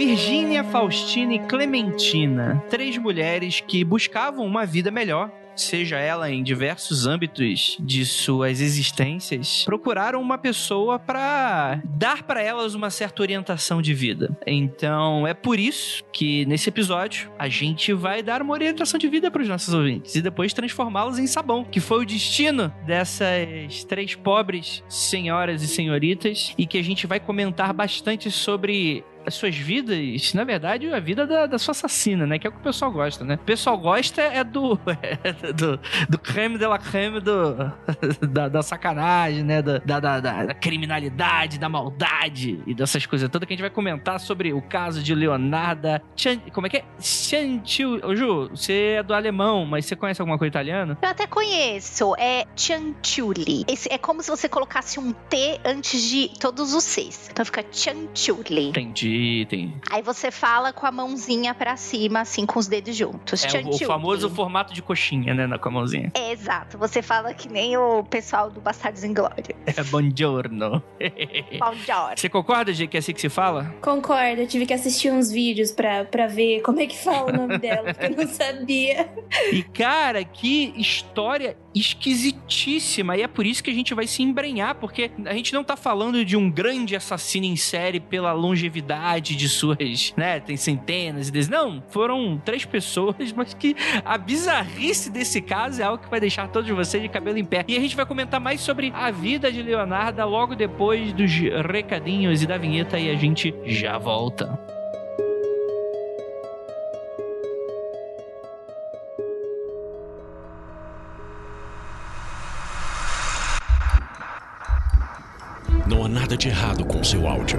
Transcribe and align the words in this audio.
Virgínia, 0.00 0.64
Faustina 0.64 1.34
e 1.34 1.38
Clementina, 1.40 2.64
três 2.70 2.96
mulheres 2.96 3.60
que 3.60 3.84
buscavam 3.84 4.46
uma 4.46 4.64
vida 4.64 4.90
melhor 4.90 5.30
seja 5.54 5.98
ela 5.98 6.30
em 6.30 6.42
diversos 6.42 7.06
âmbitos 7.06 7.76
de 7.78 8.06
suas 8.06 8.60
existências, 8.60 9.62
procuraram 9.64 10.20
uma 10.20 10.38
pessoa 10.38 10.98
para 10.98 11.82
dar 11.84 12.22
para 12.22 12.42
elas 12.42 12.74
uma 12.74 12.88
certa 12.88 13.22
orientação 13.22 13.82
de 13.82 13.92
vida. 13.92 14.36
Então, 14.46 15.26
é 15.26 15.34
por 15.34 15.58
isso 15.58 16.02
que 16.12 16.46
nesse 16.46 16.68
episódio 16.68 17.30
a 17.38 17.48
gente 17.48 17.92
vai 17.92 18.22
dar 18.22 18.40
uma 18.40 18.54
orientação 18.54 18.98
de 18.98 19.08
vida 19.08 19.30
para 19.30 19.42
os 19.42 19.48
nossos 19.48 19.74
ouvintes 19.74 20.14
e 20.14 20.22
depois 20.22 20.52
transformá-los 20.52 21.18
em 21.18 21.26
sabão, 21.26 21.64
que 21.64 21.80
foi 21.80 22.02
o 22.02 22.06
destino 22.06 22.72
dessas 22.86 23.84
três 23.86 24.14
pobres 24.14 24.82
senhoras 24.88 25.62
e 25.62 25.68
senhoritas 25.68 26.54
e 26.56 26.66
que 26.66 26.78
a 26.78 26.82
gente 26.82 27.06
vai 27.06 27.20
comentar 27.20 27.72
bastante 27.72 28.30
sobre 28.30 29.04
as 29.26 29.34
suas 29.34 29.56
vidas, 29.56 30.32
na 30.34 30.44
verdade, 30.44 30.92
a 30.92 31.00
vida 31.00 31.26
da, 31.26 31.46
da 31.46 31.58
sua 31.58 31.72
assassina, 31.72 32.26
né? 32.26 32.38
Que 32.38 32.46
é 32.46 32.50
o 32.50 32.52
que 32.52 32.58
o 32.58 32.62
pessoal 32.62 32.90
gosta, 32.90 33.24
né? 33.24 33.34
O 33.34 33.44
pessoal 33.44 33.76
gosta 33.76 34.22
é 34.22 34.42
do. 34.42 34.78
É 35.02 35.52
do, 35.52 35.78
do 36.08 36.18
creme 36.18 36.58
de 36.58 36.66
la 36.66 36.78
creme 36.78 37.20
do, 37.20 37.54
da, 38.28 38.48
da 38.48 38.62
sacanagem, 38.62 39.42
né? 39.42 39.62
Da, 39.62 39.78
da, 39.78 40.00
da, 40.00 40.20
da, 40.20 40.54
criminalidade, 40.54 41.58
da 41.58 41.68
maldade 41.68 42.62
e 42.66 42.74
dessas 42.74 43.06
coisas 43.06 43.28
todas 43.28 43.46
que 43.46 43.52
a 43.52 43.56
gente 43.56 43.62
vai 43.62 43.70
comentar 43.70 44.18
sobre 44.20 44.52
o 44.52 44.62
caso 44.62 45.02
de 45.02 45.14
Leonarda. 45.14 46.02
Chan, 46.16 46.38
como 46.52 46.66
é 46.66 46.70
que 46.70 46.76
é? 46.78 46.84
Chantil. 47.00 48.00
Ô, 48.04 48.14
Ju, 48.14 48.48
você 48.50 48.96
é 48.98 49.02
do 49.02 49.14
alemão, 49.14 49.66
mas 49.66 49.86
você 49.86 49.94
conhece 49.96 50.20
alguma 50.20 50.38
coisa 50.38 50.48
italiana? 50.48 50.98
Eu 51.00 51.08
até 51.08 51.26
conheço. 51.26 52.14
É 52.18 52.46
Chantiuli. 52.56 53.64
é 53.88 53.98
como 53.98 54.22
se 54.22 54.30
você 54.30 54.48
colocasse 54.48 54.98
um 54.98 55.12
T 55.12 55.60
antes 55.64 56.02
de 56.02 56.30
todos 56.38 56.74
os 56.74 56.84
Cs. 56.84 57.30
Então 57.30 57.44
fica 57.44 57.64
Chantiuli. 57.70 58.68
Entendi 58.68 59.09
tem. 59.48 59.74
Aí 59.90 60.02
você 60.02 60.30
fala 60.30 60.72
com 60.72 60.86
a 60.86 60.92
mãozinha 60.92 61.54
para 61.54 61.76
cima, 61.76 62.20
assim, 62.20 62.46
com 62.46 62.58
os 62.58 62.66
dedos 62.66 62.96
juntos. 62.96 63.44
É 63.44 63.60
o, 63.60 63.68
o 63.68 63.78
famoso 63.78 64.30
formato 64.30 64.72
de 64.72 64.82
coxinha, 64.82 65.34
né? 65.34 65.58
Com 65.58 65.68
a 65.68 65.72
mãozinha. 65.72 66.12
É, 66.14 66.32
exato. 66.32 66.78
Você 66.78 67.02
fala 67.02 67.32
que 67.34 67.48
nem 67.48 67.76
o 67.76 68.04
pessoal 68.04 68.50
do 68.50 68.60
Bastardos 68.60 69.04
em 69.04 69.14
Glória. 69.14 69.56
É, 69.76 69.84
buongiorno. 69.84 70.82
buongiorno. 71.58 72.16
Você 72.16 72.28
concorda, 72.28 72.72
G, 72.72 72.88
que 72.88 72.96
é 72.96 73.00
assim 73.00 73.12
que 73.12 73.20
se 73.20 73.28
fala? 73.28 73.72
Concordo. 73.80 74.42
Eu 74.42 74.48
tive 74.48 74.66
que 74.66 74.74
assistir 74.74 75.12
uns 75.12 75.30
vídeos 75.30 75.70
pra, 75.70 76.04
pra 76.04 76.26
ver 76.26 76.60
como 76.62 76.80
é 76.80 76.86
que 76.86 76.98
fala 76.98 77.30
o 77.30 77.36
nome 77.36 77.58
dela, 77.58 77.94
porque 77.94 78.06
eu 78.06 78.16
não 78.16 78.26
sabia. 78.26 79.08
E, 79.52 79.62
cara, 79.62 80.24
que 80.24 80.74
história 80.76 81.56
esquisitíssima. 81.72 83.16
E 83.16 83.22
é 83.22 83.28
por 83.28 83.46
isso 83.46 83.62
que 83.62 83.70
a 83.70 83.74
gente 83.74 83.94
vai 83.94 84.08
se 84.08 84.22
embrenhar, 84.22 84.74
porque 84.74 85.10
a 85.24 85.34
gente 85.34 85.52
não 85.52 85.62
tá 85.62 85.76
falando 85.76 86.24
de 86.24 86.36
um 86.36 86.50
grande 86.50 86.96
assassino 86.96 87.46
em 87.46 87.56
série 87.56 88.00
pela 88.00 88.32
longevidade 88.32 88.99
de 89.20 89.48
suas, 89.48 90.14
né? 90.16 90.40
Tem 90.40 90.56
centenas 90.56 91.28
e 91.28 91.32
dezenas. 91.32 91.64
Não, 91.64 91.82
foram 91.88 92.40
três 92.44 92.64
pessoas, 92.64 93.32
mas 93.36 93.54
que 93.54 93.76
a 94.04 94.16
bizarrice 94.16 95.10
desse 95.10 95.40
caso 95.40 95.80
é 95.80 95.84
algo 95.84 96.02
que 96.02 96.10
vai 96.10 96.20
deixar 96.20 96.48
todos 96.48 96.70
vocês 96.70 97.02
de 97.02 97.08
cabelo 97.08 97.38
em 97.38 97.44
pé. 97.44 97.64
E 97.66 97.76
a 97.76 97.80
gente 97.80 97.96
vai 97.96 98.06
comentar 98.06 98.40
mais 98.40 98.60
sobre 98.60 98.92
a 98.94 99.10
vida 99.10 99.50
de 99.50 99.62
Leonardo 99.62 100.24
logo 100.26 100.54
depois 100.54 101.12
dos 101.12 101.30
recadinhos 101.70 102.42
e 102.42 102.46
da 102.46 102.58
vinheta 102.58 102.98
e 102.98 103.10
a 103.10 103.14
gente 103.14 103.54
já 103.64 103.98
volta. 103.98 104.58
Não 115.86 116.04
há 116.04 116.08
nada 116.08 116.36
de 116.36 116.48
errado 116.48 116.84
com 116.84 117.02
seu 117.02 117.26
áudio. 117.26 117.58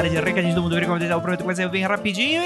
Área 0.00 0.10
de 0.10 0.18
recadinhos 0.18 0.54
do 0.54 0.62
Mundo 0.62 0.74
Virgo 0.74 0.92
Confidencial. 0.92 1.20
Prometo 1.20 1.40
que 1.40 1.46
vai 1.46 1.54
ser 1.54 1.68
bem 1.68 1.82
rapidinho, 1.82 2.42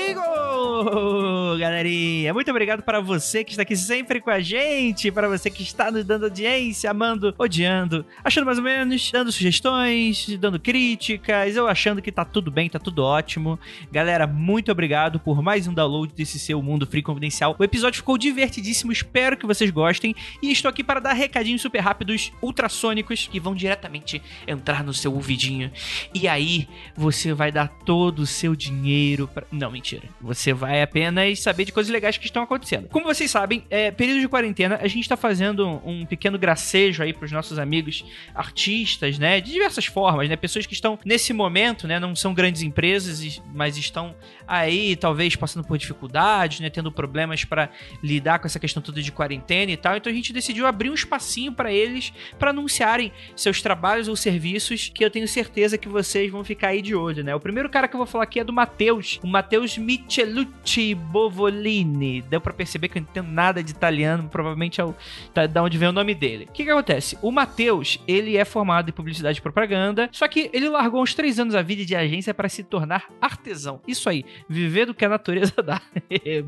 Galerinha, 1.59 2.33
muito 2.35 2.51
obrigado 2.51 2.83
para 2.83 3.01
você 3.01 3.45
que 3.45 3.51
está 3.51 3.63
aqui 3.63 3.77
sempre 3.77 4.21
com 4.21 4.31
a 4.31 4.41
gente, 4.41 5.11
para 5.11 5.29
você 5.29 5.51
que 5.51 5.63
está 5.63 5.91
nos 5.91 6.05
dando 6.05 6.25
audiência, 6.25 6.91
amando, 6.91 7.35
odiando, 7.39 8.05
achando 8.23 8.45
mais 8.45 8.59
ou 8.59 8.65
menos, 8.65 9.11
dando 9.11 9.31
sugestões, 9.31 10.27
dando 10.39 10.59
críticas, 10.59 11.57
eu 11.57 11.67
achando 11.69 12.03
que 12.03 12.11
tá 12.11 12.25
tudo 12.25 12.51
bem, 12.51 12.69
tá 12.69 12.79
tudo 12.79 13.03
ótimo. 13.03 13.59
Galera, 13.93 14.27
muito 14.27 14.73
obrigado 14.73 15.21
por 15.21 15.43
mais 15.43 15.67
um 15.67 15.75
download 15.75 16.13
desse 16.15 16.39
seu 16.39 16.61
Mundo 16.63 16.87
Free 16.87 17.03
Confidencial. 17.03 17.55
O 17.59 17.65
episódio 17.65 17.99
ficou 17.99 18.19
divertidíssimo, 18.19 18.93
espero 18.93 19.37
que 19.37 19.47
vocês 19.47 19.71
gostem. 19.71 20.15
E 20.43 20.51
estou 20.51 20.69
aqui 20.69 20.83
para 20.83 21.01
dar 21.01 21.13
recadinhos 21.13 21.63
super 21.63 21.81
rápidos, 21.81 22.33
ultrassônicos, 22.43 23.29
que 23.31 23.41
vão 23.41 23.55
diretamente 23.55 24.21
entrar 24.47 24.83
no 24.83 24.93
seu 24.93 25.15
ouvidinho. 25.15 25.71
E 26.13 26.27
aí, 26.27 26.69
você 26.97 27.33
vai 27.33 27.53
dar 27.53 27.69
todo 27.69 28.21
o 28.21 28.27
seu 28.27 28.57
dinheiro 28.57 29.29
pra... 29.29 29.45
Não, 29.51 29.71
mentira. 29.71 30.09
Você 30.21 30.53
vai 30.53 30.83
apenas 30.83 31.44
saber 31.45 31.65
de 31.65 31.73
coisas 31.73 31.93
legais 31.93 32.17
que 32.17 32.27
estão 32.27 32.43
acontecendo. 32.43 32.89
Como 32.89 33.07
vocês 33.07 33.31
sabem, 33.31 33.65
é 33.71 33.91
período 33.91 34.21
de 34.21 34.29
quarentena, 34.29 34.79
a 34.81 34.89
gente 34.89 35.09
tá 35.09 35.17
fazendo 35.17 35.81
um 35.85 36.05
pequeno 36.05 36.39
gracejo 36.39 37.03
aí 37.03 37.13
pros 37.13 37.31
nossos 37.33 37.59
amigos 37.59 38.05
artistas, 38.35 39.19
né? 39.19 39.41
De 39.41 39.53
diversas 39.53 39.87
formas, 39.87 40.29
né? 40.29 40.37
Pessoas 40.37 40.67
que 40.67 40.75
estão 40.75 40.99
nesse 41.05 41.33
momento, 41.33 41.87
né? 41.87 41.99
Não 41.99 42.15
são 42.15 42.35
grandes 42.35 42.63
empresas, 42.63 43.43
mas 43.55 43.77
estão 43.77 44.15
aí 44.47 44.97
talvez 44.97 45.37
passando 45.37 45.67
por 45.67 45.79
dificuldades, 45.79 46.61
né? 46.61 46.71
Tendo 46.71 46.91
problemas 46.93 47.45
para 47.45 47.71
lidar 48.03 48.39
com 48.39 48.47
essa 48.47 48.59
questão 48.59 48.83
toda 48.83 49.01
de 49.01 49.13
quarentena 49.13 49.73
e 49.73 49.77
tal. 49.77 49.97
Então 49.97 50.13
a 50.13 50.15
gente 50.15 50.33
decidiu 50.33 50.67
abrir 50.67 50.91
um 50.91 50.95
espacinho 50.95 51.53
para 51.53 51.73
eles 51.73 52.13
para 52.39 52.51
anunciarem 52.51 53.13
seus 53.37 53.63
trabalhos 53.63 54.09
ou 54.09 54.17
serviços 54.17 54.91
que 54.93 55.05
eu 55.05 55.11
tenho 55.11 55.27
certeza 55.27 55.79
que 55.79 55.89
vocês 55.89 56.31
vão 56.31 56.45
ficar 56.45 56.69
aí 56.69 56.83
de 56.83 56.95
olho 56.95 57.15
né? 57.23 57.35
O 57.35 57.41
primeiro 57.41 57.69
cara 57.69 57.87
que 57.87 57.95
eu 57.95 57.99
vou 57.99 58.07
falar 58.07 58.25
aqui 58.25 58.41
é 58.41 58.45
do 58.45 58.53
Matheus, 58.53 59.21
o 59.23 59.27
Matheus 59.27 59.77
Michelucci 59.77 60.95
Bovolini. 61.35 62.23
Deu 62.23 62.41
para 62.41 62.53
perceber 62.53 62.89
que 62.89 62.99
eu 62.99 63.03
não 63.03 63.09
entendo 63.11 63.31
nada 63.31 63.63
de 63.63 63.73
italiano, 63.73 64.29
provavelmente 64.29 64.81
é 64.81 64.85
o, 64.85 64.95
tá, 65.33 65.47
da 65.47 65.63
onde 65.63 65.77
vem 65.77 65.89
o 65.89 65.93
nome 65.93 66.15
dele. 66.15 66.47
O 66.49 66.53
que 66.53 66.65
que 66.65 66.71
acontece? 66.71 67.19
O 67.21 67.31
Matheus, 67.31 68.01
ele 68.07 68.37
é 68.37 68.45
formado 68.45 68.89
em 68.89 68.93
publicidade 68.93 69.39
e 69.39 69.43
propaganda, 69.43 70.09
só 70.13 70.29
que 70.29 70.49
ele 70.53 70.69
largou 70.69 71.03
uns 71.03 71.15
três 71.15 71.39
anos 71.39 71.55
a 71.55 71.63
vida 71.63 71.85
de 71.85 71.95
agência 71.97 72.33
para 72.33 72.49
se 72.49 72.63
tornar 72.63 73.09
artesão. 73.21 73.81
Isso 73.87 74.09
aí, 74.09 74.25
viver 74.49 74.87
do 74.87 74.95
que 74.95 75.05
a 75.05 75.09
natureza 75.09 75.55
dá. 75.63 75.83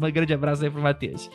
um 0.01 0.13
grande 0.13 0.33
abraço 0.33 0.65
aí 0.65 0.71
pro 0.71 0.81
Matheus. 0.81 1.31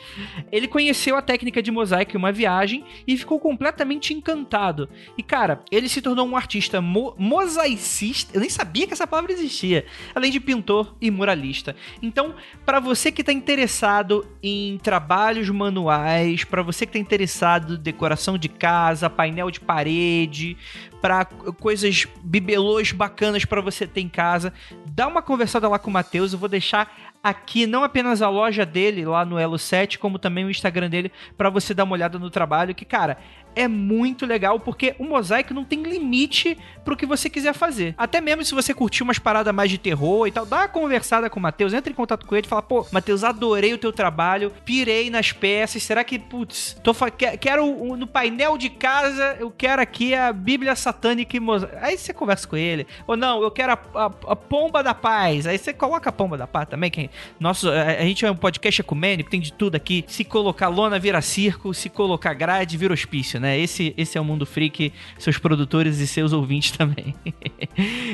Ele 0.50 0.66
conheceu 0.66 1.16
a 1.16 1.22
técnica 1.22 1.62
de 1.62 1.70
mosaico 1.70 2.12
em 2.14 2.18
uma 2.18 2.32
viagem 2.32 2.84
e 3.06 3.16
ficou 3.16 3.38
completamente 3.38 4.14
encantado. 4.14 4.88
E 5.16 5.22
cara, 5.22 5.62
ele 5.70 5.88
se 5.88 6.00
tornou 6.00 6.26
um 6.26 6.36
artista 6.36 6.80
mo 6.80 7.14
mosaicista. 7.18 8.34
Eu 8.34 8.40
nem 8.40 8.48
sabia 8.48 8.86
que 8.86 8.92
essa 8.92 9.06
palavra 9.06 9.32
existia, 9.32 9.84
além 10.14 10.30
de 10.30 10.40
pintor 10.40 10.94
e 11.00 11.10
muralista. 11.10 11.76
Então, 12.00 12.34
para 12.64 12.80
você 12.80 13.12
que 13.12 13.20
está 13.20 13.32
interessado 13.42 14.24
em 14.40 14.78
trabalhos 14.78 15.50
manuais, 15.50 16.44
para 16.44 16.62
você 16.62 16.86
que 16.86 16.90
está 16.90 16.98
interessado 17.00 17.74
em 17.74 17.82
decoração 17.82 18.38
de 18.38 18.48
casa, 18.48 19.10
painel 19.10 19.50
de 19.50 19.58
parede, 19.58 20.56
para 21.00 21.24
coisas 21.24 22.06
bibelôs 22.22 22.92
bacanas 22.92 23.44
para 23.44 23.60
você 23.60 23.84
ter 23.84 24.00
em 24.00 24.08
casa, 24.08 24.52
dá 24.86 25.08
uma 25.08 25.20
conversada 25.20 25.68
lá 25.68 25.76
com 25.76 25.90
o 25.90 25.92
Matheus, 25.92 26.32
eu 26.32 26.38
vou 26.38 26.48
deixar 26.48 26.96
aqui 27.20 27.66
não 27.66 27.82
apenas 27.82 28.22
a 28.22 28.28
loja 28.28 28.64
dele 28.64 29.04
lá 29.04 29.24
no 29.24 29.38
Elo 29.38 29.58
7, 29.58 29.98
como 29.98 30.20
também 30.20 30.44
o 30.44 30.50
Instagram 30.50 30.88
dele 30.88 31.10
para 31.36 31.50
você 31.50 31.74
dar 31.74 31.82
uma 31.82 31.94
olhada 31.94 32.20
no 32.20 32.30
trabalho 32.30 32.74
que, 32.74 32.84
cara, 32.84 33.18
é 33.54 33.68
muito 33.68 34.26
legal 34.26 34.58
porque 34.58 34.94
o 34.98 35.04
mosaico 35.04 35.54
não 35.54 35.64
tem 35.64 35.82
limite 35.82 36.56
pro 36.84 36.96
que 36.96 37.06
você 37.06 37.30
quiser 37.30 37.54
fazer. 37.54 37.94
Até 37.96 38.20
mesmo 38.20 38.44
se 38.44 38.54
você 38.54 38.74
curtir 38.74 39.02
umas 39.02 39.18
paradas 39.18 39.54
mais 39.54 39.70
de 39.70 39.78
terror 39.78 40.26
e 40.26 40.32
tal, 40.32 40.44
dá 40.44 40.58
uma 40.58 40.68
conversada 40.68 41.30
com 41.30 41.38
o 41.38 41.42
Matheus, 41.42 41.72
entra 41.72 41.92
em 41.92 41.94
contato 41.94 42.26
com 42.26 42.34
ele 42.34 42.46
e 42.46 42.48
fala: 42.48 42.62
pô, 42.62 42.86
Matheus, 42.90 43.24
adorei 43.24 43.72
o 43.72 43.78
teu 43.78 43.92
trabalho, 43.92 44.52
pirei 44.64 45.10
nas 45.10 45.32
peças, 45.32 45.82
será 45.82 46.04
que, 46.04 46.18
putz, 46.18 46.76
tô 46.82 46.92
quero 47.40 47.96
no 47.96 48.06
painel 48.06 48.56
de 48.56 48.70
casa, 48.70 49.36
eu 49.38 49.50
quero 49.50 49.82
aqui 49.82 50.14
a 50.14 50.32
Bíblia 50.32 50.74
Satânica 50.74 51.36
e 51.36 51.40
mosaico. 51.40 51.76
Aí 51.80 51.96
você 51.96 52.12
conversa 52.12 52.46
com 52.46 52.56
ele. 52.56 52.86
Ou 53.06 53.16
não, 53.16 53.42
eu 53.42 53.50
quero 53.50 53.72
a, 53.72 53.78
a, 53.94 54.06
a 54.06 54.36
pomba 54.36 54.82
da 54.82 54.94
paz. 54.94 55.46
Aí 55.46 55.58
você 55.58 55.72
coloca 55.72 56.10
a 56.10 56.12
pomba 56.12 56.36
da 56.36 56.46
paz 56.46 56.68
também. 56.68 56.90
Que 56.90 57.10
nosso, 57.38 57.68
a, 57.70 57.82
a 57.82 58.02
gente 58.02 58.24
é 58.24 58.30
um 58.30 58.36
podcast 58.36 58.80
ecumênico, 58.80 59.30
tem 59.30 59.40
de 59.40 59.52
tudo 59.52 59.76
aqui. 59.76 60.04
Se 60.06 60.24
colocar 60.24 60.68
lona 60.68 60.98
vira 60.98 61.20
circo, 61.20 61.72
se 61.74 61.88
colocar 61.88 62.34
grade 62.34 62.76
vira 62.76 62.92
hospício, 62.92 63.40
né? 63.42 63.58
Esse, 63.58 63.92
esse 63.98 64.16
é 64.16 64.20
o 64.20 64.24
Mundo 64.24 64.46
Freak, 64.46 64.92
seus 65.18 65.36
produtores 65.36 65.98
e 65.98 66.06
seus 66.06 66.32
ouvintes 66.32 66.70
também. 66.78 67.14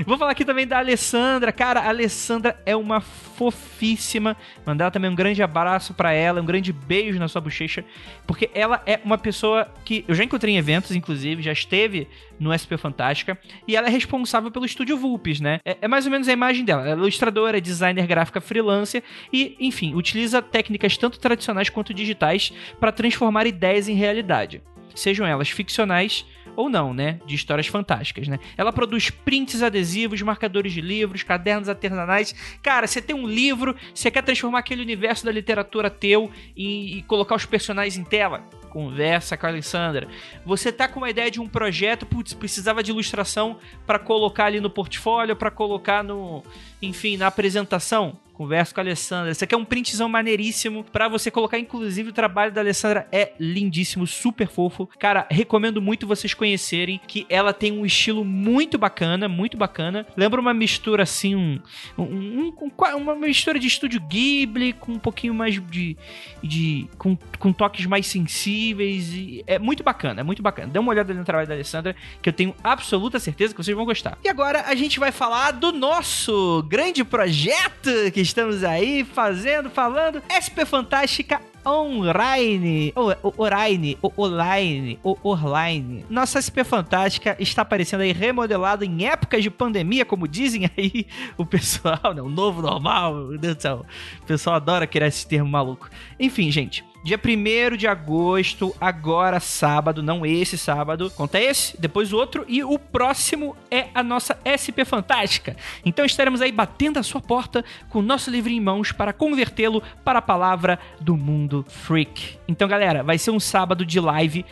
Vou 0.04 0.19
falar 0.19 0.32
aqui 0.32 0.44
também 0.44 0.66
da 0.66 0.78
Alessandra. 0.78 1.52
Cara, 1.52 1.80
a 1.80 1.88
Alessandra 1.88 2.60
é 2.66 2.75
uma 2.75 3.00
fofíssima. 3.00 4.36
Mandar 4.66 4.90
também 4.90 5.10
um 5.10 5.14
grande 5.14 5.42
abraço 5.42 5.94
para 5.94 6.12
ela, 6.12 6.40
um 6.40 6.44
grande 6.44 6.72
beijo 6.72 7.19
na 7.20 7.28
sua 7.28 7.40
bochecha, 7.40 7.84
porque 8.26 8.50
ela 8.52 8.82
é 8.86 8.98
uma 9.04 9.19
pessoa 9.19 9.69
que 9.84 10.04
eu 10.08 10.14
já 10.14 10.25
encontrei 10.25 10.54
em 10.54 10.56
eventos, 10.56 10.90
inclusive, 10.96 11.42
já 11.42 11.52
esteve 11.52 12.08
no 12.40 12.56
SP 12.56 12.78
Fantástica, 12.78 13.38
e 13.66 13.76
ela 13.76 13.88
é 13.88 13.90
responsável 13.90 14.50
pelo 14.50 14.64
estúdio 14.64 14.96
Vulpes, 14.96 15.40
né? 15.40 15.60
É, 15.64 15.76
é 15.82 15.88
mais 15.88 16.06
ou 16.06 16.12
menos 16.12 16.28
a 16.28 16.32
imagem 16.32 16.64
dela. 16.64 16.82
Ela 16.82 16.92
é 16.92 16.94
ilustradora, 16.94 17.58
é 17.58 17.60
designer 17.60 18.06
gráfica 18.06 18.40
freelancer 18.40 19.02
e, 19.32 19.56
enfim, 19.60 19.94
utiliza 19.94 20.40
técnicas 20.40 20.96
tanto 20.96 21.19
tradicionais 21.19 21.69
quanto 21.69 21.92
digitais 21.92 22.52
para 22.80 22.92
transformar 22.92 23.46
ideias 23.46 23.88
em 23.88 23.94
realidade. 23.94 24.62
Sejam 24.99 25.25
elas 25.25 25.49
ficcionais 25.49 26.27
ou 26.56 26.69
não, 26.69 26.93
né? 26.93 27.21
De 27.25 27.37
histórias 27.37 27.69
fantásticas, 27.69 28.27
né? 28.27 28.41
Ela 28.56 28.73
produz 28.73 29.11
prints 29.11 29.62
adesivos, 29.62 30.21
marcadores 30.23 30.73
de 30.73 30.81
livros, 30.81 31.23
cadernos 31.23 31.69
artesanais. 31.69 32.35
Cara, 32.61 32.87
você 32.87 33.00
tem 33.00 33.15
um 33.15 33.29
livro, 33.29 33.77
você 33.95 34.11
quer 34.11 34.23
transformar 34.23 34.59
aquele 34.59 34.83
universo 34.83 35.25
da 35.25 35.31
literatura 35.31 35.89
teu 35.89 36.31
e, 36.56 36.99
e 36.99 37.03
colocar 37.03 37.37
os 37.37 37.47
personagens 37.47 37.97
em 37.97 38.03
tela? 38.03 38.43
Conversa 38.71 39.37
com 39.37 39.47
a 39.47 39.50
Alessandra. 39.50 40.09
Você 40.45 40.73
tá 40.73 40.89
com 40.89 40.99
uma 40.99 41.11
ideia 41.11 41.31
de 41.31 41.41
um 41.41 41.49
projeto, 41.49 42.05
putz, 42.05 42.35
precisava 42.35 42.83
de 42.83 42.91
ilustração 42.91 43.59
para 43.87 43.99
colocar 43.99 44.47
ali 44.47 44.61
no 44.61 44.69
portfólio, 44.69 45.37
para 45.37 45.50
colocar 45.50 46.03
no, 46.03 46.43
enfim, 46.83 47.17
na 47.17 47.29
apresentação 47.29 48.19
Converso 48.38 48.73
com 48.73 48.81
a 48.81 48.85
Alessandra. 48.85 49.32
Esse 49.32 49.43
aqui 49.43 49.52
é 49.52 49.58
um 49.58 49.64
printzão 49.64 50.08
maneiríssimo 50.08 50.85
para 50.85 51.08
você 51.08 51.29
colocar. 51.29 51.58
Inclusive, 51.58 52.11
o 52.11 52.12
trabalho 52.12 52.52
da 52.52 52.61
Alessandra 52.61 53.08
é 53.11 53.32
lindíssimo, 53.40 54.06
super 54.06 54.46
fofo. 54.46 54.88
Cara, 54.96 55.26
recomendo 55.29 55.82
muito 55.82 56.06
vocês 56.06 56.35
conhecerem 56.35 57.00
que 57.05 57.26
ela 57.29 57.52
tem 57.52 57.73
um 57.73 57.85
estilo 57.85 58.25
muito 58.25 58.79
bacana, 58.79 59.29
muito 59.29 59.56
bacana. 59.56 60.06
Lembra 60.17 60.40
uma 60.40 60.55
mistura 60.55 61.02
assim, 61.02 61.35
um, 61.35 61.61
um, 61.99 62.55
um 62.61 62.96
uma 62.96 63.17
mistura 63.17 63.58
de 63.58 63.67
estúdio 63.67 64.00
Ghibli 64.00 64.73
com 64.73 64.93
um 64.93 64.99
pouquinho 65.00 65.35
mais 65.35 65.61
de, 65.61 65.96
de 66.40 66.87
com, 66.96 67.19
com 67.40 67.52
toques 67.52 67.87
mais 67.87 68.06
sensíveis. 68.06 69.12
E 69.14 69.43
é 69.49 69.58
muito 69.58 69.82
bacana, 69.82 70.20
é 70.20 70.25
muito 70.25 70.44
bacana. 70.44 70.69
Dê 70.69 70.79
uma 70.79 70.93
olhada 70.93 71.12
no 71.12 71.25
trabalho 71.25 71.49
da 71.49 71.55
Alessandra, 71.55 71.96
que 72.23 72.29
eu 72.29 72.32
tenho 72.32 72.55
absoluta 72.62 73.19
certeza 73.19 73.52
que 73.52 73.61
vocês 73.61 73.76
vão 73.76 73.85
gostar. 73.85 74.17
E 74.25 74.29
agora 74.29 74.62
a 74.69 74.76
gente 74.76 75.00
vai 75.00 75.11
falar 75.11 75.50
do 75.50 75.73
nosso 75.73 76.64
grande 76.69 77.02
projeto 77.02 77.90
que 78.14 78.27
estamos 78.28 78.62
aí 78.62 79.04
fazendo, 79.04 79.70
falando. 79.70 80.22
SP 80.28 80.64
Fantástica 80.64 81.40
online, 81.66 82.92
online, 82.96 83.98
online, 84.16 84.98
online. 85.04 86.04
Nossa 86.08 86.40
SP 86.40 86.64
Fantástica 86.64 87.36
está 87.38 87.62
aparecendo 87.62 88.00
aí 88.00 88.12
remodelado 88.12 88.84
em 88.84 89.06
épocas 89.06 89.42
de 89.42 89.50
pandemia, 89.50 90.04
como 90.04 90.28
dizem 90.28 90.70
aí 90.76 91.06
o 91.36 91.44
pessoal, 91.44 92.14
né? 92.14 92.22
O 92.22 92.28
novo 92.28 92.62
normal, 92.62 93.14
meu 93.14 93.38
Deus 93.38 93.56
do 93.56 93.62
céu. 93.62 93.86
O 94.22 94.26
pessoal 94.26 94.56
adora 94.56 94.86
criar 94.86 95.08
esse 95.08 95.26
termo 95.26 95.50
maluco. 95.50 95.90
Enfim, 96.19 96.50
gente, 96.50 96.84
Dia 97.05 97.19
1 97.19 97.77
de 97.77 97.87
agosto, 97.87 98.75
agora 98.81 99.39
sábado, 99.39 100.03
não 100.03 100.27
esse 100.27 100.59
sábado. 100.59 101.11
Conta 101.11 101.41
esse, 101.41 101.81
depois 101.81 102.12
o 102.12 102.17
outro 102.17 102.45
e 102.49 102.62
o 102.62 102.79
próximo 102.79 103.56
é 103.71 103.89
a 103.95 104.03
nossa 104.03 104.37
SP 104.45 104.85
Fantástica. 104.85 105.56
Então 105.85 106.05
estaremos 106.05 106.43
aí 106.43 106.50
batendo 106.50 106.99
a 106.99 107.03
sua 107.03 107.21
porta 107.21 107.65
com 107.89 108.00
o 108.00 108.03
nosso 108.03 108.31
livro 108.31 108.50
em 108.50 108.61
mãos 108.61 108.91
para 108.93 109.12
convertê-lo 109.12 109.83
para 110.05 110.19
a 110.19 110.23
palavra 110.23 110.79
do 111.00 111.17
mundo 111.17 111.65
freak. 111.69 112.37
Então, 112.49 112.67
galera, 112.69 113.03
vai 113.03 113.17
ser 113.17 113.31
um 113.31 113.41
sábado 113.41 113.87
de 113.87 114.00
live 114.00 114.45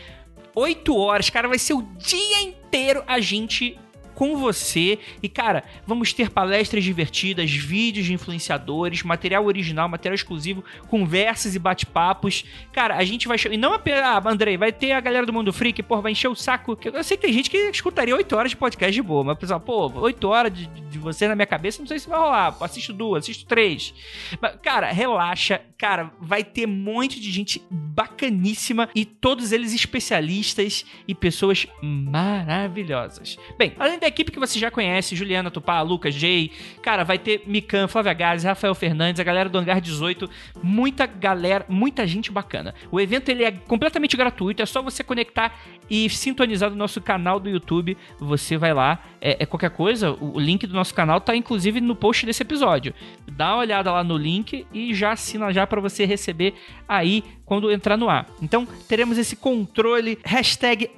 8 0.57 0.97
horas, 0.97 1.29
cara, 1.29 1.49
vai 1.49 1.59
ser 1.59 1.75
o 1.75 1.83
dia 1.99 2.41
inteiro 2.41 3.05
a 3.07 3.21
gente 3.21 3.79
com 4.17 4.37
você. 4.39 4.99
E, 5.23 5.29
cara, 5.29 5.63
vamos 5.87 6.13
ter 6.13 6.31
palestras 6.31 6.83
divertidas, 6.83 7.53
vídeos 7.53 8.07
de 8.07 8.15
influenciadores, 8.15 9.03
material 9.03 9.45
original, 9.45 9.89
material 9.89 10.15
exclusivo, 10.15 10.65
conversas 10.89 11.55
e 11.55 11.59
bate-papos. 11.59 12.45
Cara, 12.73 12.97
a 12.97 13.05
gente 13.05 13.29
vai. 13.29 13.37
E 13.51 13.57
não 13.57 13.75
apenas. 13.75 14.03
Ah, 14.03 14.23
Andrei, 14.25 14.57
vai 14.57 14.73
ter 14.73 14.93
a 14.93 15.01
galera 15.01 15.27
do 15.27 15.33
Mundo 15.33 15.53
Freak, 15.53 15.83
pô, 15.83 16.01
vai 16.01 16.13
encher 16.13 16.29
o 16.29 16.35
saco. 16.35 16.79
Eu 16.83 17.05
sei 17.05 17.17
que 17.17 17.25
tem 17.25 17.33
gente 17.33 17.51
que 17.51 17.59
escutaria 17.71 18.17
8 18.17 18.37
horas 18.37 18.51
de 18.51 18.57
podcast 18.57 18.93
de 18.93 19.03
boa, 19.03 19.23
mas, 19.23 19.39
pessoal, 19.39 19.61
pô, 19.61 19.93
8 20.01 20.29
horas 20.29 20.53
de, 20.53 20.67
de 20.67 20.99
você 20.99 21.29
na 21.29 21.37
minha 21.37 21.47
cabeça, 21.47 21.81
não 21.81 21.87
sei 21.87 21.99
se 21.99 22.09
vai 22.09 22.19
rolar. 22.19 22.57
Assisto 22.61 22.93
duas, 22.95 23.25
assisto 23.25 23.45
três. 23.45 23.93
Mas, 24.41 24.57
cara, 24.63 24.91
relaxa. 24.91 25.61
Cara, 25.79 26.11
vai 26.19 26.43
ter 26.43 26.67
um 26.67 26.73
monte 26.73 27.21
de 27.21 27.31
gente 27.31 27.63
bacaníssima 27.71 28.89
e 28.95 29.05
todos 29.05 29.53
eles 29.53 29.75
especialistas 29.75 30.87
e 31.07 31.15
pessoas 31.15 31.67
maravilhosas. 31.83 33.37
Bem, 33.59 33.75
além 33.79 33.99
da 33.99 34.06
da 34.07 34.09
equipe 34.09 34.31
que 34.31 34.39
você 34.39 34.57
já 34.59 34.71
conhece, 34.71 35.17
Juliana 35.17 35.51
Tupá, 35.51 35.83
Lucas, 35.83 36.15
Jay, 36.15 36.53
cara, 36.81 37.03
vai 37.03 37.19
ter 37.19 37.43
Mikan, 37.45 37.89
Flávia 37.89 38.13
Gales, 38.13 38.45
Rafael 38.45 38.75
Fernandes, 38.75 39.19
a 39.19 39.25
galera 39.25 39.49
do 39.49 39.59
Hangar 39.59 39.81
18, 39.81 40.31
muita 40.63 41.07
galera, 41.07 41.67
muita 41.69 42.07
gente 42.07 42.31
bacana. 42.31 42.73
O 42.91 43.01
evento 43.01 43.29
ele 43.31 43.43
é 43.43 43.51
completamente 43.51 44.17
gratuito, 44.17 44.63
é 44.63 44.67
só 44.67 44.81
você 44.81 45.03
conectar 45.03 45.59
e 45.91 46.09
sintonizar 46.09 46.71
no 46.71 46.77
nosso 46.77 47.01
canal 47.01 47.41
do 47.41 47.49
YouTube, 47.49 47.97
você 48.21 48.57
vai 48.57 48.73
lá, 48.73 49.01
é, 49.21 49.43
é 49.43 49.47
qualquer 49.47 49.71
coisa, 49.71 50.13
o, 50.13 50.37
o, 50.37 50.41
link 50.41 50.67
do 50.67 50.75
nosso 50.75 50.95
canal 50.95 51.21
tá 51.21 51.35
inclusive 51.35 51.81
no 51.81 51.97
post 51.97 52.25
desse 52.25 52.43
episódio. 52.43 52.95
Dá 53.27 53.55
uma 53.55 53.59
olhada 53.59 53.91
lá 53.91 54.05
no 54.05 54.17
link 54.17 54.65
e 54.73 54.95
já 54.95 55.13
assina 55.13 55.53
já 55.53 55.67
para 55.67 55.81
você 55.81 56.05
receber 56.05 56.55
aí 56.89 57.25
quando 57.47 57.71
entrar 57.71 57.97
no 57.97 58.11
ar. 58.11 58.27
Então 58.43 58.67
teremos 58.89 59.17
esse 59.17 59.37
controle 59.37 60.19
hashtag. 60.25 60.91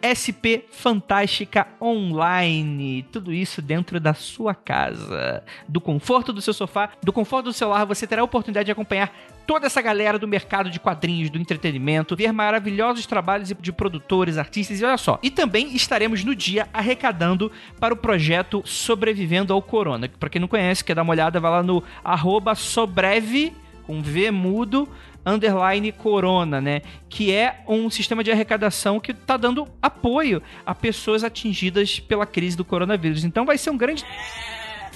Tudo 3.13 3.33
isso 3.33 3.63
dentro 3.63 4.01
da 4.01 4.15
sua 4.15 4.55
casa. 4.55 5.45
Do 5.69 5.81
conforto 5.81 6.33
do 6.33 6.41
seu 6.41 6.55
sofá, 6.55 6.91
do 7.03 7.13
conforto 7.13 7.45
do 7.47 7.53
celular, 7.53 7.85
você 7.85 8.07
terá 8.07 8.23
a 8.23 8.25
oportunidade 8.25 8.67
de 8.67 8.73
acompanhar 8.73 9.13
toda 9.47 9.67
essa 9.67 9.81
galera 9.81 10.19
do 10.19 10.29
mercado 10.29 10.71
de 10.71 10.79
quadrinhos, 10.81 11.31
do 11.31 11.39
entretenimento, 11.39 12.17
ver 12.17 12.33
maravilhosos 12.33 13.07
trabalhos 13.07 13.53
de 13.61 13.73
produtores, 13.73 14.37
artistas 14.37 14.81
e 14.81 14.85
olha 14.85 14.99
só. 14.99 15.19
E 15.23 15.31
também 15.31 15.75
estaremos 15.75 16.25
no 16.25 16.35
dia 16.35 16.69
arrecadando 16.73 17.51
para 17.79 17.95
o 17.95 17.97
projeto 17.97 18.63
Sobrevivendo 18.65 19.53
ao 19.53 19.63
Corona. 19.63 20.09
Para 20.09 20.29
quem 20.29 20.41
não 20.41 20.49
conhece, 20.49 20.85
quer 20.85 20.95
dar 20.95 21.03
uma 21.03 21.13
olhada, 21.13 21.41
vai 21.41 21.51
lá 21.51 21.63
no 21.63 21.83
arroba 22.05 22.55
sobreve 22.55 23.55
com 23.87 24.03
V 24.03 24.31
mudo 24.31 24.87
underline 25.29 25.93
corona, 25.93 26.61
né? 26.61 26.83
Que 27.09 27.33
é 27.33 27.63
um 27.69 27.91
sistema 27.91 28.25
de 28.25 28.31
arrecadação 28.31 28.99
que 28.99 29.13
está 29.13 29.37
dando 29.37 29.69
apoio 29.81 30.43
a 30.65 30.75
pessoas 30.75 31.23
atingidas 31.23 32.01
pela 32.01 32.27
crise 32.27 32.57
do 32.57 32.65
coronavírus. 32.65 33.25
Então 33.25 33.45
vai 33.45 33.59
ser 33.59 33.71
um 33.71 33.77
grande 33.77 34.05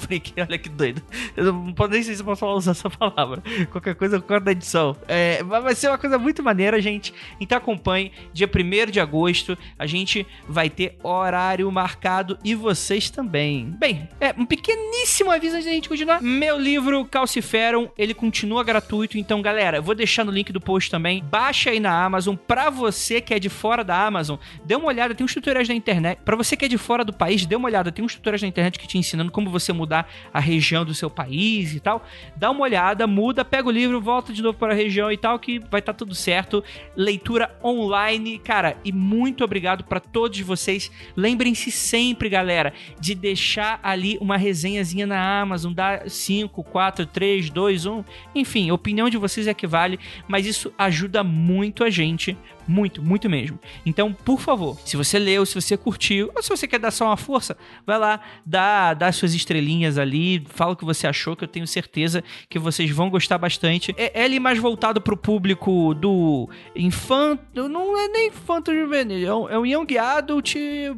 freak, 0.02 0.32
olha 0.40 0.58
que 0.58 0.68
doido. 0.68 1.02
Eu 1.36 1.52
não 1.52 1.72
posso 1.72 1.90
nem 1.90 2.02
sei 2.02 2.14
se 2.14 2.20
eu 2.20 2.26
posso 2.26 2.46
usar 2.46 2.72
essa 2.72 2.90
palavra. 2.90 3.42
Qualquer 3.70 3.94
coisa 3.94 4.16
eu 4.16 4.22
corto 4.22 4.44
da 4.44 4.52
edição. 4.52 4.96
É, 5.08 5.42
vai 5.42 5.74
ser 5.74 5.88
uma 5.88 5.98
coisa 5.98 6.18
muito 6.18 6.42
maneira, 6.42 6.80
gente. 6.80 7.14
Então 7.40 7.56
acompanhe. 7.58 8.12
Dia 8.32 8.48
1 8.48 8.90
de 8.90 9.00
agosto, 9.00 9.56
a 9.78 9.86
gente 9.86 10.26
vai 10.48 10.68
ter 10.68 10.98
horário 11.02 11.70
marcado 11.70 12.38
e 12.44 12.54
vocês 12.54 13.10
também. 13.10 13.66
Bem, 13.78 14.08
é 14.20 14.34
um 14.36 14.46
pequeníssimo 14.46 15.30
aviso 15.30 15.56
antes 15.56 15.66
da 15.66 15.72
gente 15.72 15.88
continuar. 15.88 16.22
Meu 16.22 16.58
livro 16.58 17.04
Calciferum, 17.04 17.88
ele 17.96 18.14
continua 18.14 18.64
gratuito. 18.64 19.18
Então, 19.18 19.40
galera, 19.40 19.78
eu 19.78 19.82
vou 19.82 19.94
deixar 19.94 20.24
no 20.24 20.32
link 20.32 20.52
do 20.52 20.60
post 20.60 20.90
também. 20.90 21.22
Baixa 21.22 21.70
aí 21.70 21.80
na 21.80 22.04
Amazon. 22.04 22.36
Pra 22.36 22.70
você 22.70 23.20
que 23.20 23.34
é 23.34 23.38
de 23.38 23.48
fora 23.48 23.84
da 23.84 24.06
Amazon, 24.06 24.38
dê 24.64 24.74
uma 24.74 24.86
olhada. 24.86 25.14
Tem 25.14 25.24
uns 25.24 25.34
tutoriais 25.34 25.68
na 25.68 25.74
internet. 25.74 26.20
Pra 26.24 26.36
você 26.36 26.56
que 26.56 26.64
é 26.64 26.68
de 26.68 26.78
fora 26.78 27.04
do 27.04 27.12
país, 27.12 27.46
dê 27.46 27.56
uma 27.56 27.68
olhada. 27.68 27.92
Tem 27.92 28.04
uns 28.04 28.14
tutoriais 28.14 28.42
na 28.42 28.48
internet 28.48 28.78
que 28.78 28.86
te 28.86 28.98
ensinando 28.98 29.30
como 29.30 29.50
você 29.50 29.72
muda 29.72 29.91
mudar 29.92 30.08
a 30.32 30.40
região 30.40 30.84
do 30.84 30.94
seu 30.94 31.10
país 31.10 31.74
e 31.74 31.80
tal, 31.80 32.04
dá 32.34 32.50
uma 32.50 32.62
olhada, 32.62 33.06
muda, 33.06 33.44
pega 33.44 33.68
o 33.68 33.70
livro, 33.70 34.00
volta 34.00 34.32
de 34.32 34.42
novo 34.42 34.56
para 34.56 34.72
a 34.72 34.76
região 34.76 35.12
e 35.12 35.16
tal, 35.16 35.38
que 35.38 35.58
vai 35.58 35.80
estar 35.80 35.92
tá 35.92 35.98
tudo 35.98 36.14
certo. 36.14 36.64
Leitura 36.96 37.54
online, 37.62 38.38
cara, 38.38 38.76
e 38.84 38.90
muito 38.90 39.44
obrigado 39.44 39.84
para 39.84 40.00
todos 40.00 40.40
vocês. 40.40 40.90
Lembrem-se 41.14 41.70
sempre, 41.70 42.28
galera, 42.28 42.72
de 42.98 43.14
deixar 43.14 43.78
ali 43.82 44.16
uma 44.20 44.36
resenhazinha 44.36 45.06
na 45.06 45.40
Amazon, 45.40 45.72
dá 45.72 46.08
5, 46.08 46.62
4, 46.64 47.06
3, 47.06 47.50
2, 47.50 47.86
1, 47.86 48.04
enfim, 48.34 48.70
a 48.70 48.74
opinião 48.74 49.10
de 49.10 49.18
vocês 49.18 49.46
é 49.46 49.54
que 49.54 49.66
vale, 49.66 49.98
mas 50.26 50.46
isso 50.46 50.72
ajuda 50.78 51.22
muito 51.22 51.84
a 51.84 51.90
gente 51.90 52.36
muito, 52.66 53.02
muito 53.02 53.28
mesmo. 53.28 53.58
Então, 53.84 54.12
por 54.12 54.40
favor, 54.40 54.78
se 54.84 54.96
você 54.96 55.18
leu, 55.18 55.44
se 55.44 55.54
você 55.54 55.76
curtiu, 55.76 56.30
ou 56.34 56.42
se 56.42 56.48
você 56.48 56.66
quer 56.66 56.78
dar 56.78 56.90
só 56.90 57.06
uma 57.06 57.16
força, 57.16 57.56
vai 57.86 57.98
lá, 57.98 58.20
dá, 58.44 58.94
dá 58.94 59.10
suas 59.12 59.34
estrelinhas 59.34 59.98
ali, 59.98 60.44
fala 60.48 60.72
o 60.72 60.76
que 60.76 60.84
você 60.84 61.06
achou, 61.06 61.36
que 61.36 61.44
eu 61.44 61.48
tenho 61.48 61.66
certeza 61.66 62.22
que 62.48 62.58
vocês 62.58 62.90
vão 62.90 63.10
gostar 63.10 63.38
bastante. 63.38 63.94
É, 63.96 64.20
é 64.20 64.24
ali 64.24 64.38
mais 64.38 64.58
voltado 64.58 65.00
pro 65.00 65.16
público 65.16 65.94
do 65.94 66.48
infanto, 66.74 67.68
não 67.68 67.98
é 67.98 68.08
nem 68.08 68.28
infanto 68.28 68.74
juvenil, 68.74 69.28
é 69.28 69.34
um, 69.34 69.48
é 69.48 69.58
um 69.58 69.66
young 69.66 69.98
adult 69.98 70.54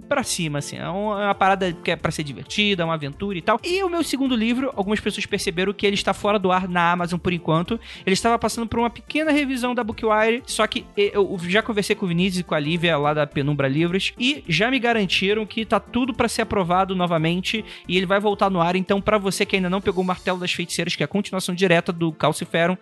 pra 0.09 0.23
cima, 0.23 0.59
assim. 0.59 0.77
É 0.77 0.89
uma, 0.89 1.23
é 1.23 1.25
uma 1.27 1.35
parada 1.35 1.73
que 1.73 1.91
é 1.91 1.97
pra 1.97 2.11
ser 2.11 2.23
divertida, 2.23 2.83
é 2.83 2.85
uma 2.85 2.95
aventura 2.95 3.37
e 3.39 3.43
tal. 3.43 3.61
E 3.63 3.83
o 3.83 3.89
meu 3.89 4.03
segundo 4.03 4.35
livro, 4.35 4.73
algumas 4.77 5.01
pessoas 5.01 5.27
perceberam 5.27 5.73
que 5.73 5.87
ele 5.87 5.95
está 5.95 6.13
fora 6.13 6.39
do 6.39 6.53
ar 6.53 6.69
na 6.69 6.93
Amazon 6.93 7.19
por 7.19 7.33
enquanto. 7.33 7.79
Ele 8.05 8.15
estava 8.15 8.39
passando 8.39 8.67
por 8.67 8.79
uma 8.79 8.91
pequena 8.91 9.31
revisão 9.31 9.75
da 9.75 9.83
Bookwire, 9.83 10.43
só 10.47 10.67
que 10.67 10.85
eu 10.97 11.37
já 11.55 11.63
conversei 11.63 11.95
com 11.97 12.05
o 12.05 12.09
Vinícius 12.09 12.41
e 12.41 12.45
com 12.45 12.55
a 12.55 12.59
Lívia 12.59 12.97
lá 12.99 13.15
da 13.15 13.27
Penumbra 13.27 13.69
Livros 13.69 14.13
e 14.19 14.45
já 14.49 14.71
me 14.71 14.79
garantiram 14.79 15.47
que 15.47 15.65
tá 15.65 15.79
tudo 15.81 16.13
para 16.13 16.29
ser 16.29 16.43
aprovado 16.43 16.95
novamente 16.95 17.65
e 17.89 17.97
ele 17.97 18.07
vai 18.07 18.21
voltar 18.21 18.51
no 18.51 18.61
ar. 18.61 18.77
Então, 18.77 19.01
para 19.01 19.19
você 19.19 19.47
que 19.47 19.57
ainda 19.57 19.71
não 19.71 19.81
pegou 19.81 20.03
o 20.03 20.07
Martelo 20.07 20.39
das 20.39 20.53
Feiticeiras, 20.53 20.97
que 20.97 21.03
é 21.03 21.07
a 21.07 21.09
continuação 21.09 21.55
direta 21.55 21.93
do 21.93 22.13
Calciferum, 22.13 22.77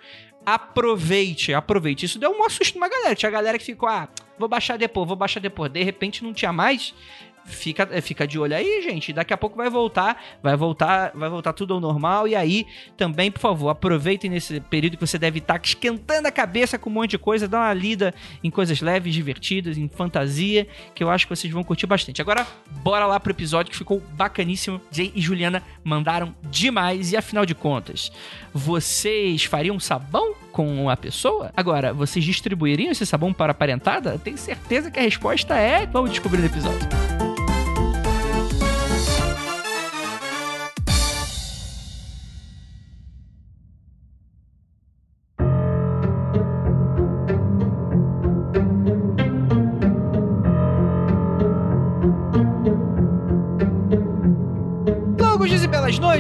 aproveite, 0.45 1.55
aproveite. 1.55 2.07
Isso 2.07 2.19
deu 2.19 2.31
um 2.31 2.51
susto 2.51 2.75
numa 2.75 2.89
galera. 2.89 3.15
Tinha 3.15 3.29
a 3.29 3.33
galera 3.33 3.59
que 3.59 3.65
ficou, 3.65 3.89
ah, 3.89 4.09
vou 4.39 4.49
baixar 4.49 4.77
depois, 4.77 5.07
vou 5.07 5.17
baixar 5.17 5.41
depois. 5.41 5.71
De 5.71 5.83
repente 5.83 6.25
não 6.25 6.33
tinha 6.33 6.53
mais 6.53 6.95
fica, 7.45 7.89
é, 7.91 8.01
fica 8.01 8.27
de 8.27 8.39
olho 8.39 8.55
aí, 8.55 8.83
gente. 8.83 9.13
Daqui 9.13 9.33
a 9.33 9.37
pouco 9.37 9.57
vai 9.57 9.71
voltar, 9.71 10.23
vai 10.43 10.57
voltar, 10.57 11.13
vai 11.15 11.29
voltar 11.29 11.53
tudo 11.53 11.75
ao 11.75 11.81
normal. 11.81 12.27
E 12.29 12.35
aí, 12.35 12.67
também, 12.97 13.31
por 13.31 13.41
favor, 13.41 13.69
aproveitem 13.69 14.31
nesse 14.31 14.61
período 14.61 14.97
que 14.97 15.07
você 15.07 15.19
deve 15.19 15.39
estar 15.39 15.61
esquentando 15.63 16.29
a 16.29 16.31
cabeça 16.31 16.79
com 16.79 16.91
um 16.91 16.93
monte 16.93 17.11
de 17.11 17.19
coisa, 17.19 17.49
dá 17.49 17.59
uma 17.59 17.75
lida 17.75 18.15
em 18.43 18.51
coisas 18.51 18.81
leves, 18.81 19.15
divertidas, 19.15 19.77
em 19.79 19.89
fantasia, 19.89 20.67
que 20.95 21.03
eu 21.03 21.11
acho 21.11 21.27
que 21.27 21.35
vocês 21.35 21.53
vão 21.53 21.63
curtir 21.65 21.87
bastante. 21.87 22.21
Agora, 22.21 22.47
bora 22.83 23.07
lá 23.07 23.19
pro 23.19 23.33
episódio 23.33 23.71
que 23.71 23.79
ficou 23.79 24.01
bacaníssimo. 24.13 24.81
Jay 24.91 25.13
e 25.15 25.21
Juliana 25.21 25.63
mandaram 25.85 26.35
demais. 26.51 27.13
E 27.13 27.17
afinal 27.17 27.47
de 27.47 27.55
contas, 27.55 28.13
vocês 28.53 29.45
fariam 29.45 29.79
sabão 29.81 30.35
com 30.53 30.89
a 30.91 30.97
pessoa? 30.97 31.51
Agora, 31.57 31.93
vocês 31.93 32.25
distribuiriam 32.25 32.93
esse 32.93 33.07
sabão 33.07 33.33
para 33.33 33.53
a 33.53 33.55
parentada? 33.55 34.19
Tenho 34.19 34.39
certeza 34.39 34.91
que 34.91 34.99
a 34.99 35.03
resposta 35.03 35.55
é. 35.57 35.87
Vamos 35.87 36.11
descobrir 36.11 36.39
no 36.39 36.47
episódio. 36.47 37.12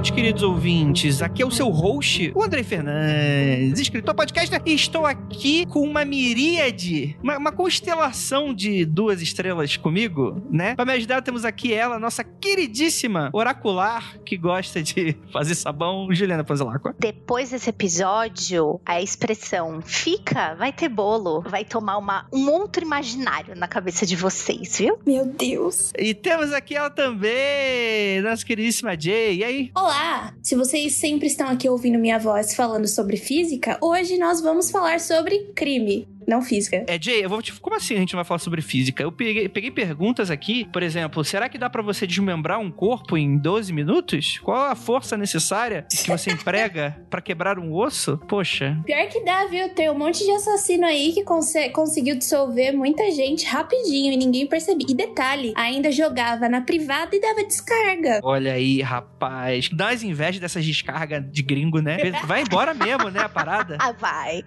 Noite, 0.02 0.12
queridos 0.12 0.42
ouvintes. 0.42 1.22
Aqui 1.22 1.42
é 1.42 1.46
o 1.46 1.50
seu 1.50 1.68
host, 1.68 2.32
o 2.34 2.42
André 2.42 2.64
Fernandes, 2.64 3.78
escritor 3.78 4.12
podcaster, 4.16 4.60
e 4.66 4.74
estou 4.74 5.06
aqui 5.06 5.64
com 5.66 5.80
uma 5.80 6.04
miríade, 6.04 7.16
uma, 7.22 7.38
uma 7.38 7.52
constelação 7.52 8.52
de 8.52 8.84
duas 8.84 9.22
estrelas 9.22 9.76
comigo, 9.76 10.42
né? 10.50 10.74
Para 10.74 10.84
me 10.84 10.92
ajudar, 10.94 11.22
temos 11.22 11.44
aqui 11.44 11.72
ela, 11.72 12.00
nossa 12.00 12.24
queridíssima 12.24 13.30
oracular, 13.32 14.18
que 14.26 14.36
gosta 14.36 14.82
de 14.82 15.16
fazer 15.32 15.54
sabão, 15.54 16.12
Juliana 16.12 16.42
Panzelacqua. 16.42 16.96
Depois 16.98 17.50
desse 17.50 17.70
episódio, 17.70 18.80
a 18.84 19.00
expressão 19.00 19.80
fica, 19.82 20.56
vai 20.56 20.72
ter 20.72 20.88
bolo, 20.88 21.42
vai 21.42 21.64
tomar 21.64 21.98
uma, 21.98 22.26
um 22.32 22.50
outro 22.50 22.84
imaginário 22.84 23.54
na 23.54 23.68
cabeça 23.68 24.04
de 24.04 24.16
vocês, 24.16 24.78
viu? 24.78 24.98
Meu 25.06 25.24
Deus. 25.26 25.92
E 25.96 26.12
temos 26.12 26.52
aqui 26.52 26.74
ela 26.74 26.90
também, 26.90 28.20
nossa 28.20 28.44
queridíssima 28.44 28.98
Jay. 28.98 29.36
E 29.36 29.44
aí? 29.44 29.70
Olá, 29.76 29.91
Olá! 29.94 30.32
Se 30.42 30.56
vocês 30.56 30.94
sempre 30.94 31.26
estão 31.26 31.46
aqui 31.48 31.68
ouvindo 31.68 31.98
minha 31.98 32.18
voz 32.18 32.54
falando 32.54 32.88
sobre 32.88 33.18
física, 33.18 33.76
hoje 33.78 34.16
nós 34.16 34.40
vamos 34.40 34.70
falar 34.70 34.98
sobre 34.98 35.52
crime. 35.54 36.08
Não 36.26 36.42
física. 36.42 36.84
É, 36.86 37.00
Jay, 37.00 37.24
eu 37.24 37.28
vou 37.28 37.42
te... 37.42 37.52
como 37.54 37.76
assim 37.76 37.94
a 37.94 37.98
gente 37.98 38.14
vai 38.14 38.24
falar 38.24 38.38
sobre 38.38 38.62
física? 38.62 39.02
Eu 39.02 39.12
peguei, 39.12 39.48
peguei 39.48 39.70
perguntas 39.70 40.30
aqui, 40.30 40.68
por 40.72 40.82
exemplo, 40.82 41.24
será 41.24 41.48
que 41.48 41.58
dá 41.58 41.68
para 41.68 41.82
você 41.82 42.06
desmembrar 42.06 42.58
um 42.58 42.70
corpo 42.70 43.16
em 43.16 43.36
12 43.36 43.72
minutos? 43.72 44.38
Qual 44.38 44.66
a 44.66 44.74
força 44.74 45.16
necessária 45.16 45.86
que 45.90 46.08
você 46.08 46.30
emprega 46.32 46.96
para 47.10 47.20
quebrar 47.20 47.58
um 47.58 47.72
osso? 47.72 48.18
Poxa. 48.28 48.78
Pior 48.84 49.06
que 49.08 49.24
dá, 49.24 49.46
viu? 49.46 49.68
Tem 49.70 49.90
um 49.90 49.98
monte 49.98 50.24
de 50.24 50.30
assassino 50.30 50.86
aí 50.86 51.12
que 51.12 51.22
cons 51.24 51.52
conseguiu 51.72 52.16
dissolver 52.16 52.72
muita 52.72 53.10
gente 53.10 53.46
rapidinho 53.46 54.12
e 54.12 54.16
ninguém 54.16 54.46
percebia. 54.46 54.86
E 54.88 54.94
detalhe, 54.94 55.52
ainda 55.56 55.92
jogava 55.92 56.48
na 56.48 56.60
privada 56.60 57.14
e 57.14 57.20
dava 57.20 57.44
descarga. 57.44 58.20
Olha 58.22 58.52
aí, 58.52 58.80
rapaz. 58.80 59.68
Dá 59.70 59.90
as 59.90 60.02
invejas 60.02 60.40
dessas 60.40 60.64
descargas 60.64 61.22
de 61.30 61.42
gringo, 61.42 61.80
né? 61.80 61.98
Vai 62.24 62.42
embora 62.42 62.72
mesmo, 62.74 63.10
né, 63.10 63.20
a 63.20 63.28
parada? 63.28 63.76
Ah, 63.80 63.92
vai. 63.92 64.42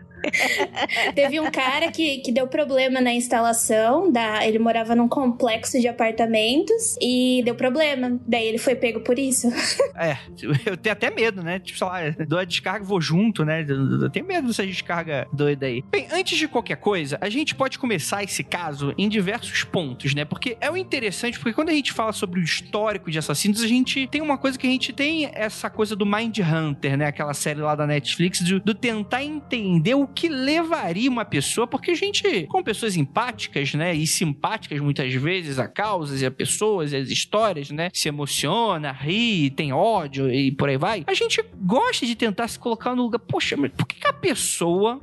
Teve 1.13 1.39
um 1.39 1.51
cara 1.51 1.64
que, 1.91 2.17
que 2.19 2.31
deu 2.31 2.47
problema 2.47 3.01
na 3.01 3.13
instalação, 3.13 4.11
da, 4.11 4.45
ele 4.45 4.59
morava 4.59 4.95
num 4.95 5.07
complexo 5.07 5.79
de 5.79 5.87
apartamentos 5.87 6.97
e 7.01 7.41
deu 7.43 7.55
problema. 7.55 8.19
Daí 8.27 8.47
ele 8.47 8.57
foi 8.57 8.75
pego 8.75 9.01
por 9.01 9.17
isso. 9.17 9.47
É, 9.97 10.17
eu 10.65 10.75
tenho 10.75 10.91
até 10.91 11.09
medo, 11.09 11.41
né? 11.41 11.57
Tipo, 11.57 11.79
sei 11.79 11.87
lá, 11.87 11.99
dou 12.27 12.37
a 12.37 12.43
descarga, 12.43 12.83
vou 12.83 12.99
junto, 12.99 13.45
né? 13.45 13.65
Eu 13.65 14.09
tenho 14.09 14.25
medo 14.25 14.47
dessa 14.47 14.65
descarga 14.65 15.25
doida 15.31 15.67
aí. 15.67 15.81
Bem, 15.89 16.07
antes 16.11 16.37
de 16.37 16.49
qualquer 16.49 16.75
coisa, 16.75 17.17
a 17.21 17.29
gente 17.29 17.55
pode 17.55 17.79
começar 17.79 18.21
esse 18.21 18.43
caso 18.43 18.93
em 18.97 19.07
diversos 19.07 19.63
pontos, 19.63 20.13
né? 20.13 20.25
Porque 20.25 20.57
é 20.59 20.69
o 20.69 20.75
interessante, 20.75 21.39
porque 21.39 21.53
quando 21.53 21.69
a 21.69 21.73
gente 21.73 21.93
fala 21.93 22.11
sobre 22.11 22.41
o 22.41 22.43
histórico 22.43 23.09
de 23.09 23.17
assassinos, 23.17 23.63
a 23.63 23.67
gente 23.67 24.05
tem 24.07 24.21
uma 24.21 24.37
coisa 24.37 24.59
que 24.59 24.67
a 24.67 24.69
gente 24.69 24.91
tem 24.91 25.29
essa 25.33 25.69
coisa 25.69 25.95
do 25.95 26.05
Mind 26.05 26.39
Hunter, 26.39 26.97
né? 26.97 27.05
Aquela 27.05 27.33
série 27.33 27.61
lá 27.61 27.73
da 27.73 27.87
Netflix, 27.87 28.41
do, 28.41 28.59
do 28.59 28.73
tentar 28.73 29.23
entender 29.23 29.95
o 29.95 30.07
que 30.07 30.27
levaria 30.27 31.09
uma 31.09 31.23
pessoa, 31.23 31.54
porque 31.67 31.91
a 31.91 31.95
gente, 31.95 32.47
com 32.47 32.63
pessoas 32.63 32.97
empáticas, 32.97 33.73
né, 33.73 33.93
e 33.93 34.07
simpáticas 34.07 34.79
muitas 34.79 35.13
vezes 35.13 35.59
a 35.59 35.67
causas 35.67 36.21
e 36.21 36.25
a 36.25 36.31
pessoas 36.31 36.91
e 36.91 36.97
as 36.97 37.09
histórias, 37.09 37.69
né, 37.69 37.89
se 37.93 38.09
emociona, 38.09 38.91
ri, 38.91 39.51
tem 39.51 39.71
ódio 39.71 40.31
e 40.31 40.51
por 40.51 40.69
aí 40.69 40.77
vai, 40.77 41.03
a 41.05 41.13
gente 41.13 41.43
gosta 41.55 42.05
de 42.05 42.15
tentar 42.15 42.47
se 42.47 42.57
colocar 42.57 42.95
no 42.95 43.03
lugar, 43.03 43.19
poxa, 43.19 43.55
mas 43.55 43.71
por 43.71 43.87
que 43.87 44.05
a 44.07 44.13
pessoa 44.13 44.99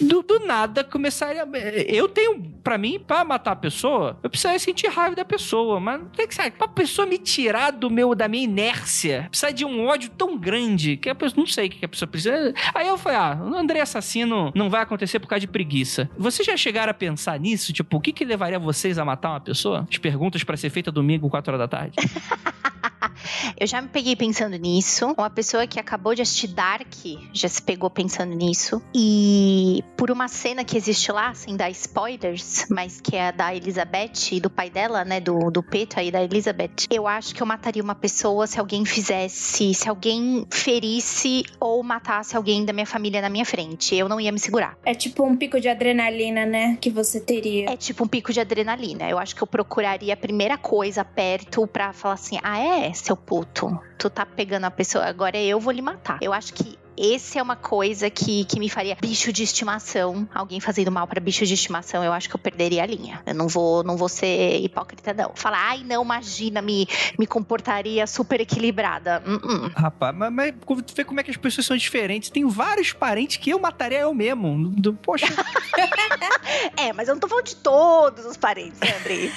do, 0.00 0.22
do 0.22 0.40
nada 0.40 0.82
começaria. 0.82 1.46
Eu 1.86 2.08
tenho, 2.08 2.40
para 2.62 2.78
mim, 2.78 2.98
para 2.98 3.24
matar 3.24 3.52
a 3.52 3.56
pessoa, 3.56 4.18
eu 4.22 4.30
precisaria 4.30 4.58
sentir 4.58 4.88
raiva 4.88 5.14
da 5.14 5.24
pessoa, 5.24 5.78
mas 5.78 6.00
tem 6.16 6.26
que 6.26 6.34
saber, 6.34 6.52
pra 6.52 6.68
pessoa 6.68 7.06
me 7.06 7.18
tirar 7.18 7.70
do 7.70 7.90
meu, 7.90 8.14
da 8.14 8.28
minha 8.28 8.44
inércia, 8.44 9.26
precisa 9.30 9.52
de 9.52 9.64
um 9.64 9.86
ódio 9.86 10.10
tão 10.10 10.36
grande 10.38 10.96
que 10.96 11.08
a 11.08 11.14
pessoa, 11.14 11.40
não 11.40 11.46
sei 11.46 11.66
o 11.66 11.70
que 11.70 11.84
a 11.84 11.88
pessoa 11.88 12.08
precisa. 12.08 12.54
Aí 12.74 12.88
eu 12.88 12.96
falei, 12.96 13.18
ah, 13.18 13.38
o 13.42 13.54
André 13.54 13.80
assassino 13.80 14.52
não 14.54 14.70
vai 14.70 14.82
acontecer 14.82 15.18
por 15.18 15.28
causa 15.28 15.40
de 15.40 15.48
preguiça. 15.48 16.10
Vocês 16.16 16.46
já 16.46 16.56
chegaram 16.56 16.90
a 16.90 16.94
pensar 16.94 17.38
nisso? 17.38 17.72
Tipo, 17.72 17.96
o 17.96 18.00
que 18.00 18.12
que 18.12 18.24
levaria 18.24 18.58
vocês 18.58 18.98
a 18.98 19.04
matar 19.04 19.30
uma 19.30 19.40
pessoa? 19.40 19.86
As 19.90 19.98
perguntas 19.98 20.42
para 20.44 20.56
ser 20.56 20.70
feita 20.70 20.90
domingo, 20.90 21.28
4 21.28 21.52
horas 21.52 21.60
da 21.60 21.68
tarde. 21.68 21.96
eu 23.58 23.66
já 23.66 23.80
me 23.80 23.88
peguei 23.88 24.16
pensando 24.16 24.56
nisso. 24.56 25.14
Uma 25.16 25.30
pessoa 25.30 25.66
que 25.66 25.78
acabou 25.78 26.14
de 26.14 26.22
assistir 26.22 26.48
Dark 26.48 26.92
já 27.32 27.48
se 27.48 27.62
pegou 27.62 27.90
pensando 27.90 28.34
nisso. 28.34 28.82
E 28.94 29.82
por 29.96 30.10
uma 30.10 30.28
cena 30.28 30.64
que 30.64 30.76
existe 30.76 31.10
lá, 31.12 31.34
sem 31.34 31.56
dar 31.56 31.70
spoilers, 31.70 32.66
mas 32.70 33.00
que 33.00 33.16
é 33.16 33.28
a 33.28 33.30
da 33.30 33.54
Elizabeth 33.54 34.32
e 34.32 34.40
do 34.40 34.50
pai 34.50 34.70
dela, 34.70 35.04
né? 35.04 35.20
Do, 35.20 35.50
do 35.50 35.62
Petra 35.62 36.02
e 36.02 36.10
da 36.10 36.22
Elizabeth. 36.22 36.86
Eu 36.90 37.06
acho 37.06 37.34
que 37.34 37.42
eu 37.42 37.46
mataria 37.46 37.82
uma 37.82 37.94
pessoa 37.94 38.46
se 38.46 38.58
alguém 38.58 38.84
fizesse, 38.84 39.74
se 39.74 39.88
alguém 39.88 40.46
ferisse 40.50 41.44
ou 41.60 41.82
matasse 41.82 42.36
alguém 42.36 42.64
da 42.64 42.72
minha 42.72 42.86
família 42.86 43.20
na 43.20 43.28
minha 43.28 43.44
frente. 43.44 43.94
Eu 43.94 44.08
não 44.08 44.20
ia 44.20 44.32
me 44.32 44.38
segurar. 44.38 44.76
É 44.84 44.94
tipo 44.94 45.24
um 45.24 45.36
pico 45.36 45.60
de 45.60 45.68
adrenalina, 45.68 46.44
né? 46.44 46.76
Que 46.80 46.90
você 46.90 47.20
teria. 47.20 47.70
É 47.70 47.76
tipo 47.76 48.04
um 48.04 48.08
pico 48.08 48.32
de 48.32 48.40
adrenalina. 48.40 49.08
Eu 49.08 49.18
acho 49.18 49.34
que 49.34 49.42
eu 49.42 49.46
procuraria 49.46 50.14
a 50.14 50.16
primeira 50.16 50.58
coisa 50.58 51.04
perto 51.04 51.66
pra 51.66 51.92
falar 51.92 52.14
assim: 52.14 52.38
ah, 52.42 52.58
é, 52.58 52.92
seu 52.92 53.16
puto? 53.16 53.78
Tu 53.98 54.10
tá 54.10 54.26
pegando 54.26 54.64
a 54.64 54.70
pessoa, 54.70 55.04
agora 55.04 55.38
eu 55.38 55.60
vou 55.60 55.72
lhe 55.72 55.82
matar. 55.82 56.18
Eu 56.20 56.32
acho 56.32 56.52
que 56.54 56.76
esse 56.96 57.38
é 57.38 57.42
uma 57.42 57.56
coisa 57.56 58.10
que, 58.10 58.44
que 58.44 58.58
me 58.58 58.68
faria 58.68 58.96
bicho 59.00 59.32
de 59.32 59.42
estimação, 59.42 60.28
alguém 60.34 60.60
fazendo 60.60 60.90
mal 60.90 61.06
para 61.06 61.20
bicho 61.20 61.46
de 61.46 61.54
estimação, 61.54 62.04
eu 62.04 62.12
acho 62.12 62.28
que 62.28 62.36
eu 62.36 62.40
perderia 62.40 62.82
a 62.82 62.86
linha. 62.86 63.22
Eu 63.26 63.34
não 63.34 63.48
vou, 63.48 63.82
não 63.82 63.96
vou 63.96 64.08
ser 64.08 64.60
hipócrita 64.60 65.12
não. 65.14 65.32
Falar, 65.34 65.70
ai, 65.70 65.82
não, 65.84 66.02
imagina, 66.02 66.60
me, 66.60 66.86
me 67.18 67.26
comportaria 67.26 68.06
super 68.06 68.40
equilibrada. 68.40 69.22
Uh 69.26 69.38
-uh. 69.38 69.72
Rapaz, 69.74 70.14
mas, 70.14 70.32
mas 70.32 70.54
tu 70.66 70.94
vê 70.94 71.04
como 71.04 71.20
é 71.20 71.22
que 71.22 71.30
as 71.30 71.36
pessoas 71.36 71.66
são 71.66 71.76
diferentes. 71.76 72.30
Tem 72.30 72.46
vários 72.46 72.92
parentes 72.92 73.38
que 73.38 73.50
eu 73.50 73.58
mataria 73.58 74.00
eu 74.00 74.14
mesmo. 74.14 74.68
Do, 74.70 74.94
poxa. 74.94 75.26
é, 76.76 76.92
mas 76.92 77.08
eu 77.08 77.14
não 77.14 77.20
tô 77.20 77.28
falando 77.28 77.46
de 77.46 77.56
todos 77.56 78.26
os 78.26 78.36
parentes, 78.36 78.78
né, 78.80 78.96
Andrei? 79.00 79.32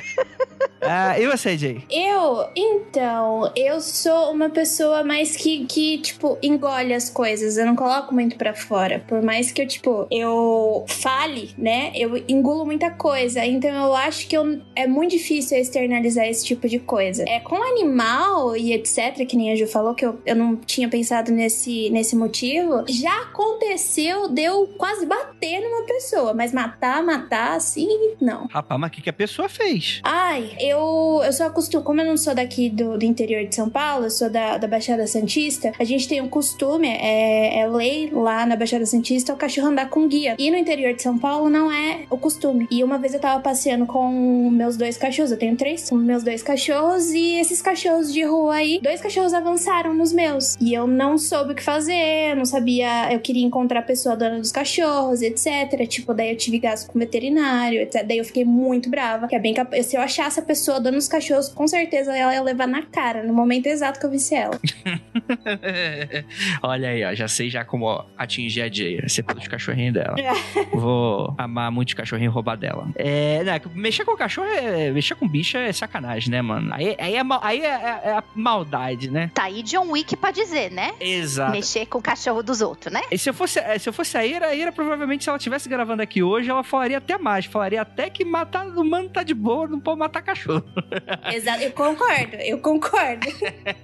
ah, 0.82 1.18
e 1.18 1.26
você, 1.26 1.56
Jay? 1.56 1.84
Eu, 1.90 2.48
então, 2.56 3.52
eu 3.54 3.80
sou 3.80 4.32
uma 4.32 4.50
pessoa 4.50 5.04
mais 5.04 5.36
que, 5.36 5.66
que, 5.66 5.98
tipo, 5.98 6.38
engole 6.42 6.79
as 6.94 7.10
coisas. 7.10 7.56
Eu 7.56 7.66
não 7.66 7.76
coloco 7.76 8.14
muito 8.14 8.36
para 8.36 8.54
fora. 8.54 9.02
Por 9.06 9.22
mais 9.22 9.50
que 9.50 9.62
eu, 9.62 9.66
tipo, 9.66 10.06
eu 10.10 10.84
fale, 10.88 11.50
né? 11.56 11.92
Eu 11.94 12.16
engulo 12.28 12.64
muita 12.64 12.90
coisa. 12.90 13.44
Então 13.44 13.70
eu 13.70 13.94
acho 13.94 14.26
que 14.26 14.36
eu, 14.36 14.60
é 14.74 14.86
muito 14.86 15.12
difícil 15.12 15.58
externalizar 15.58 16.26
esse 16.26 16.44
tipo 16.44 16.68
de 16.68 16.78
coisa. 16.78 17.24
É 17.28 17.40
com 17.40 17.56
animal 17.56 18.56
e 18.56 18.72
etc, 18.72 19.26
que 19.26 19.36
nem 19.36 19.52
a 19.52 19.56
Ju 19.56 19.66
falou, 19.66 19.94
que 19.94 20.04
eu, 20.04 20.18
eu 20.24 20.36
não 20.36 20.56
tinha 20.56 20.88
pensado 20.88 21.32
nesse, 21.32 21.90
nesse 21.90 22.16
motivo. 22.16 22.84
Já 22.88 23.22
aconteceu 23.22 24.28
de 24.28 24.42
eu 24.42 24.66
quase 24.78 25.06
bater 25.06 25.60
numa 25.60 25.82
pessoa, 25.86 26.34
mas 26.34 26.52
matar, 26.52 27.02
matar, 27.02 27.56
assim, 27.56 27.88
não. 28.20 28.46
Rapaz, 28.46 28.80
mas 28.80 28.88
o 28.88 28.92
que, 28.92 29.02
que 29.02 29.10
a 29.10 29.12
pessoa 29.12 29.48
fez? 29.48 30.00
Ai, 30.02 30.56
eu, 30.58 31.20
eu 31.24 31.32
só 31.32 31.46
acostumo, 31.46 31.82
como 31.82 32.00
eu 32.00 32.06
não 32.06 32.16
sou 32.16 32.34
daqui 32.34 32.70
do, 32.70 32.98
do 32.98 33.04
interior 33.04 33.44
de 33.44 33.54
São 33.54 33.68
Paulo, 33.68 34.06
eu 34.06 34.10
sou 34.10 34.30
da, 34.30 34.58
da 34.58 34.66
Baixada 34.66 35.06
Santista, 35.06 35.72
a 35.78 35.84
gente 35.84 36.08
tem 36.08 36.20
um 36.20 36.28
costume, 36.28 36.69
é, 36.78 37.60
é 37.60 37.68
lei 37.68 38.10
lá 38.12 38.46
na 38.46 38.56
Baixada 38.56 38.86
Santista, 38.86 39.32
o 39.32 39.36
cachorro 39.36 39.68
andar 39.68 39.88
com 39.88 40.06
guia. 40.06 40.36
E 40.38 40.50
no 40.50 40.56
interior 40.56 40.94
de 40.94 41.02
São 41.02 41.18
Paulo 41.18 41.48
não 41.48 41.70
é 41.70 42.02
o 42.10 42.16
costume. 42.16 42.66
E 42.70 42.82
uma 42.84 42.98
vez 42.98 43.14
eu 43.14 43.20
tava 43.20 43.40
passeando 43.40 43.86
com 43.86 44.50
meus 44.50 44.76
dois 44.76 44.96
cachorros, 44.96 45.30
eu 45.30 45.38
tenho 45.38 45.56
três, 45.56 45.90
com 45.90 45.96
meus 45.96 46.22
dois 46.22 46.42
cachorros, 46.42 47.10
e 47.10 47.40
esses 47.40 47.60
cachorros 47.60 48.12
de 48.12 48.24
rua 48.24 48.54
aí, 48.54 48.80
dois 48.82 49.00
cachorros 49.00 49.34
avançaram 49.34 49.94
nos 49.94 50.12
meus. 50.12 50.56
E 50.60 50.72
eu 50.72 50.86
não 50.86 51.18
soube 51.18 51.52
o 51.52 51.54
que 51.54 51.62
fazer, 51.62 52.30
eu 52.30 52.36
não 52.36 52.44
sabia, 52.44 53.12
eu 53.12 53.20
queria 53.20 53.44
encontrar 53.44 53.80
a 53.80 53.82
pessoa 53.82 54.16
dona 54.16 54.38
dos 54.38 54.52
cachorros, 54.52 55.22
etc. 55.22 55.86
Tipo, 55.88 56.14
daí 56.14 56.30
eu 56.30 56.36
tive 56.36 56.58
gasto 56.58 56.90
com 56.90 56.98
veterinário, 56.98 57.80
etc. 57.80 58.06
Daí 58.06 58.18
eu 58.18 58.24
fiquei 58.24 58.44
muito 58.44 58.90
brava, 58.90 59.26
que 59.26 59.34
é 59.34 59.38
bem 59.38 59.54
capaz. 59.54 59.86
Se 59.86 59.96
eu 59.96 60.00
achasse 60.00 60.40
a 60.40 60.42
pessoa 60.42 60.80
dona 60.80 60.96
dos 60.96 61.08
cachorros, 61.08 61.48
com 61.48 61.66
certeza 61.66 62.16
ela 62.16 62.34
ia 62.34 62.42
levar 62.42 62.66
na 62.66 62.82
cara, 62.82 63.22
no 63.22 63.32
momento 63.32 63.66
exato 63.66 63.98
que 63.98 64.06
eu 64.06 64.10
visse 64.10 64.34
ela. 64.34 64.58
Olha 66.62 66.88
aí, 66.90 67.04
ó, 67.04 67.14
já 67.14 67.28
sei 67.28 67.50
já 67.50 67.64
como 67.64 68.04
atingir 68.16 68.62
a 68.62 68.68
Jay, 68.68 69.08
ser 69.08 69.22
pelos 69.22 69.46
cachorrinhos 69.48 69.94
dela. 69.94 70.14
Vou 70.72 71.34
amar 71.38 71.70
muito 71.70 71.88
os 71.88 71.94
cachorrinhos 71.94 72.32
e 72.32 72.34
roubar 72.34 72.56
dela. 72.56 72.88
É, 72.94 73.42
né, 73.44 73.60
mexer 73.74 74.04
com 74.04 74.16
cachorro 74.16 74.48
é. 74.48 74.90
Mexer 74.90 75.14
com 75.14 75.28
bicho 75.28 75.56
é 75.56 75.72
sacanagem, 75.72 76.30
né, 76.30 76.42
mano? 76.42 76.72
Aí, 76.74 76.96
aí, 76.98 77.16
é, 77.16 77.22
aí 77.42 77.60
é, 77.60 77.66
é, 77.66 78.00
é, 78.04 78.12
a 78.12 78.24
maldade, 78.34 79.10
né? 79.10 79.30
Tá 79.34 79.44
aí 79.44 79.62
John 79.62 79.90
Wick 79.90 80.16
pra 80.16 80.30
dizer, 80.30 80.70
né? 80.70 80.92
Exato. 81.00 81.52
Mexer 81.52 81.86
com 81.86 81.98
o 81.98 82.02
cachorro 82.02 82.42
dos 82.42 82.60
outros, 82.60 82.92
né? 82.92 83.02
E 83.10 83.18
se 83.18 83.30
eu 83.30 83.34
fosse, 83.34 83.58
é, 83.58 83.78
se 83.78 83.88
eu 83.88 83.92
fosse 83.92 84.16
a 84.16 84.24
Ira, 84.24 84.46
a 84.46 84.54
Ira 84.54 84.72
provavelmente, 84.72 85.24
se 85.24 85.30
ela 85.30 85.38
estivesse 85.38 85.68
gravando 85.68 86.02
aqui 86.02 86.22
hoje, 86.22 86.50
ela 86.50 86.62
falaria 86.62 86.98
até 86.98 87.16
mais. 87.18 87.46
Falaria 87.46 87.82
até 87.82 88.10
que 88.10 88.24
matar 88.24 88.66
o 88.66 88.80
humano 88.80 89.08
tá 89.08 89.22
de 89.22 89.34
boa, 89.34 89.66
não 89.66 89.80
pode 89.80 89.98
matar 89.98 90.22
cachorro. 90.22 90.64
Exato, 91.32 91.62
eu 91.62 91.72
concordo, 91.72 92.36
eu 92.36 92.58
concordo. 92.58 93.26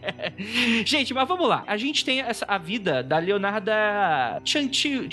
Gente, 0.85 1.15
mas 1.15 1.29
vamos 1.29 1.49
lá. 1.49 1.65
A 1.67 1.77
gente 1.77 2.05
tem 2.05 2.21
essa, 2.21 2.45
a 2.47 2.59
vida 2.67 3.03
da 3.03 3.19
Leonarda. 3.19 4.41
Chantiuli. 4.45 5.11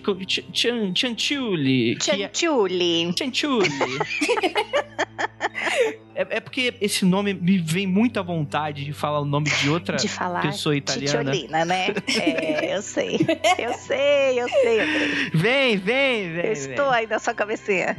Chantiuli. 2.02 3.14
Chantiuli. 3.16 3.70
É, 6.16 6.38
é, 6.38 6.40
porque 6.40 6.76
esse 6.80 7.06
nome 7.06 7.34
me 7.34 7.58
vem 7.58 7.88
muito 7.88 8.20
à 8.20 8.24
vontade 8.24 8.86
de 8.86 8.94
falar 8.94 9.20
o 9.20 9.26
nome 9.26 9.50
de 9.50 9.70
outra 9.70 9.98
de 9.98 10.08
falar 10.08 10.42
pessoa 10.42 10.76
italiana. 10.76 11.32
Titiolina, 11.32 11.66
né? 11.66 11.88
É, 12.22 12.76
eu 12.76 12.82
sei. 12.82 13.18
Eu 13.58 13.74
sei, 13.74 14.40
eu 14.40 14.48
sei, 14.48 14.80
Andrei. 14.80 15.12
Vem, 15.34 15.78
vem, 15.78 16.34
vem. 16.34 16.46
Eu 16.46 16.52
estou 16.52 16.90
vem. 16.90 17.00
aí 17.00 17.08
na 17.08 17.18
sua 17.18 17.34
cabecinha. 17.34 17.98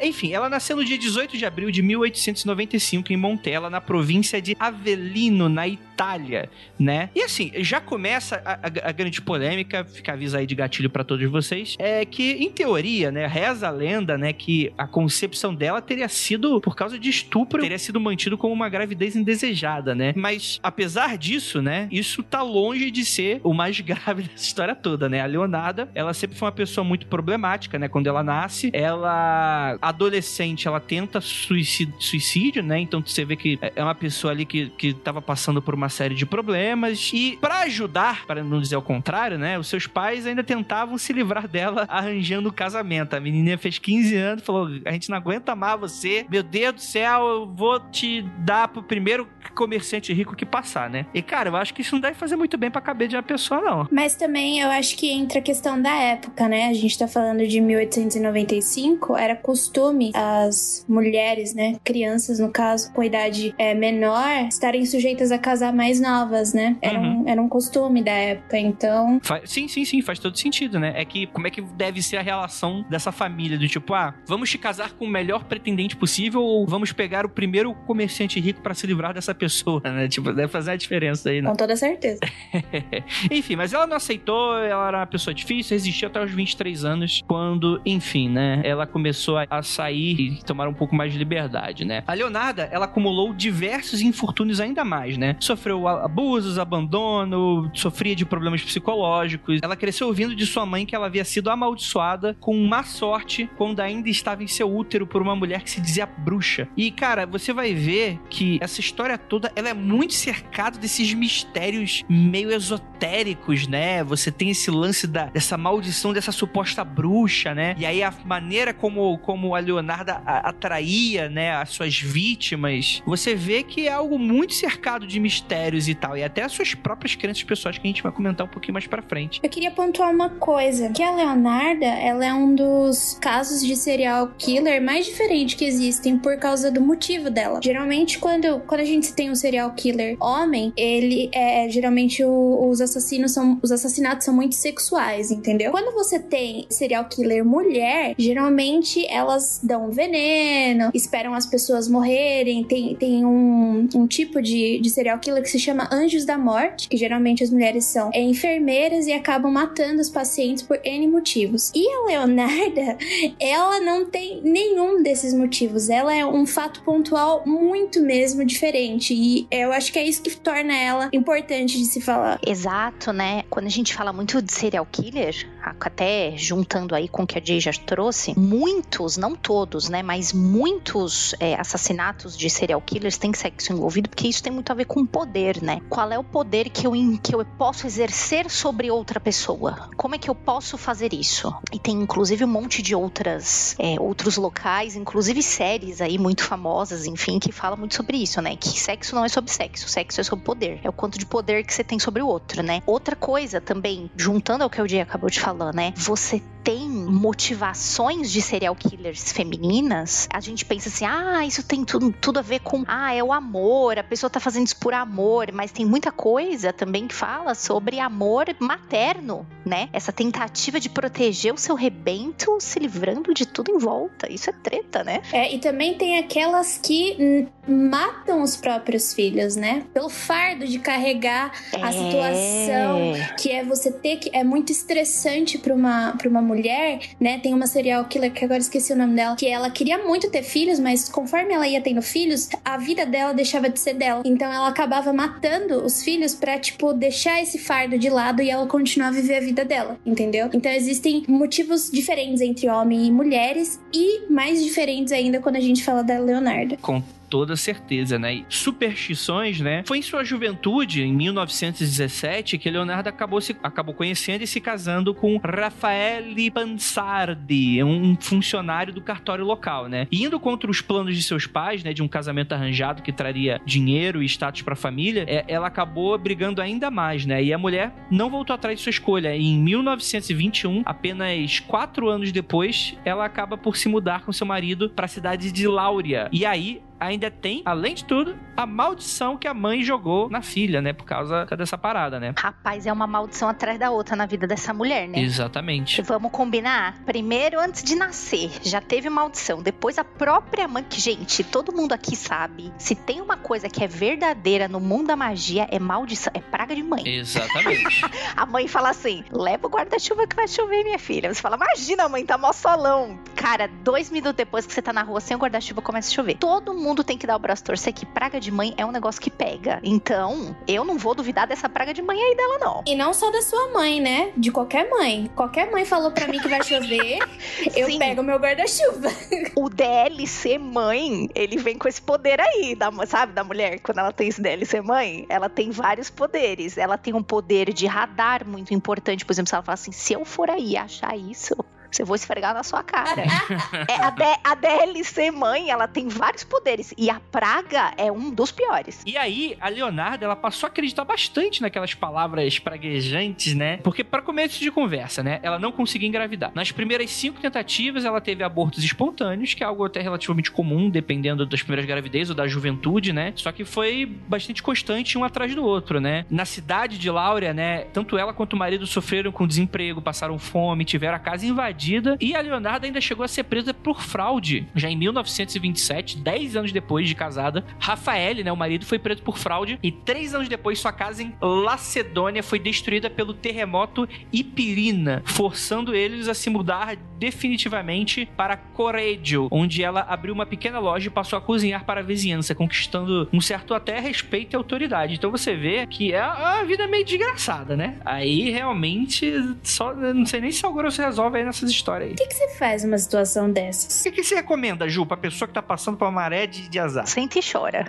Enfim, 0.00 0.32
ela 0.32 0.48
nasceu 0.48 0.76
no 0.76 0.84
dia 0.84 0.98
18 0.98 1.36
de 1.36 1.44
abril 1.44 1.70
de 1.70 1.82
1895 1.82 3.12
em 3.12 3.16
Montella, 3.16 3.68
na 3.70 3.80
província 3.80 4.40
de 4.40 4.56
Avellino, 4.58 5.48
na 5.48 5.66
Itália, 5.66 6.50
né? 6.78 7.10
E 7.14 7.22
assim, 7.22 7.50
já 7.56 7.80
começa 7.80 8.40
a, 8.44 8.52
a, 8.52 8.88
a 8.88 8.92
grande 8.92 9.20
polêmica, 9.20 9.84
fica 9.84 10.12
aviso 10.12 10.36
aí 10.36 10.46
de 10.46 10.54
gatilho 10.54 10.90
para 10.90 11.02
todos 11.04 11.28
vocês, 11.30 11.76
é 11.78 12.04
que, 12.04 12.32
em 12.32 12.50
teoria, 12.50 13.10
né, 13.10 13.26
reza 13.26 13.68
a 13.68 13.70
lenda, 13.70 14.16
né, 14.16 14.32
que 14.32 14.72
a 14.78 14.86
concepção 14.86 15.54
dela 15.54 15.82
teria 15.82 16.08
sido 16.08 16.60
por 16.60 16.76
causa 16.76 16.98
de 16.98 17.08
estupro, 17.08 17.60
teria 17.60 17.78
sido 17.78 18.00
mantido 18.00 18.38
como 18.38 18.54
uma 18.54 18.68
gravidez 18.68 19.16
indesejada, 19.16 19.94
né? 19.94 20.12
Mas, 20.16 20.60
apesar 20.62 21.18
disso, 21.18 21.60
né, 21.60 21.88
isso 21.90 22.22
tá 22.22 22.42
longe 22.42 22.90
de 22.90 23.04
ser 23.04 23.40
o 23.42 23.52
mais 23.52 23.80
grave 23.82 24.22
dessa 24.22 24.44
história 24.44 24.74
toda, 24.74 25.08
né? 25.08 25.20
A 25.20 25.26
Leonarda, 25.26 25.88
ela 25.94 26.14
sempre 26.14 26.36
foi 26.36 26.46
uma 26.46 26.52
pessoa 26.52 26.84
muito 26.84 27.06
problemática, 27.06 27.78
né? 27.78 27.88
Quando 27.88 28.06
ela 28.06 28.22
nasce, 28.22 28.70
ela 28.72 29.78
adolescente, 29.88 30.68
ela 30.68 30.80
tenta 30.80 31.18
suicídio, 31.20 32.62
né? 32.62 32.78
Então 32.78 33.02
você 33.04 33.24
vê 33.24 33.36
que 33.36 33.58
é 33.74 33.82
uma 33.82 33.94
pessoa 33.94 34.32
ali 34.32 34.44
que, 34.44 34.68
que 34.70 34.92
tava 34.92 35.22
passando 35.22 35.62
por 35.62 35.74
uma 35.74 35.88
série 35.88 36.14
de 36.14 36.26
problemas. 36.26 37.10
E 37.12 37.38
para 37.40 37.60
ajudar, 37.60 38.26
para 38.26 38.44
não 38.44 38.60
dizer 38.60 38.76
o 38.76 38.82
contrário, 38.82 39.38
né? 39.38 39.58
Os 39.58 39.66
seus 39.66 39.86
pais 39.86 40.26
ainda 40.26 40.44
tentavam 40.44 40.98
se 40.98 41.12
livrar 41.12 41.48
dela 41.48 41.86
arranjando 41.88 42.50
o 42.50 42.52
casamento. 42.52 43.14
A 43.14 43.20
menina 43.20 43.56
fez 43.56 43.78
15 43.78 44.14
anos, 44.14 44.44
falou: 44.44 44.68
a 44.84 44.92
gente 44.92 45.08
não 45.08 45.16
aguenta 45.16 45.56
mais 45.56 45.80
você. 45.80 46.26
Meu 46.28 46.42
Deus 46.42 46.74
do 46.74 46.80
céu, 46.80 47.26
eu 47.26 47.46
vou 47.46 47.80
te 47.90 48.22
dar 48.38 48.68
pro 48.68 48.82
primeiro 48.82 49.26
comerciante 49.54 50.12
rico 50.12 50.36
que 50.36 50.44
passar, 50.44 50.90
né? 50.90 51.06
E 51.14 51.22
cara, 51.22 51.48
eu 51.48 51.56
acho 51.56 51.72
que 51.72 51.80
isso 51.80 51.94
não 51.94 52.00
deve 52.00 52.14
fazer 52.14 52.36
muito 52.36 52.58
bem 52.58 52.70
pra 52.70 52.80
cabeça 52.80 53.08
de 53.08 53.16
uma 53.16 53.22
pessoa, 53.22 53.60
não. 53.60 53.88
Mas 53.90 54.14
também 54.14 54.60
eu 54.60 54.70
acho 54.70 54.96
que 54.96 55.10
entra 55.10 55.38
a 55.38 55.42
questão 55.42 55.80
da 55.80 55.94
época, 55.94 56.46
né? 56.46 56.68
A 56.68 56.74
gente 56.74 56.98
tá 56.98 57.08
falando 57.08 57.46
de 57.46 57.60
1895, 57.60 59.16
era 59.16 59.34
costume 59.34 59.77
as 60.14 60.84
mulheres, 60.88 61.54
né? 61.54 61.76
Crianças, 61.84 62.38
no 62.38 62.50
caso, 62.50 62.92
com 62.92 63.02
idade 63.02 63.54
é, 63.58 63.74
menor, 63.74 64.46
estarem 64.48 64.84
sujeitas 64.84 65.30
a 65.30 65.38
casar 65.38 65.72
mais 65.72 66.00
novas, 66.00 66.52
né? 66.52 66.76
Era, 66.80 66.98
uhum. 66.98 67.22
um, 67.22 67.28
era 67.28 67.40
um 67.40 67.48
costume 67.48 68.02
da 68.02 68.12
época, 68.12 68.58
então. 68.58 69.20
sim, 69.44 69.68
sim, 69.68 69.84
sim, 69.84 70.02
faz 70.02 70.18
todo 70.18 70.38
sentido, 70.38 70.78
né? 70.78 70.92
É 70.96 71.04
que 71.04 71.26
como 71.26 71.46
é 71.46 71.50
que 71.50 71.60
deve 71.60 72.02
ser 72.02 72.16
a 72.16 72.22
relação 72.22 72.84
dessa 72.88 73.12
família? 73.12 73.58
Do 73.58 73.68
tipo, 73.68 73.94
ah, 73.94 74.14
vamos 74.26 74.50
te 74.50 74.58
casar 74.58 74.92
com 74.92 75.04
o 75.04 75.08
melhor 75.08 75.44
pretendente 75.44 75.96
possível 75.96 76.42
ou 76.42 76.66
vamos 76.66 76.92
pegar 76.92 77.24
o 77.24 77.28
primeiro 77.28 77.74
comerciante 77.86 78.40
rico 78.40 78.60
para 78.60 78.74
se 78.74 78.86
livrar 78.86 79.14
dessa 79.14 79.34
pessoa, 79.34 79.80
né? 79.84 80.08
Tipo, 80.08 80.32
deve 80.32 80.48
fazer 80.48 80.72
a 80.72 80.76
diferença 80.76 81.30
aí, 81.30 81.40
né? 81.40 81.50
Com 81.50 81.56
toda 81.56 81.76
certeza. 81.76 82.20
enfim, 83.30 83.56
mas 83.56 83.72
ela 83.72 83.86
não 83.86 83.96
aceitou, 83.96 84.58
ela 84.58 84.88
era 84.88 84.98
uma 84.98 85.06
pessoa 85.06 85.34
difícil, 85.34 85.74
resistiu 85.74 86.08
até 86.08 86.22
os 86.22 86.30
23 86.30 86.84
anos, 86.84 87.22
quando, 87.26 87.80
enfim, 87.84 88.28
né? 88.28 88.60
Ela 88.64 88.86
começou 88.86 89.38
a 89.38 89.62
sair 89.68 90.18
e 90.20 90.42
tomar 90.44 90.68
um 90.68 90.74
pouco 90.74 90.94
mais 90.94 91.12
de 91.12 91.18
liberdade, 91.18 91.84
né? 91.84 92.02
A 92.06 92.14
Leonarda, 92.14 92.68
ela 92.72 92.86
acumulou 92.86 93.32
diversos 93.32 94.00
infortúnios 94.00 94.60
ainda 94.60 94.84
mais, 94.84 95.16
né? 95.16 95.36
Sofreu 95.40 95.86
abusos, 95.86 96.58
abandono, 96.58 97.70
sofria 97.74 98.16
de 98.16 98.24
problemas 98.24 98.62
psicológicos. 98.62 99.60
Ela 99.62 99.76
cresceu 99.76 100.06
ouvindo 100.06 100.34
de 100.34 100.46
sua 100.46 100.66
mãe 100.66 100.86
que 100.86 100.94
ela 100.94 101.06
havia 101.06 101.24
sido 101.24 101.50
amaldiçoada 101.50 102.36
com 102.40 102.56
má 102.66 102.82
sorte 102.82 103.48
quando 103.56 103.80
ainda 103.80 104.08
estava 104.08 104.42
em 104.42 104.46
seu 104.46 104.74
útero 104.74 105.06
por 105.06 105.22
uma 105.22 105.36
mulher 105.36 105.62
que 105.62 105.70
se 105.70 105.80
dizia 105.80 106.06
bruxa. 106.06 106.68
E, 106.76 106.90
cara, 106.90 107.26
você 107.26 107.52
vai 107.52 107.74
ver 107.74 108.18
que 108.30 108.58
essa 108.60 108.80
história 108.80 109.18
toda, 109.18 109.52
ela 109.54 109.68
é 109.68 109.74
muito 109.74 110.14
cercada 110.14 110.78
desses 110.78 111.12
mistérios 111.14 112.04
meio 112.08 112.50
esotéricos, 112.50 113.66
né? 113.66 114.02
Você 114.04 114.30
tem 114.30 114.50
esse 114.50 114.70
lance 114.70 115.06
da, 115.06 115.26
dessa 115.26 115.56
maldição 115.56 116.12
dessa 116.12 116.32
suposta 116.32 116.84
bruxa, 116.84 117.54
né? 117.54 117.74
E 117.78 117.84
aí 117.84 118.02
a 118.02 118.12
maneira 118.24 118.72
como, 118.72 119.18
como 119.18 119.54
a 119.58 119.60
Leonarda 119.60 120.22
atraía, 120.24 121.28
né, 121.28 121.52
as 121.52 121.70
suas 121.70 121.98
vítimas, 121.98 123.02
você 123.04 123.34
vê 123.34 123.62
que 123.62 123.86
é 123.86 123.92
algo 123.92 124.18
muito 124.18 124.54
cercado 124.54 125.06
de 125.06 125.20
mistérios 125.20 125.88
e 125.88 125.94
tal, 125.94 126.16
e 126.16 126.22
até 126.22 126.42
as 126.42 126.52
suas 126.52 126.74
próprias 126.74 127.14
crenças 127.14 127.42
pessoais 127.42 127.78
que 127.78 127.86
a 127.86 127.90
gente 127.90 128.02
vai 128.02 128.12
comentar 128.12 128.46
um 128.46 128.50
pouquinho 128.50 128.74
mais 128.74 128.86
para 128.86 129.02
frente. 129.02 129.40
Eu 129.42 129.50
queria 129.50 129.70
pontuar 129.70 130.10
uma 130.10 130.30
coisa, 130.30 130.90
que 130.90 131.02
a 131.02 131.14
Leonarda, 131.14 131.86
ela 131.86 132.24
é 132.24 132.32
um 132.32 132.54
dos 132.54 133.18
casos 133.20 133.64
de 133.64 133.76
serial 133.76 134.32
killer 134.38 134.82
mais 134.82 135.06
diferentes 135.06 135.54
que 135.54 135.64
existem 135.64 136.18
por 136.18 136.36
causa 136.38 136.70
do 136.70 136.80
motivo 136.80 137.30
dela. 137.30 137.60
Geralmente 137.62 138.18
quando, 138.18 138.60
quando 138.60 138.80
a 138.80 138.84
gente 138.84 139.12
tem 139.12 139.30
um 139.30 139.34
serial 139.34 139.72
killer 139.72 140.16
homem, 140.20 140.72
ele 140.76 141.30
é 141.32 141.68
geralmente 141.68 142.22
o, 142.24 142.68
os 142.68 142.80
assassinos 142.80 143.32
são 143.32 143.58
os 143.62 143.72
assassinatos 143.72 144.24
são 144.24 144.34
muito 144.34 144.54
sexuais, 144.54 145.30
entendeu? 145.30 145.70
Quando 145.70 145.92
você 145.94 146.18
tem 146.18 146.66
serial 146.70 147.04
killer 147.06 147.44
mulher, 147.44 148.14
geralmente 148.18 149.06
elas 149.06 149.47
dão 149.62 149.90
veneno, 149.90 150.90
esperam 150.94 151.34
as 151.34 151.46
pessoas 151.46 151.88
morrerem. 151.88 152.64
Tem, 152.64 152.94
tem 152.96 153.24
um, 153.24 153.88
um 153.94 154.06
tipo 154.06 154.42
de, 154.42 154.78
de 154.80 154.90
serial 154.90 155.18
killer 155.18 155.42
que 155.42 155.50
se 155.50 155.58
chama 155.58 155.88
Anjos 155.92 156.24
da 156.24 156.36
Morte, 156.36 156.88
que 156.88 156.96
geralmente 156.96 157.42
as 157.42 157.50
mulheres 157.50 157.84
são 157.84 158.10
é, 158.12 158.20
enfermeiras 158.20 159.06
e 159.06 159.12
acabam 159.12 159.52
matando 159.52 160.00
os 160.00 160.10
pacientes 160.10 160.62
por 160.62 160.78
N 160.84 161.08
motivos. 161.08 161.72
E 161.74 161.86
a 161.88 162.06
Leonarda, 162.06 162.98
ela 163.40 163.80
não 163.80 164.06
tem 164.06 164.40
nenhum 164.42 165.02
desses 165.02 165.32
motivos. 165.32 165.88
Ela 165.88 166.14
é 166.14 166.24
um 166.24 166.46
fato 166.46 166.82
pontual 166.82 167.42
muito 167.46 168.00
mesmo 168.00 168.44
diferente. 168.44 169.14
E 169.14 169.46
eu 169.50 169.72
acho 169.72 169.92
que 169.92 169.98
é 169.98 170.04
isso 170.04 170.22
que 170.22 170.36
torna 170.36 170.76
ela 170.76 171.08
importante 171.12 171.78
de 171.78 171.84
se 171.84 172.00
falar. 172.00 172.38
Exato, 172.46 173.12
né? 173.12 173.44
Quando 173.50 173.66
a 173.66 173.70
gente 173.70 173.94
fala 173.94 174.12
muito 174.12 174.40
de 174.40 174.52
serial 174.52 174.86
killer, 174.90 175.46
até 175.62 176.36
juntando 176.36 176.94
aí 176.94 177.08
com 177.08 177.22
o 177.22 177.26
que 177.26 177.38
a 177.38 177.44
Jay 177.44 177.60
já 177.60 177.72
trouxe, 177.72 178.38
muitos, 178.38 179.16
não 179.16 179.34
todos, 179.34 179.88
né? 179.88 180.02
Mas 180.02 180.32
muitos 180.32 181.34
é, 181.40 181.54
assassinatos 181.54 182.36
de 182.36 182.48
serial 182.48 182.80
killers 182.80 183.18
têm 183.18 183.32
sexo 183.34 183.72
envolvido, 183.72 184.08
porque 184.08 184.28
isso 184.28 184.42
tem 184.42 184.52
muito 184.52 184.70
a 184.70 184.74
ver 184.74 184.84
com 184.84 185.04
poder, 185.04 185.62
né? 185.62 185.80
Qual 185.88 186.10
é 186.10 186.18
o 186.18 186.24
poder 186.24 186.70
que 186.70 186.86
eu, 186.86 186.92
que 187.22 187.34
eu 187.34 187.44
posso 187.44 187.86
exercer 187.86 188.50
sobre 188.50 188.90
outra 188.90 189.20
pessoa? 189.20 189.88
Como 189.96 190.14
é 190.14 190.18
que 190.18 190.30
eu 190.30 190.34
posso 190.34 190.78
fazer 190.78 191.12
isso? 191.12 191.52
E 191.72 191.78
tem 191.78 191.94
inclusive 191.96 192.44
um 192.44 192.48
monte 192.48 192.82
de 192.82 192.94
outras 192.94 193.74
é, 193.78 194.00
outros 194.00 194.36
locais, 194.36 194.96
inclusive 194.96 195.42
séries 195.42 196.00
aí 196.00 196.18
muito 196.18 196.44
famosas, 196.44 197.06
enfim, 197.06 197.38
que 197.38 197.52
fala 197.52 197.76
muito 197.76 197.94
sobre 197.94 198.18
isso, 198.18 198.40
né? 198.40 198.56
Que 198.56 198.68
sexo 198.68 199.14
não 199.14 199.24
é 199.24 199.28
sobre 199.28 199.50
sexo, 199.50 199.88
sexo 199.88 200.20
é 200.20 200.24
sobre 200.24 200.44
poder. 200.44 200.80
É 200.82 200.88
o 200.88 200.92
quanto 200.92 201.18
de 201.18 201.26
poder 201.26 201.64
que 201.64 201.74
você 201.74 201.84
tem 201.84 201.98
sobre 201.98 202.22
o 202.22 202.26
outro, 202.26 202.62
né? 202.62 202.82
Outra 202.86 203.16
coisa 203.16 203.60
também, 203.60 204.10
juntando 204.16 204.64
ao 204.64 204.70
que 204.70 204.80
o 204.80 204.88
Jay 204.88 205.00
acabou 205.00 205.30
de 205.30 205.40
falar, 205.40 205.47
né? 205.72 205.92
Você 205.96 206.42
tem 206.68 206.86
motivações 206.86 208.30
de 208.30 208.42
serial 208.42 208.76
killers 208.76 209.32
femininas, 209.32 210.28
a 210.30 210.38
gente 210.38 210.66
pensa 210.66 210.90
assim, 210.90 211.06
ah, 211.06 211.42
isso 211.46 211.66
tem 211.66 211.82
tudo, 211.82 212.12
tudo 212.12 212.40
a 212.40 212.42
ver 212.42 212.60
com, 212.60 212.84
ah, 212.86 213.14
é 213.14 213.24
o 213.24 213.32
amor, 213.32 213.98
a 213.98 214.02
pessoa 214.02 214.28
tá 214.28 214.38
fazendo 214.38 214.66
isso 214.66 214.76
por 214.76 214.92
amor, 214.92 215.50
mas 215.50 215.72
tem 215.72 215.86
muita 215.86 216.12
coisa 216.12 216.70
também 216.70 217.08
que 217.08 217.14
fala 217.14 217.54
sobre 217.54 217.98
amor 217.98 218.54
materno, 218.60 219.46
né? 219.64 219.88
Essa 219.94 220.12
tentativa 220.12 220.78
de 220.78 220.90
proteger 220.90 221.54
o 221.54 221.56
seu 221.56 221.74
rebento 221.74 222.58
se 222.60 222.78
livrando 222.78 223.32
de 223.32 223.46
tudo 223.46 223.70
em 223.70 223.78
volta. 223.78 224.30
Isso 224.30 224.50
é 224.50 224.52
treta, 224.52 225.02
né? 225.02 225.22
É, 225.32 225.54
e 225.54 225.58
também 225.60 225.96
tem 225.96 226.18
aquelas 226.18 226.76
que 226.76 227.48
matam 227.66 228.42
os 228.42 228.56
próprios 228.56 229.14
filhos, 229.14 229.56
né? 229.56 229.86
Pelo 229.94 230.10
fardo 230.10 230.66
de 230.66 230.78
carregar 230.78 231.50
é... 231.72 231.82
a 231.82 231.92
situação 231.92 233.36
que 233.38 233.50
é 233.50 233.64
você 233.64 233.90
ter 233.90 234.16
que 234.16 234.28
é 234.36 234.44
muito 234.44 234.70
estressante 234.70 235.56
para 235.56 235.74
uma 235.74 236.14
para 236.18 236.28
uma 236.28 236.42
mulher 236.42 236.57
mulher, 236.58 237.00
né? 237.20 237.38
Tem 237.38 237.54
uma 237.54 237.66
serial 237.66 238.04
killer 238.04 238.32
que 238.32 238.44
agora 238.44 238.60
esqueci 238.60 238.92
o 238.92 238.96
nome 238.96 239.14
dela, 239.14 239.36
que 239.36 239.46
ela 239.46 239.70
queria 239.70 239.98
muito 239.98 240.30
ter 240.30 240.42
filhos, 240.42 240.78
mas 240.78 241.08
conforme 241.08 241.54
ela 241.54 241.66
ia 241.66 241.80
tendo 241.80 242.02
filhos, 242.02 242.48
a 242.64 242.76
vida 242.76 243.06
dela 243.06 243.32
deixava 243.32 243.68
de 243.68 243.78
ser 243.78 243.94
dela. 243.94 244.22
Então 244.24 244.52
ela 244.52 244.68
acabava 244.68 245.12
matando 245.12 245.84
os 245.84 246.02
filhos 246.02 246.34
para 246.34 246.58
tipo 246.58 246.92
deixar 246.92 247.40
esse 247.40 247.58
fardo 247.58 247.98
de 247.98 248.10
lado 248.10 248.42
e 248.42 248.50
ela 248.50 248.66
continuar 248.66 249.08
a 249.08 249.12
viver 249.12 249.36
a 249.36 249.40
vida 249.40 249.64
dela, 249.64 249.98
entendeu? 250.04 250.50
Então 250.52 250.70
existem 250.72 251.24
motivos 251.28 251.90
diferentes 251.90 252.40
entre 252.40 252.68
homem 252.68 253.06
e 253.06 253.10
mulheres 253.10 253.80
e 253.94 254.30
mais 254.30 254.62
diferentes 254.62 255.12
ainda 255.12 255.40
quando 255.40 255.56
a 255.56 255.60
gente 255.60 255.84
fala 255.84 256.02
da 256.02 256.18
Leonardo. 256.18 256.76
Com 256.78 257.02
toda 257.28 257.56
certeza, 257.56 258.18
né? 258.18 258.44
superstições, 258.48 259.60
né? 259.60 259.82
Foi 259.86 259.98
em 259.98 260.02
sua 260.02 260.24
juventude, 260.24 261.02
em 261.02 261.12
1917, 261.12 262.58
que 262.58 262.70
Leonardo 262.70 263.08
acabou, 263.08 263.40
se, 263.40 263.56
acabou 263.62 263.94
conhecendo 263.94 264.42
e 264.42 264.46
se 264.46 264.60
casando 264.60 265.14
com 265.14 265.38
Raffaele 265.38 266.50
Pansardi, 266.50 267.82
um 267.82 268.16
funcionário 268.20 268.92
do 268.92 269.00
cartório 269.00 269.44
local, 269.44 269.88
né? 269.88 270.06
E 270.10 270.24
indo 270.24 270.38
contra 270.40 270.70
os 270.70 270.80
planos 270.80 271.16
de 271.16 271.22
seus 271.22 271.46
pais, 271.46 271.82
né? 271.82 271.92
De 271.92 272.02
um 272.02 272.08
casamento 272.08 272.52
arranjado 272.52 273.02
que 273.02 273.12
traria 273.12 273.60
dinheiro 273.64 274.22
e 274.22 274.26
status 274.26 274.62
para 274.62 274.74
a 274.74 274.76
família, 274.76 275.24
é, 275.26 275.44
ela 275.48 275.66
acabou 275.66 276.16
brigando 276.18 276.60
ainda 276.60 276.90
mais, 276.90 277.24
né? 277.24 277.42
E 277.42 277.52
a 277.52 277.58
mulher 277.58 277.92
não 278.10 278.30
voltou 278.30 278.54
atrás 278.54 278.78
de 278.78 278.82
sua 278.82 278.90
escolha. 278.90 279.34
E 279.34 279.44
em 279.44 279.58
1921, 279.58 280.82
apenas 280.84 281.60
quatro 281.60 282.08
anos 282.08 282.32
depois, 282.32 282.96
ela 283.04 283.24
acaba 283.24 283.56
por 283.56 283.76
se 283.76 283.88
mudar 283.88 284.22
com 284.22 284.32
seu 284.32 284.46
marido 284.46 284.90
para 284.90 285.04
a 285.04 285.08
cidade 285.08 285.52
de 285.52 285.66
Láuria. 285.66 286.28
E 286.32 286.44
aí 286.44 286.82
ainda 286.98 287.30
tem, 287.30 287.62
além 287.64 287.94
de 287.94 288.04
tudo, 288.04 288.36
a 288.56 288.66
maldição 288.66 289.36
que 289.36 289.46
a 289.46 289.54
mãe 289.54 289.82
jogou 289.82 290.28
na 290.28 290.42
filha, 290.42 290.82
né? 290.82 290.92
Por 290.92 291.04
causa 291.04 291.46
dessa 291.56 291.78
parada, 291.78 292.18
né? 292.18 292.34
Rapaz, 292.36 292.86
é 292.86 292.92
uma 292.92 293.06
maldição 293.06 293.48
atrás 293.48 293.78
da 293.78 293.90
outra 293.90 294.16
na 294.16 294.26
vida 294.26 294.46
dessa 294.46 294.74
mulher, 294.74 295.08
né? 295.08 295.20
Exatamente. 295.20 296.02
Vamos 296.02 296.32
combinar? 296.32 296.98
Primeiro, 297.06 297.60
antes 297.60 297.82
de 297.82 297.94
nascer, 297.94 298.50
já 298.62 298.80
teve 298.80 299.08
maldição. 299.08 299.62
Depois, 299.62 299.98
a 299.98 300.04
própria 300.04 300.66
mãe, 300.66 300.84
que, 300.88 301.00
gente, 301.00 301.44
todo 301.44 301.72
mundo 301.72 301.92
aqui 301.92 302.16
sabe, 302.16 302.72
se 302.78 302.94
tem 302.94 303.20
uma 303.20 303.36
coisa 303.36 303.68
que 303.68 303.82
é 303.82 303.86
verdadeira 303.86 304.66
no 304.66 304.80
mundo 304.80 305.08
da 305.08 305.16
magia, 305.16 305.68
é 305.70 305.78
maldição, 305.78 306.32
é 306.34 306.40
praga 306.40 306.74
de 306.74 306.82
mãe. 306.82 307.06
Exatamente. 307.06 308.04
a 308.36 308.44
mãe 308.44 308.66
fala 308.66 308.90
assim: 308.90 309.24
leva 309.30 309.66
o 309.66 309.70
guarda-chuva 309.70 310.26
que 310.26 310.34
vai 310.34 310.48
chover, 310.48 310.82
minha 310.82 310.98
filha. 310.98 311.32
Você 311.32 311.40
fala, 311.40 311.56
imagina, 311.56 312.08
mãe, 312.08 312.24
tá 312.24 312.36
mó 312.36 312.52
solão. 312.52 313.18
Cara, 313.36 313.68
dois 313.84 314.10
minutos 314.10 314.36
depois 314.36 314.66
que 314.66 314.72
você 314.72 314.82
tá 314.82 314.92
na 314.92 315.02
rua 315.02 315.20
sem 315.20 315.36
o 315.36 315.40
guarda-chuva, 315.40 315.80
começa 315.80 316.10
a 316.10 316.14
chover. 316.14 316.36
Todo 316.36 316.74
mundo 316.74 316.87
mundo 316.88 317.04
tem 317.04 317.18
que 317.18 317.26
dar 317.26 317.36
o 317.36 317.38
braço 317.38 317.62
torcer 317.62 317.92
que 317.92 318.06
praga 318.06 318.40
de 318.40 318.50
mãe 318.50 318.74
é 318.76 318.84
um 318.84 318.90
negócio 318.90 319.20
que 319.20 319.30
pega. 319.30 319.80
Então, 319.82 320.56
eu 320.66 320.84
não 320.84 320.96
vou 320.96 321.14
duvidar 321.14 321.46
dessa 321.46 321.68
praga 321.68 321.92
de 321.92 322.00
mãe 322.00 322.18
aí 322.18 322.34
dela, 322.34 322.58
não. 322.58 322.82
E 322.86 322.94
não 322.94 323.12
só 323.12 323.30
da 323.30 323.42
sua 323.42 323.68
mãe, 323.68 324.00
né? 324.00 324.32
De 324.36 324.50
qualquer 324.50 324.88
mãe. 324.88 325.30
Qualquer 325.36 325.70
mãe 325.70 325.84
falou 325.84 326.10
para 326.10 326.26
mim 326.26 326.38
que 326.40 326.48
vai 326.48 326.62
chover, 326.62 327.18
eu 327.76 327.86
Sim. 327.86 327.98
pego 327.98 328.22
meu 328.22 328.38
guarda-chuva. 328.38 329.08
O 329.54 329.68
DLC 329.68 330.58
mãe, 330.58 331.28
ele 331.34 331.58
vem 331.58 331.76
com 331.76 331.88
esse 331.88 332.00
poder 332.00 332.40
aí, 332.40 332.74
da, 332.74 332.90
sabe, 333.06 333.32
da 333.32 333.44
mulher. 333.44 333.80
Quando 333.80 333.98
ela 333.98 334.12
tem 334.12 334.28
esse 334.28 334.40
DLC 334.40 334.80
mãe, 334.80 335.26
ela 335.28 335.48
tem 335.48 335.70
vários 335.70 336.08
poderes. 336.08 336.78
Ela 336.78 336.96
tem 336.96 337.14
um 337.14 337.22
poder 337.22 337.72
de 337.72 337.86
radar 337.86 338.46
muito 338.46 338.72
importante. 338.72 339.24
Por 339.24 339.32
exemplo, 339.32 339.48
se 339.48 339.54
ela 339.54 339.62
fala 339.62 339.74
assim: 339.74 339.92
se 339.92 340.14
eu 340.14 340.24
for 340.24 340.50
aí 340.50 340.76
achar 340.76 341.16
isso, 341.16 341.54
você 341.90 342.04
vou 342.04 342.14
esfregar 342.14 342.54
na 342.54 342.62
sua 342.62 342.82
cara. 342.82 343.22
é, 343.88 343.94
a, 344.02 344.10
D, 344.10 344.24
a 344.44 344.54
DLC 344.54 345.30
mãe, 345.30 345.70
ela 345.70 345.88
tem 345.88 346.08
vários 346.08 346.44
poderes. 346.44 346.92
E 346.96 347.08
a 347.10 347.20
praga 347.20 347.92
é 347.96 348.10
um 348.12 348.30
dos 348.30 348.52
piores. 348.52 349.02
E 349.06 349.16
aí, 349.16 349.56
a 349.60 349.68
Leonardo, 349.68 350.24
ela 350.24 350.36
passou 350.36 350.66
a 350.66 350.70
acreditar 350.70 351.04
bastante 351.04 351.62
naquelas 351.62 351.94
palavras 351.94 352.58
praguejantes, 352.58 353.54
né? 353.54 353.78
Porque, 353.78 354.04
para 354.04 354.22
começo 354.22 354.60
de 354.60 354.70
conversa, 354.70 355.22
né? 355.22 355.40
Ela 355.42 355.58
não 355.58 355.72
conseguia 355.72 356.08
engravidar. 356.08 356.52
Nas 356.54 356.70
primeiras 356.70 357.10
cinco 357.10 357.40
tentativas, 357.40 358.04
ela 358.04 358.20
teve 358.20 358.44
abortos 358.44 358.84
espontâneos, 358.84 359.54
que 359.54 359.62
é 359.62 359.66
algo 359.66 359.84
até 359.84 360.00
relativamente 360.00 360.50
comum, 360.50 360.90
dependendo 360.90 361.46
das 361.46 361.62
primeiras 361.62 361.86
gravidez 361.86 362.28
ou 362.28 362.36
da 362.36 362.46
juventude, 362.46 363.12
né? 363.12 363.32
Só 363.36 363.50
que 363.50 363.64
foi 363.64 364.06
bastante 364.06 364.62
constante 364.62 365.16
um 365.16 365.24
atrás 365.24 365.54
do 365.54 365.64
outro, 365.64 366.00
né? 366.00 366.26
Na 366.30 366.44
cidade 366.44 366.98
de 366.98 367.10
Laura, 367.10 367.54
né? 367.54 367.84
Tanto 367.92 368.18
ela 368.18 368.32
quanto 368.32 368.52
o 368.54 368.56
marido 368.56 368.86
sofreram 368.86 369.32
com 369.32 369.46
desemprego, 369.46 370.02
passaram 370.02 370.38
fome, 370.38 370.84
tiveram 370.84 371.16
a 371.16 371.18
casa 371.18 371.46
invadida 371.46 371.77
e 372.20 372.34
a 372.34 372.40
Leonardo 372.40 372.86
ainda 372.86 373.00
chegou 373.00 373.24
a 373.24 373.28
ser 373.28 373.44
presa 373.44 373.72
por 373.72 374.02
fraude. 374.02 374.66
Já 374.74 374.90
em 374.90 374.96
1927, 374.96 376.18
10 376.18 376.56
anos 376.56 376.72
depois 376.72 377.08
de 377.08 377.14
casada, 377.14 377.64
Rafael, 377.78 378.44
né, 378.44 378.52
o 378.52 378.56
marido, 378.56 378.84
foi 378.84 378.98
preso 378.98 379.22
por 379.22 379.38
fraude 379.38 379.78
e 379.82 379.90
três 379.90 380.34
anos 380.34 380.48
depois 380.48 380.78
sua 380.78 380.92
casa 380.92 381.22
em 381.22 381.34
Lacedônia 381.40 382.42
foi 382.42 382.58
destruída 382.58 383.08
pelo 383.08 383.34
terremoto 383.34 384.08
Ipirina, 384.32 385.22
forçando 385.24 385.94
eles 385.94 386.28
a 386.28 386.34
se 386.34 386.50
mudar 386.50 386.96
definitivamente 387.18 388.28
para 388.36 388.56
Correggio, 388.56 389.48
onde 389.50 389.82
ela 389.82 390.00
abriu 390.02 390.32
uma 390.32 390.46
pequena 390.46 390.78
loja 390.78 391.08
e 391.08 391.10
passou 391.10 391.36
a 391.36 391.42
cozinhar 391.42 391.84
para 391.84 392.00
a 392.00 392.02
vizinhança, 392.02 392.54
conquistando 392.54 393.28
um 393.32 393.40
certo 393.40 393.74
até 393.74 393.98
respeito 393.98 394.54
e 394.54 394.56
autoridade. 394.56 395.14
Então 395.14 395.30
você 395.30 395.54
vê 395.54 395.86
que 395.86 396.12
é 396.12 396.24
uma 396.24 396.64
vida 396.64 396.86
meio 396.86 397.04
desgraçada, 397.04 397.76
né? 397.76 397.96
Aí 398.04 398.50
realmente 398.50 399.32
só 399.62 399.94
não 399.94 400.26
sei 400.26 400.40
nem 400.40 400.52
se 400.52 400.64
o 400.64 400.72
Grosso 400.72 401.02
resolve 401.02 401.38
aí 401.38 401.44
nessas 401.44 401.67
essas 401.68 401.72
histórias 401.72 402.08
aí. 402.08 402.14
O 402.14 402.16
que, 402.16 402.26
que 402.26 402.34
você 402.34 402.48
faz 402.48 402.84
numa 402.84 402.98
situação 402.98 403.50
dessas? 403.50 404.00
O 404.00 404.02
que, 404.04 404.12
que 404.12 404.24
você 404.24 404.36
recomenda, 404.36 404.88
Ju, 404.88 405.04
pra 405.06 405.16
pessoa 405.16 405.46
que 405.46 405.54
tá 405.54 405.62
passando 405.62 405.96
por 405.96 406.06
uma 406.06 406.12
maré 406.12 406.46
de, 406.46 406.68
de 406.68 406.78
azar? 406.78 407.06
Sente 407.06 407.38
e 407.38 407.42
chora. 407.42 407.84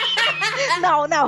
não, 0.80 1.06
não. 1.06 1.26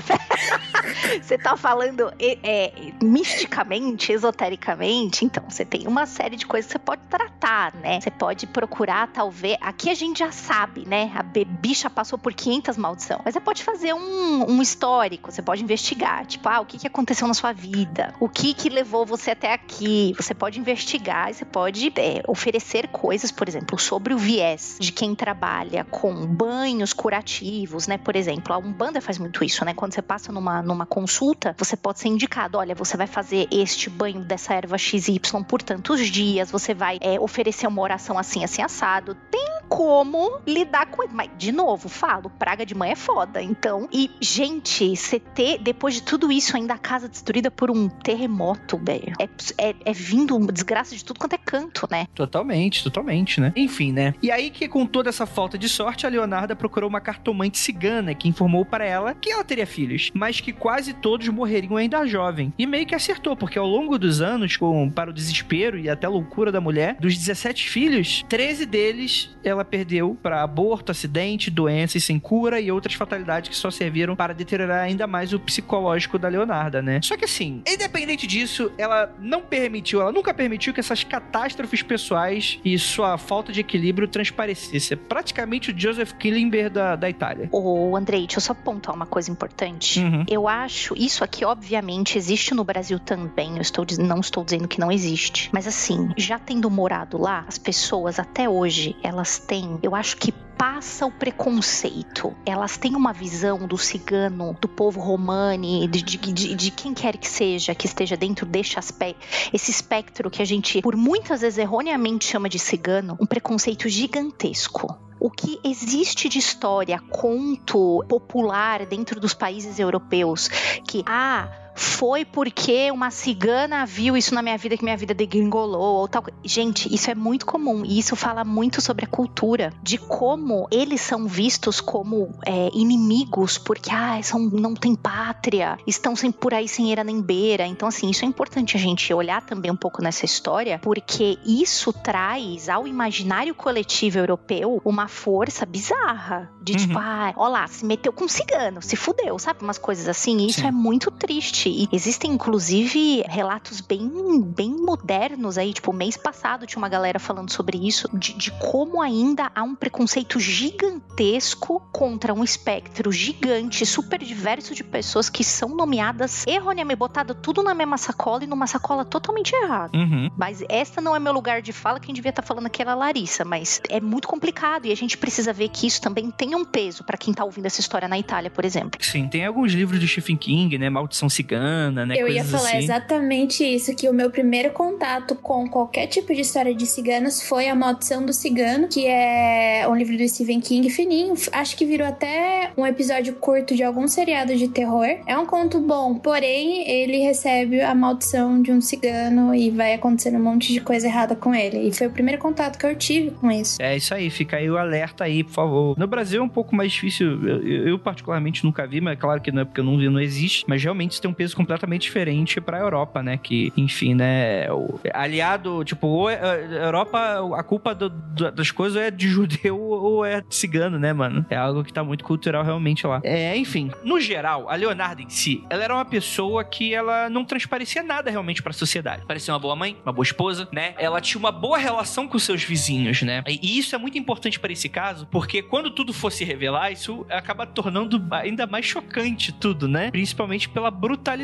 Você 1.23 1.39
tá 1.39 1.57
falando 1.57 2.13
é, 2.19 2.39
é, 2.43 2.73
misticamente, 3.03 4.13
esotericamente, 4.13 5.25
então 5.25 5.45
você 5.49 5.65
tem 5.65 5.87
uma 5.87 6.07
série 6.07 6.37
de 6.37 6.47
coisas 6.47 6.67
que 6.67 6.73
você 6.73 6.79
pode 6.79 7.03
tratar, 7.09 7.75
né? 7.75 8.01
Você 8.01 8.11
pode 8.11 8.47
procurar, 8.47 9.09
talvez. 9.09 9.57
Aqui 9.61 9.91
a 9.91 9.95
gente 9.95 10.21
já 10.21 10.33
sabe, 10.33 10.87
né? 10.87 11.13
A 11.15 11.23
bicha 11.23 11.91
passou 11.91 12.19
por 12.19 12.33
500 12.33 12.77
maldições. 12.77 13.21
Mas 13.25 13.35
você 13.35 13.41
pode 13.41 13.63
fazer 13.63 13.95
um, 13.95 14.51
um 14.51 14.63
histórico, 14.63 15.31
você 15.31 15.43
pode 15.43 15.63
investigar. 15.63 16.27
Tipo, 16.27 16.49
ah, 16.49 16.61
o 16.61 16.67
que, 16.67 16.79
que 16.79 16.87
aconteceu 16.87 17.27
na 17.27 17.35
sua 17.35 17.53
vida? 17.53 18.15
O 18.21 18.29
que 18.29 18.55
que 18.55 18.69
levou 18.69 19.05
você 19.05 19.33
até 19.33 19.53
aqui? 19.53 20.15
Você 20.17 20.35
pode 20.35 20.59
investigar 20.59 21.31
e 21.31 21.35
você 21.35 21.45
pode 21.45 21.93
é, 21.97 22.23
oferecer 22.27 22.89
coisas, 22.89 23.31
por 23.31 23.49
exemplo, 23.49 23.79
sobre 23.79 24.15
o 24.15 24.19
viés 24.19 24.77
de 24.81 24.93
quem 24.93 25.15
trabalha 25.15 25.85
com 25.85 26.27
banhos 26.27 26.93
curativos, 26.93 27.87
né? 27.87 27.99
Por 27.99 28.17
exemplo, 28.17 28.53
a 28.53 28.59
Umbanda 28.59 29.01
faz 29.01 29.19
muito 29.19 29.45
isso, 29.45 29.65
né? 29.65 29.75
Quando 29.75 29.93
você 29.93 30.03
passa 30.03 30.33
numa, 30.33 30.63
num 30.63 30.76
numa 30.77 30.87
consulta, 30.87 31.55
você 31.59 31.77
pode 31.77 31.99
ser 31.99 32.09
indicado: 32.09 32.59
olha, 32.59 32.75
você 32.75 32.97
vai 32.97 33.07
fazer 33.07 33.49
este 33.51 33.89
banho 33.89 34.21
dessa 34.21 34.55
erva 34.55 34.77
XY 34.77 35.19
por 35.49 35.63
tantos 35.63 36.07
dias, 36.09 36.51
você 36.51 36.75
vai 36.75 36.99
é, 37.01 37.19
oferecer 37.19 37.67
uma 37.67 37.81
oração 37.81 38.19
assim, 38.19 38.45
assim, 38.45 38.63
assado. 38.63 39.17
Tem 39.31 39.57
como 39.69 40.41
lidar 40.47 40.87
com. 40.87 41.07
Mas, 41.11 41.31
de 41.37 41.53
novo, 41.53 41.89
falo, 41.89 42.31
praga 42.31 42.65
de 42.67 42.75
mãe 42.75 42.93
é 42.93 42.97
foda. 42.97 43.43
Então, 43.43 43.89
e, 43.93 44.11
gente, 44.21 44.95
você 44.97 45.19
ter, 45.21 45.59
depois 45.59 45.95
de 45.95 46.03
tudo 46.03 46.31
isso, 46.31 46.57
ainda 46.57 46.75
a 46.75 46.79
casa 46.79 47.09
destruída 47.09 47.51
por 47.51 47.71
um 47.71 47.89
terremoto, 47.89 48.77
velho. 48.77 49.13
É, 49.21 49.29
é, 49.59 49.75
é 49.85 49.93
vindo 49.93 50.39
desgraça 50.53 50.95
de 50.95 51.05
tudo 51.05 51.19
quanto 51.19 51.35
é 51.35 51.39
canto, 51.39 51.89
né? 51.91 52.07
Totalmente, 52.15 52.83
totalmente, 52.83 53.41
né? 53.41 53.53
Enfim, 53.57 53.93
né? 53.93 54.15
E 54.23 54.31
aí 54.31 54.51
que 54.51 54.69
com 54.69 54.87
toda 54.87 55.09
essa 55.09 55.27
falta 55.27 55.59
de 55.59 55.69
sorte, 55.69 56.07
a 56.07 56.09
Leonarda 56.09 56.55
procurou 56.55 56.89
uma 56.89 57.01
cartomante 57.01 57.59
cigana 57.59 58.15
que 58.15 58.29
informou 58.29 58.65
para 58.65 58.85
ela 58.85 59.15
que 59.15 59.31
ela 59.31 59.45
teria 59.45 59.67
filhos, 59.67 60.11
mas 60.15 60.41
que 60.41 60.53
quase 60.59 60.93
todos 60.93 61.29
morreriam 61.29 61.77
ainda 61.77 62.07
jovem. 62.07 62.53
E 62.59 62.67
meio 62.67 62.87
que 62.87 62.95
acertou, 62.95 63.37
porque 63.37 63.59
ao 63.59 63.67
longo 63.67 63.99
dos 63.99 64.21
anos, 64.21 64.57
com, 64.57 64.91
para 64.91 65.11
o 65.11 65.13
desespero 65.13 65.79
e 65.79 65.89
até 65.89 66.09
loucura 66.09 66.53
da 66.53 66.61
mulher, 66.61 66.97
dos 67.01 67.17
17 67.17 67.69
filhos, 67.69 68.25
13 68.29 68.67
deles 68.67 69.37
ela 69.45 69.65
perdeu 69.65 70.17
para 70.23 70.43
aborto, 70.43 70.91
acidente, 70.93 71.51
doenças 71.51 72.05
sem 72.05 72.19
cura 72.19 72.61
e 72.61 72.71
outras 72.71 72.95
fatalidades 72.95 73.49
que 73.49 73.57
só 73.57 73.71
serviram 73.71 74.17
para 74.17 74.35
deteriorar 74.35 74.83
ainda 74.83 75.07
mais 75.07 75.33
o 75.33 75.39
psicológico 75.39 76.19
da 76.19 76.29
Leonarda, 76.29 76.83
né? 76.83 77.01
Só 77.03 77.17
que 77.17 77.25
assim, 77.25 77.63
independente 77.67 78.27
disso, 78.27 78.73
ela 78.77 79.15
não 79.21 79.41
permitiu, 79.41 80.01
ela 80.01 80.13
nunca 80.13 80.35
permitiu 80.35 80.75
que 80.75 80.81
essas 80.81 81.05
catástrofes 81.05 81.83
pessoais 81.83 82.61
e 82.65 82.79
sua 82.79 83.17
falta 83.19 83.53
de 83.53 83.61
equilíbrio 83.61 84.09
transparecesse. 84.09 84.95
É 84.95 84.97
praticamente 84.97 85.71
o 85.71 85.79
Joseph 85.79 86.13
Killenberg 86.13 86.71
da, 86.71 86.97
da 86.97 87.09
Itália. 87.09 87.49
Ô, 87.53 87.97
Andrei, 87.97 88.21
deixa 88.21 88.39
eu 88.39 88.43
só 88.43 88.53
apontar 88.53 88.95
uma 88.95 89.07
coisa 89.07 89.31
importante. 89.31 90.01
Uhum. 90.01 90.25
Eu 90.29 90.46
acho, 90.49 90.95
isso 90.97 91.23
aqui 91.25 91.45
obviamente 91.45 92.17
existe 92.19 92.55
no 92.55 92.65
Brasil 92.65 92.99
também, 92.99 93.57
eu 93.57 93.63
estou, 93.63 93.85
não 93.99 94.21
estou 94.21 94.45
dizendo 94.45 94.69
que 94.69 94.81
não 94.81 94.91
existe, 94.91 95.51
mas 95.53 95.67
assim, 95.67 96.11
já 96.17 96.39
tendo 96.39 96.71
morado 96.71 97.19
lá, 97.19 97.45
as 97.47 97.59
pessoas 97.59 98.19
até 98.19 98.49
hoje, 98.49 98.97
elas 99.03 99.39
têm, 99.39 99.79
eu 99.83 99.95
acho 99.95 100.17
que 100.17 100.33
passa 100.57 101.07
o 101.07 101.11
preconceito. 101.13 102.35
Elas 102.45 102.77
têm 102.77 102.95
uma 102.95 103.13
visão 103.13 103.67
do 103.67 103.77
cigano, 103.77 104.57
do 104.61 104.69
povo 104.69 105.01
romani, 105.01 105.87
de, 105.89 106.03
de, 106.03 106.17
de, 106.19 106.55
de 106.55 106.71
quem 106.71 106.95
quer 106.95 107.17
que 107.17 107.29
seja, 107.29 107.75
que 107.75 107.87
esteja 107.87 108.17
dentro 108.17 108.47
deste 108.47 108.79
aspecto, 108.79 109.27
esse 109.53 109.71
espectro 109.71 110.31
que 110.31 110.43
a 110.43 110.45
gente, 110.45 110.81
por 110.83 110.97
muitas 110.97 111.41
vezes 111.41 111.59
erroneamente 111.59 112.27
chama 112.27 112.49
de 112.49 112.59
cigano, 112.59 113.17
um 113.21 113.27
preconceito 113.27 113.89
gigantesco 113.89 114.99
o 115.19 115.31
que 115.31 115.59
existe 115.65 116.29
de 116.29 116.39
história, 116.39 117.01
conto 117.11 118.05
popular 118.07 118.85
dentro 118.85 119.19
dos 119.19 119.33
países 119.33 119.79
europeus, 119.79 120.49
que 120.87 121.03
ah, 121.07 121.49
foi 121.77 122.25
porque 122.25 122.91
uma 122.91 123.11
cigana 123.11 123.85
viu 123.85 124.17
isso 124.17 124.35
na 124.35 124.43
minha 124.43 124.57
vida 124.57 124.77
que 124.77 124.83
minha 124.83 124.97
vida 124.97 125.13
degringolou 125.13 125.97
ou 125.97 126.09
tal. 126.09 126.25
Gente, 126.43 126.93
isso 126.93 127.11
é 127.11 127.15
muito 127.15 127.45
comum 127.45 127.85
e 127.85 127.99
isso 127.99 128.17
fala 128.17 128.45
muito 128.45 128.81
sobre 128.81 129.05
a 129.05 129.09
cultura, 129.09 129.73
de 129.83 129.99
como 129.99 130.67
eles 130.71 131.03
são 131.03 131.27
vistos 131.27 131.81
como 131.81 132.35
é, 132.45 132.71
inimigos 132.73 133.59
porque 133.59 133.91
ah, 133.93 134.19
são, 134.23 134.41
não 134.41 134.75
tem 134.75 134.95
pátria, 134.95 135.77
estão 135.87 136.17
sem, 136.17 136.33
por 136.33 136.55
aí 136.55 136.67
sem 136.67 136.91
era 136.91 137.05
nem 137.05 137.21
beira. 137.21 137.67
Então, 137.67 137.89
assim, 137.89 138.09
isso 138.11 138.25
é 138.25 138.29
importante 138.29 138.77
a 138.77 138.81
gente 138.81 139.13
olhar 139.13 139.43
também 139.43 139.71
um 139.71 139.77
pouco 139.77 140.03
nessa 140.03 140.25
história, 140.25 140.79
porque 140.79 141.39
isso 141.45 141.93
traz 141.93 142.69
ao 142.69 142.89
imaginário 142.89 143.55
coletivo 143.55 144.19
europeu 144.19 144.81
uma 144.85 145.09
força 145.09 145.67
bizarra 145.67 146.51
de 146.63 146.75
tipo, 146.75 146.83
uhum. 146.83 146.89
tipo, 146.89 146.99
ah, 146.99 147.35
ó 147.37 147.49
lá, 147.49 147.67
se 147.67 147.85
meteu 147.85 148.13
com 148.13 148.25
um 148.25 148.29
cigano, 148.29 148.81
se 148.81 148.97
fudeu, 148.97 149.39
sabe? 149.39 149.63
Umas 149.63 149.79
coisas 149.79 150.09
assim. 150.09 150.39
E 150.39 150.49
isso 150.49 150.61
Sim. 150.61 150.69
é 150.69 150.71
muito 150.71 151.11
triste 151.11 151.66
e 151.69 151.89
existem, 151.93 152.33
inclusive, 152.33 153.23
relatos 153.29 153.81
bem, 153.81 154.43
bem 154.43 154.71
modernos 154.71 155.59
aí. 155.59 155.73
Tipo, 155.73 155.93
mês 155.93 156.17
passado 156.17 156.67
tinha 156.67 156.79
uma 156.79 156.89
galera 156.89 157.19
falando 157.19 157.51
sobre 157.51 157.79
isso, 157.79 158.09
de, 158.17 158.35
de 158.35 158.51
como 158.53 159.01
ainda 159.01 159.51
há 159.55 159.63
um 159.63 159.75
preconceito 159.75 160.39
gigantesco 160.39 161.81
contra 161.93 162.33
um 162.33 162.43
espectro 162.43 163.11
gigante, 163.13 163.85
super 163.87 164.23
diverso 164.23 164.75
de 164.75 164.85
pessoas 164.85 165.29
que 165.29 165.45
são 165.45 165.71
nomeadas 165.71 166.47
erroneamente, 166.47 166.97
botada 166.97 167.35
tudo 167.35 167.63
na 167.63 167.75
mesma 167.75 167.99
sacola 167.99 168.45
e 168.45 168.47
numa 168.47 168.67
sacola 168.67 169.05
totalmente 169.05 169.55
errada. 169.55 169.97
Uhum. 169.97 170.31
Mas 170.37 170.63
esta 170.69 171.01
não 171.01 171.15
é 171.15 171.19
meu 171.19 171.33
lugar 171.33 171.63
de 171.63 171.73
fala, 171.73 172.01
quem 172.01 172.15
devia 172.15 172.31
estar 172.31 172.43
tá 172.43 172.47
falando 172.47 172.67
aqui 172.67 172.83
era 172.83 172.93
a 172.93 172.95
Larissa, 172.95 173.45
mas 173.45 173.81
é 173.89 174.01
muito 174.01 174.29
complicado 174.29 174.87
e 174.87 174.93
a 174.93 174.97
gente 174.97 175.17
precisa 175.17 175.53
ver 175.53 175.69
que 175.69 175.87
isso 175.87 176.01
também 176.01 176.31
tem 176.31 176.55
um 176.55 176.65
peso 176.65 177.05
para 177.05 177.17
quem 177.17 177.33
tá 177.35 177.45
ouvindo 177.45 177.67
essa 177.67 177.81
história 177.81 178.09
na 178.09 178.19
Itália, 178.19 178.51
por 178.51 178.65
exemplo. 178.65 179.03
Sim, 179.03 179.29
tem 179.29 179.45
alguns 179.45 179.73
livros 179.73 180.01
do 180.01 180.07
Stephen 180.07 180.37
King, 180.37 180.79
né? 180.79 180.91
Maldição 180.91 181.29
Cigana 181.29 181.56
cigana, 181.57 182.07
né? 182.07 182.15
Eu 182.19 182.29
ia 182.29 182.45
falar 182.45 182.69
assim. 182.69 182.79
exatamente 182.79 183.65
isso, 183.65 183.95
que 183.95 184.09
o 184.09 184.13
meu 184.13 184.31
primeiro 184.31 184.71
contato 184.71 185.35
com 185.35 185.69
qualquer 185.69 186.07
tipo 186.07 186.35
de 186.35 186.41
história 186.41 186.75
de 186.75 186.87
ciganos 186.87 187.43
foi 187.43 187.69
A 187.69 187.75
Maldição 187.75 188.25
do 188.25 188.33
Cigano, 188.33 188.89
que 188.89 189.07
é 189.07 189.87
um 189.89 189.95
livro 189.95 190.17
do 190.17 190.29
Stephen 190.29 190.61
King 190.61 190.89
fininho. 190.91 191.35
Acho 191.53 191.77
que 191.77 191.85
virou 191.85 192.07
até 192.07 192.71
um 192.77 192.87
episódio 192.87 193.35
curto 193.35 193.75
de 193.75 193.83
algum 193.83 194.07
seriado 194.09 194.55
de 194.57 194.69
terror. 194.69 195.07
É 195.27 195.37
um 195.39 195.47
conto 195.47 195.81
bom, 195.81 196.15
porém 196.15 196.89
ele 196.89 197.19
recebe 197.19 197.81
a 197.81 197.95
maldição 197.95 198.61
de 198.61 198.73
um 198.73 198.81
cigano 198.81 199.55
e 199.55 199.71
vai 199.71 199.95
acontecendo 199.95 200.37
um 200.37 200.43
monte 200.43 200.73
de 200.73 200.81
coisa 200.81 201.07
errada 201.07 201.35
com 201.35 201.55
ele. 201.55 201.89
E 201.89 201.93
foi 201.93 202.07
o 202.07 202.11
primeiro 202.11 202.41
contato 202.41 202.79
que 202.79 202.87
eu 202.87 202.95
tive 202.97 203.31
com 203.31 203.51
isso. 203.51 203.81
É 203.81 203.97
isso 203.97 204.15
aí, 204.15 204.31
fica 204.31 204.57
aí 204.57 204.71
o 204.71 204.77
alerta 204.77 205.25
aí, 205.25 205.43
por 205.43 205.53
favor. 205.53 205.99
No 205.99 206.07
Brasil 206.07 206.41
é 206.41 206.45
um 206.45 206.49
pouco 206.49 206.75
mais 206.75 206.93
difícil, 206.93 207.47
eu, 207.47 207.89
eu 207.89 207.99
particularmente 207.99 208.65
nunca 208.65 208.87
vi, 208.87 209.01
mas 209.01 209.15
é 209.15 209.17
claro 209.17 209.41
que 209.41 209.51
não 209.51 209.63
é 209.63 209.65
porque 209.65 209.81
eu 209.81 209.85
não 209.85 209.99
vi, 209.99 210.09
não 210.09 210.21
existe, 210.21 210.65
mas 210.67 210.83
realmente 210.83 211.13
isso 211.13 211.23
tem 211.23 211.31
um 211.31 211.35
peso 211.47 211.57
completamente 211.57 212.03
diferente 212.03 212.61
para 212.61 212.79
a 212.79 212.81
Europa, 212.81 213.23
né? 213.23 213.37
Que, 213.37 213.73
enfim, 213.77 214.15
né? 214.15 214.67
Aliado, 215.15 215.85
tipo, 215.85 216.27
a 216.27 216.35
Europa, 216.35 217.19
a 217.57 217.63
culpa 217.63 217.95
do, 217.95 218.09
do, 218.09 218.51
das 218.51 218.73
coisas 218.73 219.01
é 219.01 219.11
de 219.11 219.29
judeu 219.29 219.79
ou 219.81 220.25
é 220.25 220.43
cigano, 220.51 220.99
né, 220.99 221.13
mano? 221.13 221.47
É 221.49 221.57
algo 221.57 221.85
que 221.85 221.93
tá 221.93 222.03
muito 222.03 222.25
cultural 222.25 222.65
realmente 222.65 223.07
lá. 223.07 223.21
É, 223.23 223.57
enfim, 223.57 223.91
no 224.03 224.21
geral, 224.21 224.69
a 224.69 224.75
Leonardo 224.75 225.23
em 225.23 225.29
si, 225.29 225.65
ela 225.71 225.85
era 225.85 225.95
uma 225.95 226.05
pessoa 226.05 226.65
que 226.65 226.93
ela 226.93 227.31
não 227.31 227.45
transparecia 227.45 228.03
nada 228.03 228.31
realmente 228.31 228.63
para 228.63 228.71
a 228.71 228.75
sociedade. 228.75 229.25
Parecia 229.27 229.55
uma 229.55 229.61
boa 229.61 229.77
mãe, 229.77 229.97
uma 230.05 230.13
boa 230.13 230.25
esposa, 230.25 230.69
né? 230.73 230.95
Ela 230.99 231.21
tinha 231.21 231.39
uma 231.39 231.53
boa 231.53 231.79
relação 231.79 232.27
com 232.27 232.39
seus 232.39 232.65
vizinhos, 232.65 233.23
né? 233.23 233.43
E 233.47 233.79
isso 233.79 233.95
é 233.95 233.99
muito 233.99 234.19
importante 234.19 234.59
para 234.59 234.73
esse 234.73 234.89
caso, 234.89 235.27
porque 235.31 235.63
quando 235.63 235.91
tudo 235.91 236.13
fosse 236.13 236.45
revelar, 236.45 236.91
isso 236.91 237.25
acaba 237.31 237.67
tornando 237.67 238.25
ainda 238.33 238.67
mais 238.67 238.85
chocante 238.85 239.53
tudo, 239.53 239.87
né? 239.87 240.11
Principalmente 240.11 240.69
pela 240.69 240.91
brutalidade 240.91 241.36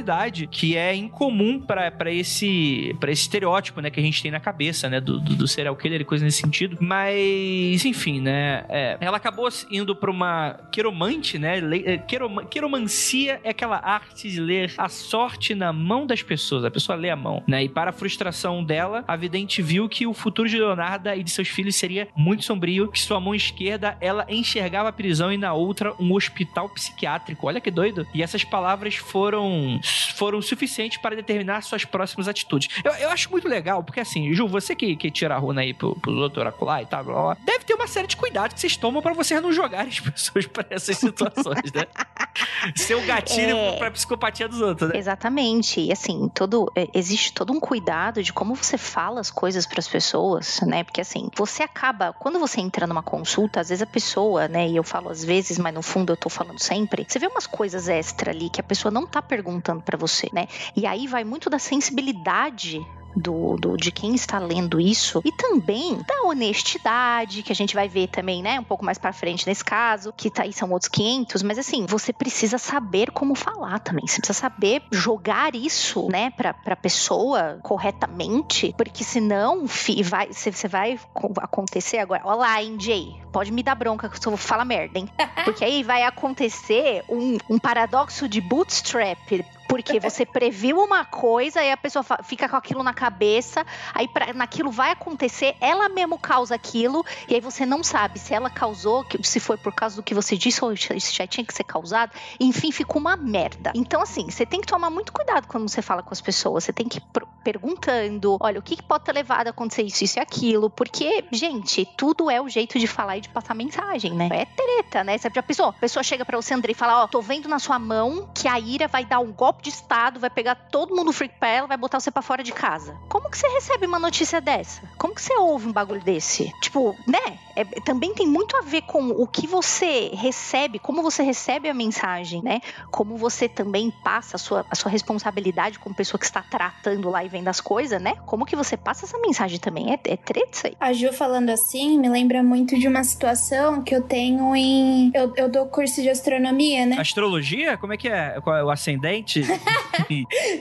que 0.51 0.77
é 0.77 0.95
incomum 0.95 1.61
para 1.61 2.13
esse 2.13 2.95
para 3.01 3.11
esse 3.11 3.23
estereótipo, 3.23 3.81
né, 3.81 3.91
que 3.91 4.01
a 4.01 4.03
gente 4.03 4.23
tem 4.23 4.31
na 4.31 4.41
cabeça, 4.41 4.89
né, 4.89 5.01
do, 5.01 5.19
do, 5.19 5.35
do 5.35 5.49
serial 5.49 5.77
killer 5.77 6.01
e 6.01 6.05
coisa 6.05 6.25
nesse 6.25 6.41
sentido. 6.41 6.79
Mas, 6.81 7.85
enfim, 7.85 8.21
né, 8.21 8.65
é, 8.69 8.97
ela 9.01 9.17
acabou 9.17 9.49
indo 9.71 9.95
para 9.95 10.11
uma 10.11 10.61
queromante, 10.71 11.39
né, 11.39 11.59
é, 11.85 11.99
querom, 11.99 12.45
queromancia 12.47 13.41
é 13.45 13.51
aquela 13.51 13.79
arte 13.83 14.31
de 14.31 14.41
ler 14.41 14.73
a 14.79 14.89
sorte 14.89 15.55
na 15.55 15.73
mão 15.73 16.07
das 16.07 16.23
pessoas, 16.23 16.65
a 16.65 16.71
pessoa 16.71 16.97
lê 16.97 17.11
a 17.11 17.17
mão, 17.17 17.43
né, 17.47 17.65
e 17.65 17.69
para 17.69 17.91
a 17.91 17.93
frustração 17.93 18.65
dela, 18.65 19.05
a 19.07 19.17
vidente 19.17 19.61
viu 19.63 19.89
que 19.89 20.07
o 20.07 20.15
futuro 20.15 20.49
de 20.49 20.57
Leonarda 20.57 21.17
e 21.17 21.23
de 21.23 21.31
seus 21.31 21.49
filhos 21.49 21.77
seria 21.77 22.09
muito 22.17 22.45
sombrio, 22.45 22.89
que 22.89 23.01
sua 23.01 23.21
mão 23.21 23.35
esquerda 23.35 23.97
ela 24.01 24.27
enxergava 24.29 24.89
a 24.89 24.93
prisão 24.93 25.33
e 25.33 25.37
na 25.37 25.53
outra 25.53 25.95
um 25.99 26.13
hospital 26.13 26.69
psiquiátrico. 26.69 27.47
Olha 27.47 27.61
que 27.61 27.71
doido. 27.71 28.07
E 28.15 28.23
essas 28.23 28.45
palavras 28.45 28.95
foram 28.95 29.81
foram 29.83 30.41
suficientes 30.41 30.99
para 30.99 31.17
determinar 31.17 31.63
suas 31.63 31.85
próximas 31.85 32.29
atitudes. 32.29 32.69
Eu, 32.85 32.93
eu 32.93 33.11
acho 33.11 33.31
muito 33.31 33.49
legal, 33.49 33.83
porque 33.83 34.01
assim, 34.01 34.33
Ju, 34.33 34.47
você 34.47 34.75
que, 34.75 34.97
que 34.97 35.11
tira 35.11 35.35
a 35.35 35.39
runa 35.39 35.63
aí 35.63 35.75
pro, 35.75 35.95
pro 35.97 36.15
doutor 36.15 36.47
Acular 36.47 36.83
e 36.83 36.87
tal, 36.87 37.05
blá, 37.05 37.15
blá, 37.15 37.37
deve 37.45 37.65
ter 37.65 37.75
uma 37.75 37.87
série 37.87 38.07
de 38.07 38.17
cuidados 38.17 38.55
que 38.55 38.61
vocês 38.61 38.77
tomam 38.77 39.03
para 39.03 39.13
vocês 39.13 39.41
não 39.43 39.53
jogarem 39.53 39.89
as 39.89 40.01
pessoas 40.01 40.47
para 40.47 40.67
essas 40.71 40.97
situações, 40.99 41.73
né? 41.73 41.87
Ser 42.77 42.95
o 42.95 43.05
gatilho 43.05 43.57
é... 43.57 43.77
pra 43.77 43.91
psicopatia 43.91 44.49
dos 44.49 44.61
outros, 44.61 44.91
né? 44.91 44.99
Exatamente. 44.99 45.81
E 45.81 45.93
assim, 45.93 46.31
todo, 46.35 46.71
é, 46.75 46.89
existe 46.95 47.33
todo 47.33 47.53
um 47.53 47.61
cuidado 47.61 48.23
de 48.23 48.33
como 48.33 48.55
você 48.55 48.79
fala 48.79 49.21
as 49.21 49.31
coisas 49.31 49.67
para 49.67 49.81
as 49.81 49.89
pessoas, 49.89 50.61
né? 50.63 50.85
Porque 50.85 51.01
assim, 51.01 51.29
você 51.37 51.63
acaba, 51.63 52.13
quando 52.13 52.39
você 52.39 52.61
entra 52.61 52.87
numa 52.87 53.03
consulta, 53.03 53.61
às 53.61 53.69
vezes 53.69 53.83
a 53.83 53.87
pessoa, 53.87 54.49
né? 54.49 54.69
E 54.69 54.77
eu 54.77 54.85
falo 54.85 55.11
às 55.11 55.25
vezes, 55.25 55.59
mas 55.59 55.75
no 55.75 55.83
fundo 55.83 56.13
eu 56.13 56.17
tô 56.17 56.29
falando 56.29 56.59
sempre, 56.59 57.05
você 57.07 57.19
vê 57.19 57.27
umas 57.27 57.47
coisas 57.47 57.89
extra 57.89 58.31
ali 58.31 58.49
que 58.49 58.61
a 58.61 58.65
pessoa 58.65 58.91
não 58.91 59.07
tá 59.07 59.21
perguntando 59.21 59.72
para 59.81 59.97
você, 59.97 60.29
né? 60.33 60.47
E 60.77 60.87
aí 60.87 61.07
vai 61.07 61.25
muito 61.25 61.49
da 61.49 61.59
sensibilidade 61.59 62.85
do, 63.17 63.57
do, 63.57 63.77
de 63.77 63.91
quem 63.91 64.15
está 64.15 64.39
lendo 64.39 64.81
isso 64.81 65.21
e 65.25 65.33
também 65.33 65.99
da 66.07 66.29
honestidade, 66.29 67.43
que 67.43 67.53
a 67.53 67.55
gente 67.55 67.75
vai 67.75 67.89
ver 67.89 68.09
também, 68.09 68.43
né, 68.43 68.59
um 68.59 68.65
pouco 68.65 68.85
mais 68.85 68.99
para 68.99 69.13
frente 69.13 69.47
nesse 69.47 69.65
caso, 69.65 70.13
que 70.17 70.31
tá 70.31 70.43
aí 70.43 70.53
são 70.53 70.71
outros 70.71 70.89
500, 70.89 71.43
mas 71.43 71.59
assim, 71.59 71.87
você 71.87 72.13
precisa 72.13 72.59
saber 72.59 73.11
como 73.11 73.35
falar 73.35 73.79
também. 73.81 74.07
Você 74.07 74.19
precisa 74.19 74.39
saber 74.39 74.83
jogar 74.91 75.55
isso, 75.55 76.09
né, 76.11 76.31
pra, 76.31 76.55
pra 76.55 76.77
pessoa 76.77 77.59
corretamente, 77.63 78.75
porque 78.77 79.05
senão 79.05 79.67
fi, 79.67 80.03
vai, 80.03 80.29
você 80.33 80.69
vai 80.69 80.99
acontecer 81.39 81.99
agora. 81.99 82.23
Olá, 82.25 82.57
Jay? 82.79 83.21
Pode 83.33 83.51
me 83.51 83.63
dar 83.63 83.75
bronca 83.75 84.09
que 84.09 84.17
eu 84.17 84.31
vou 84.31 84.37
falar 84.37 84.65
merda, 84.65 84.99
hein? 84.99 85.09
Porque 85.45 85.65
aí 85.65 85.83
vai 85.83 86.03
acontecer 86.03 87.03
um, 87.09 87.37
um 87.49 87.59
paradoxo 87.59 88.29
de 88.29 88.41
bootstrap 88.41 89.43
porque 89.73 89.99
você 89.99 90.27
previu 90.27 90.79
uma 90.79 91.03
coisa 91.03 91.65
e 91.65 91.73
a 91.73 91.77
pessoa 91.79 92.05
fica 92.23 92.47
com 92.47 92.57
aquilo 92.57 92.83
na 92.83 92.93
cabeça, 92.93 93.65
aí 93.95 94.07
pra, 94.07 94.35
naquilo 94.35 94.71
vai 94.71 94.91
acontecer, 94.91 95.57
ela 95.63 95.89
mesmo 95.89 96.19
causa 96.19 96.55
aquilo, 96.55 97.03
e 97.27 97.35
aí 97.35 97.41
você 97.41 97.65
não 97.65 97.83
sabe 97.83 98.19
se 98.19 98.35
ela 98.35 98.51
causou, 98.51 99.03
se 99.23 99.41
foi 99.41 99.57
por 99.57 99.73
causa 99.73 99.97
do 99.97 100.03
que 100.03 100.13
você 100.13 100.37
disse 100.37 100.63
ou 100.63 100.77
se 100.77 101.15
já 101.15 101.27
tinha 101.27 101.43
que 101.43 101.55
ser 101.55 101.65
causado. 101.65 102.13
Enfim, 102.39 102.71
fica 102.71 102.99
uma 102.99 103.17
merda. 103.17 103.73
Então, 103.75 104.03
assim, 104.03 104.29
você 104.29 104.45
tem 104.45 104.61
que 104.61 104.67
tomar 104.67 104.91
muito 104.91 105.11
cuidado 105.11 105.47
quando 105.49 105.67
você 105.67 105.81
fala 105.81 106.03
com 106.03 106.13
as 106.13 106.21
pessoas. 106.21 106.65
Você 106.65 106.73
tem 106.73 106.87
que 106.87 106.99
ir 106.99 107.03
perguntando: 107.43 108.37
olha, 108.41 108.59
o 108.59 108.63
que, 108.63 108.77
que 108.77 108.83
pode 108.83 109.05
ter 109.05 109.13
levado 109.13 109.47
a 109.47 109.51
acontecer 109.51 109.85
isso, 109.85 110.05
isso 110.05 110.19
e 110.19 110.21
aquilo. 110.21 110.69
Porque, 110.69 111.25
gente, 111.33 111.89
tudo 111.97 112.31
é 112.31 112.43
o 112.43 112.49
jeito 112.49 112.79
de 112.79 112.87
falar 112.87 113.17
e 113.17 113.21
de 113.23 113.31
passar 113.31 113.55
mensagem, 113.55 114.13
né? 114.13 114.29
É 114.31 114.45
treta, 114.45 115.03
né? 115.03 115.17
Você 115.17 115.31
já 115.35 115.43
pensou? 115.43 115.69
A 115.69 115.73
pessoa 115.73 116.03
chega 116.03 116.27
para 116.27 116.37
você, 116.37 116.53
André, 116.53 116.73
e 116.73 116.75
fala: 116.75 117.05
ó, 117.05 117.07
tô 117.07 117.23
vendo 117.23 117.49
na 117.49 117.59
sua 117.59 117.79
mão 117.79 118.29
que 118.35 118.47
a 118.47 118.59
ira 118.59 118.87
vai 118.87 119.07
dar 119.07 119.21
um 119.21 119.33
golpe 119.63 119.71
de 119.71 119.71
estado, 119.71 120.19
vai 120.19 120.29
pegar 120.29 120.55
todo 120.57 120.95
mundo 120.95 121.13
freak 121.13 121.37
pra 121.39 121.49
ela, 121.49 121.67
vai 121.69 121.77
botar 121.77 122.01
você 122.01 122.11
para 122.11 122.21
fora 122.21 122.43
de 122.43 122.53
casa. 122.53 122.99
Como 123.09 123.31
que 123.31 123.39
você 123.39 123.47
recebe 123.49 123.87
uma 123.87 123.99
notícia 123.99 124.41
dessa? 124.41 124.83
Como 124.99 125.15
que 125.15 125.23
você 125.23 125.35
ouve 125.37 125.69
um 125.69 125.73
bagulho 125.73 126.03
desse? 126.03 126.53
Tipo, 126.61 126.97
né? 127.07 127.39
É, 127.55 127.65
também 127.81 128.15
tem 128.15 128.27
muito 128.27 128.57
a 128.57 128.63
ver 128.63 128.83
com 128.83 129.11
o 129.11 129.27
que 129.27 129.47
você 129.47 130.11
recebe, 130.15 130.79
como 130.79 131.03
você 131.03 131.23
recebe 131.23 131.69
a 131.69 131.75
mensagem, 131.75 132.43
né? 132.43 132.61
Como 132.91 133.17
você 133.17 133.49
também 133.49 133.91
passa 134.03 134.37
a 134.37 134.39
sua, 134.39 134.67
a 134.71 134.75
sua 134.75 134.91
responsabilidade 134.91 135.79
como 135.79 135.95
pessoa 135.95 136.19
que 136.19 136.25
está 136.25 136.43
tratando 136.43 137.11
lá 137.11 137.25
e 137.25 137.29
vendo 137.29 137.49
as 137.49 137.61
coisas, 137.61 138.01
né? 138.01 138.15
Como 138.27 138.47
que 138.47 138.57
você 138.57 138.77
passa 138.77 139.05
essa 139.05 139.19
mensagem 139.19 139.59
também? 139.59 139.93
É, 139.93 139.99
é 140.05 140.17
treta 140.17 140.49
isso 140.53 140.67
aí. 140.67 140.77
A 140.81 140.93
Ju 140.93 141.13
falando 141.13 141.51
assim 141.51 141.99
me 141.99 142.09
lembra 142.09 142.43
muito 142.43 142.79
de 142.79 142.89
uma 142.89 143.05
situação 143.05 143.83
que 143.83 143.95
eu 143.95 144.03
tenho 144.03 144.55
em. 144.57 145.11
Eu, 145.15 145.33
eu 145.37 145.49
dou 145.49 145.67
curso 145.67 146.01
de 146.01 146.09
astronomia, 146.09 146.87
né? 146.87 146.97
Astrologia? 146.99 147.77
Como 147.77 147.93
é 147.93 147.97
que 147.97 148.09
é? 148.09 148.41
Qual 148.41 148.57
é 148.57 148.65
o 148.65 148.71
ascendente? 148.71 149.43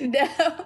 Não. 0.02 0.66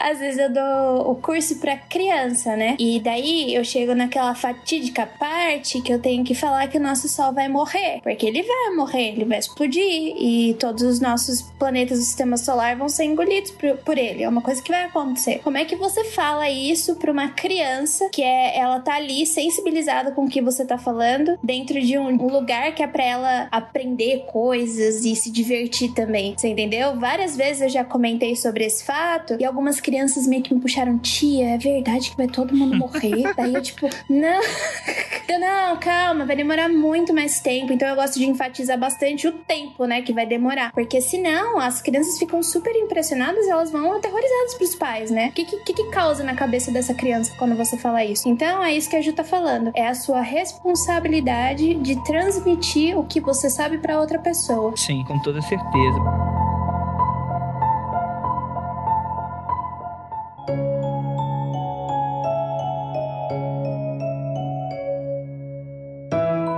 Às 0.00 0.18
vezes 0.18 0.38
eu 0.38 0.52
dou 0.52 1.10
o 1.10 1.14
curso 1.16 1.58
pra 1.58 1.76
criança, 1.76 2.56
né? 2.56 2.76
E 2.78 3.00
daí 3.00 3.54
eu 3.54 3.64
chego 3.64 3.94
naquela 3.94 4.34
fatídica 4.34 5.06
parte 5.06 5.41
que 5.82 5.92
eu 5.92 5.98
tenho 5.98 6.24
que 6.24 6.34
falar 6.34 6.68
que 6.68 6.78
o 6.78 6.80
nosso 6.80 7.08
Sol 7.08 7.32
vai 7.32 7.48
morrer. 7.48 8.00
Porque 8.02 8.26
ele 8.26 8.42
vai 8.42 8.74
morrer, 8.74 9.08
ele 9.12 9.24
vai 9.24 9.38
explodir. 9.38 9.82
E 9.82 10.54
todos 10.58 10.82
os 10.82 11.00
nossos 11.00 11.42
planetas 11.58 11.98
do 11.98 12.04
sistema 12.04 12.36
solar 12.36 12.76
vão 12.76 12.88
ser 12.88 13.04
engolidos 13.04 13.50
por, 13.52 13.76
por 13.78 13.98
ele. 13.98 14.22
É 14.22 14.28
uma 14.28 14.42
coisa 14.42 14.62
que 14.62 14.70
vai 14.70 14.84
acontecer. 14.84 15.40
Como 15.42 15.56
é 15.56 15.64
que 15.64 15.76
você 15.76 16.04
fala 16.04 16.48
isso 16.48 16.96
pra 16.96 17.12
uma 17.12 17.28
criança 17.28 18.08
que 18.10 18.22
é, 18.22 18.58
ela 18.58 18.80
tá 18.80 18.94
ali 18.94 19.26
sensibilizada 19.26 20.12
com 20.12 20.24
o 20.24 20.28
que 20.28 20.40
você 20.40 20.64
tá 20.64 20.78
falando, 20.78 21.38
dentro 21.42 21.80
de 21.80 21.98
um, 21.98 22.08
um 22.08 22.28
lugar 22.28 22.74
que 22.74 22.82
é 22.82 22.86
pra 22.86 23.04
ela 23.04 23.48
aprender 23.50 24.24
coisas 24.26 25.04
e 25.04 25.14
se 25.14 25.30
divertir 25.30 25.92
também? 25.92 26.34
Você 26.36 26.48
entendeu? 26.48 26.98
Várias 26.98 27.36
vezes 27.36 27.62
eu 27.62 27.68
já 27.68 27.84
comentei 27.84 28.36
sobre 28.36 28.64
esse 28.64 28.84
fato 28.84 29.36
e 29.38 29.44
algumas 29.44 29.80
crianças 29.80 30.26
meio 30.26 30.42
que 30.42 30.54
me 30.54 30.60
puxaram, 30.60 30.98
tia, 30.98 31.50
é 31.50 31.58
verdade 31.58 32.10
que 32.10 32.16
vai 32.16 32.28
todo 32.28 32.54
mundo 32.54 32.76
morrer? 32.76 33.32
Daí 33.36 33.54
eu, 33.54 33.62
tipo, 33.62 33.88
não. 34.08 34.40
eu, 35.32 35.40
não, 35.40 35.76
calma, 35.78 36.24
vai 36.24 36.36
demorar 36.36 36.68
muito 36.68 37.14
mais 37.14 37.40
tempo. 37.40 37.72
Então 37.72 37.88
eu 37.88 37.96
gosto 37.96 38.18
de 38.18 38.26
enfatizar 38.26 38.78
bastante 38.78 39.26
o 39.26 39.32
tempo, 39.32 39.84
né, 39.86 40.02
que 40.02 40.12
vai 40.12 40.26
demorar. 40.26 40.72
Porque 40.72 41.00
senão 41.00 41.58
as 41.58 41.80
crianças 41.80 42.18
ficam 42.18 42.42
super 42.42 42.74
impressionadas 42.76 43.46
e 43.46 43.50
elas 43.50 43.70
vão 43.70 43.92
aterrorizadas 43.92 44.54
pros 44.54 44.74
pais, 44.74 45.10
né? 45.10 45.28
O 45.28 45.32
que, 45.32 45.44
que, 45.44 45.72
que 45.72 45.84
causa 45.90 46.22
na 46.22 46.34
cabeça 46.34 46.70
dessa 46.70 46.94
criança 46.94 47.32
quando 47.38 47.56
você 47.56 47.76
fala 47.76 48.04
isso? 48.04 48.28
Então 48.28 48.62
é 48.62 48.74
isso 48.74 48.90
que 48.90 48.96
a 48.96 49.00
Ju 49.00 49.12
tá 49.12 49.24
falando. 49.24 49.72
É 49.74 49.86
a 49.86 49.94
sua 49.94 50.20
responsabilidade 50.20 51.74
de 51.74 52.02
transmitir 52.04 52.98
o 52.98 53.04
que 53.04 53.20
você 53.20 53.48
sabe 53.48 53.78
para 53.78 53.98
outra 54.00 54.18
pessoa. 54.18 54.76
Sim, 54.76 55.04
com 55.04 55.18
toda 55.20 55.40
certeza. 55.42 56.51